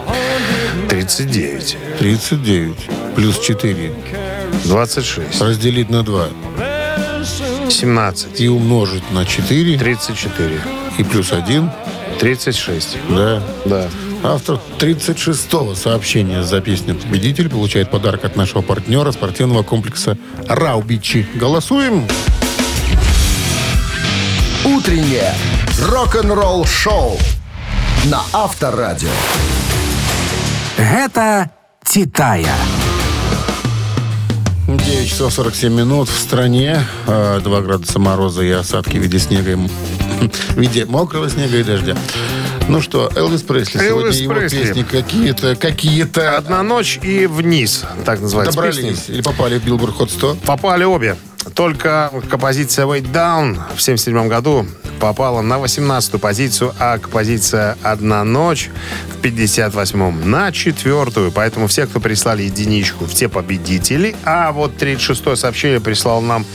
39. 0.88 1.78
39. 2.00 2.90
Плюс 3.16 3.38
4. 3.38 3.92
26. 4.66 5.42
Разделить 5.42 5.90
на 5.90 6.04
2. 6.04 6.28
17. 7.70 8.42
И 8.42 8.48
умножить 8.48 9.10
на 9.12 9.26
4. 9.26 9.78
34. 9.78 10.62
И 10.98 11.04
плюс 11.04 11.32
1. 11.32 11.72
36. 12.20 12.98
Да. 13.10 13.42
Да. 13.66 13.90
Автор 14.22 14.60
36-го 14.80 15.76
сообщения 15.76 16.44
за 16.44 16.60
песню 16.60 16.96
«Победитель» 16.96 17.50
получает 17.50 17.90
подарок 17.90 18.26
от 18.26 18.36
нашего 18.36 18.62
партнера 18.62 19.12
спортивного 19.12 19.64
комплекса 19.64 20.18
«Раубичи». 20.48 21.26
Голосуем! 21.36 22.06
Утреннее 24.66 25.34
рок-н-ролл-шоу 25.82 27.18
на 28.06 28.22
Авторадио. 28.34 29.10
Гэта 30.78 31.50
«Титая». 31.86 32.56
9 34.78 35.10
часов 35.10 35.34
47 35.34 35.74
минут 35.74 36.10
в 36.10 36.18
стране. 36.20 36.84
2 37.06 37.40
градуса 37.62 38.00
мороза 38.00 38.44
и 38.44 38.52
осадки 38.52 38.98
в 38.98 39.02
виде 39.02 39.20
снега. 39.20 39.52
и 39.52 39.56
В 40.50 40.58
виде 40.58 40.86
мокрого 40.86 41.30
снега 41.30 41.58
и 41.58 41.64
дождя. 41.64 41.96
Ну 42.68 42.82
что, 42.82 43.10
Элвис 43.16 43.42
Пресли. 43.42 43.80
Элвис 43.80 44.18
Сегодня 44.18 44.22
его 44.24 44.34
Пресли. 44.36 44.64
песни 44.64 44.84
какие-то, 44.84 45.56
какие-то 45.56 46.38
Одна 46.38 46.62
ночь 46.62 47.00
и 47.02 47.26
вниз, 47.26 47.84
так 48.06 48.22
называется 48.22 48.56
добрались 48.56 48.78
песня. 49.00 49.16
или 49.16 49.22
попали 49.24 49.58
в 49.58 49.66
Billboard 49.66 49.96
Hot 49.96 50.12
100. 50.12 50.36
Попали 50.46 50.84
обе. 50.84 51.16
Только 51.54 52.12
композиция 52.30 52.86
Way 52.86 53.02
Down 53.02 53.60
в 53.76 53.82
77 53.82 54.28
году 54.28 54.66
попала 55.00 55.42
на 55.42 55.56
18-ю 55.56 56.20
позицию, 56.20 56.74
а 56.80 56.98
композиция 56.98 57.78
«Одна 57.82 58.24
ночь» 58.24 58.70
в 59.10 59.22
58-м 59.24 60.30
на 60.30 60.52
четвертую. 60.52 61.32
Поэтому 61.32 61.68
все, 61.68 61.88
кто 61.88 62.00
прислали 62.00 62.44
единичку, 62.44 63.06
все 63.06 63.30
победители. 63.30 64.16
А 64.26 64.52
вот 64.52 64.82
36-е 64.82 65.36
сообщение 65.36 65.80
прислал 65.80 66.22
нам 66.22 66.46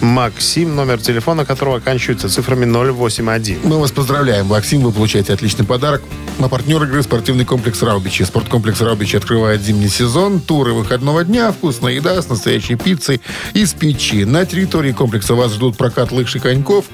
Максим, 0.00 0.74
номер 0.74 0.98
телефона 1.00 1.44
которого 1.44 1.76
оканчивается 1.76 2.28
цифрами 2.28 2.64
081. 2.64 3.60
Мы 3.64 3.78
вас 3.78 3.92
поздравляем, 3.92 4.46
Максим. 4.46 4.82
Вы 4.82 4.92
получаете 4.92 5.32
отличный 5.32 5.66
подарок. 5.66 6.02
А 6.38 6.48
партнер 6.48 6.82
игры 6.84 7.02
спортивный 7.02 7.44
комплекс 7.44 7.82
«Раубичи». 7.82 8.22
Спорткомплекс 8.22 8.80
«Раубичи» 8.80 9.16
открывает 9.16 9.60
зимний 9.60 9.88
сезон. 9.88 10.40
Туры 10.40 10.72
выходного 10.72 11.24
дня, 11.24 11.52
вкусная 11.52 11.92
еда 11.92 12.20
с 12.20 12.28
настоящей 12.28 12.76
пиццей 12.76 13.20
из 13.52 13.74
печи. 13.74 14.24
На 14.24 14.46
территории 14.46 14.92
комплекса 14.92 15.34
вас 15.34 15.52
ждут 15.52 15.76
прокат 15.76 16.12
лыж 16.12 16.34
и 16.36 16.38
коньков, 16.38 16.86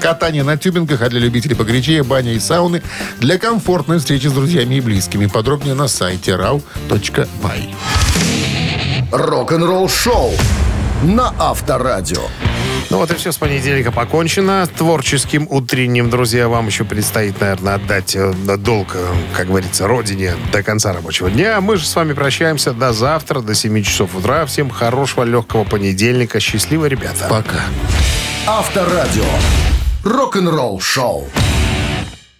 катание 0.00 0.44
на 0.44 0.56
тюбингах, 0.56 1.02
а 1.02 1.08
для 1.08 1.18
любителей 1.20 1.56
погорячее 1.56 2.04
баня 2.04 2.32
и 2.32 2.38
сауны 2.38 2.82
для 3.18 3.38
комфортной 3.38 3.98
встречи 3.98 4.28
с 4.28 4.32
друзьями 4.32 4.76
и 4.76 4.80
близкими. 4.80 5.26
Подробнее 5.26 5.74
на 5.74 5.88
сайте 5.88 6.32
rau.by. 6.32 7.74
Рок-н-ролл-шоу 9.10 10.32
на 11.02 11.32
Авторадио. 11.38 12.22
Ну 12.90 12.98
вот 12.98 13.10
и 13.10 13.14
все, 13.14 13.32
с 13.32 13.36
понедельника 13.36 13.92
покончено. 13.92 14.66
Творческим 14.66 15.46
утренним, 15.50 16.10
друзья, 16.10 16.48
вам 16.48 16.66
еще 16.66 16.84
предстоит, 16.84 17.40
наверное, 17.40 17.74
отдать 17.74 18.16
э, 18.16 18.32
долг, 18.32 18.88
э, 18.94 19.06
как 19.36 19.48
говорится, 19.48 19.86
родине 19.86 20.34
до 20.52 20.62
конца 20.62 20.92
рабочего 20.92 21.30
дня. 21.30 21.60
Мы 21.60 21.76
же 21.76 21.86
с 21.86 21.94
вами 21.94 22.14
прощаемся 22.14 22.72
до 22.72 22.92
завтра, 22.92 23.40
до 23.40 23.54
7 23.54 23.82
часов 23.82 24.14
утра. 24.14 24.46
Всем 24.46 24.70
хорошего, 24.70 25.24
легкого 25.24 25.64
понедельника. 25.64 26.40
Счастливо, 26.40 26.86
ребята. 26.86 27.26
Пока. 27.28 27.60
Авторадио. 28.46 29.24
Рок-н-ролл-шоу. 30.04 31.28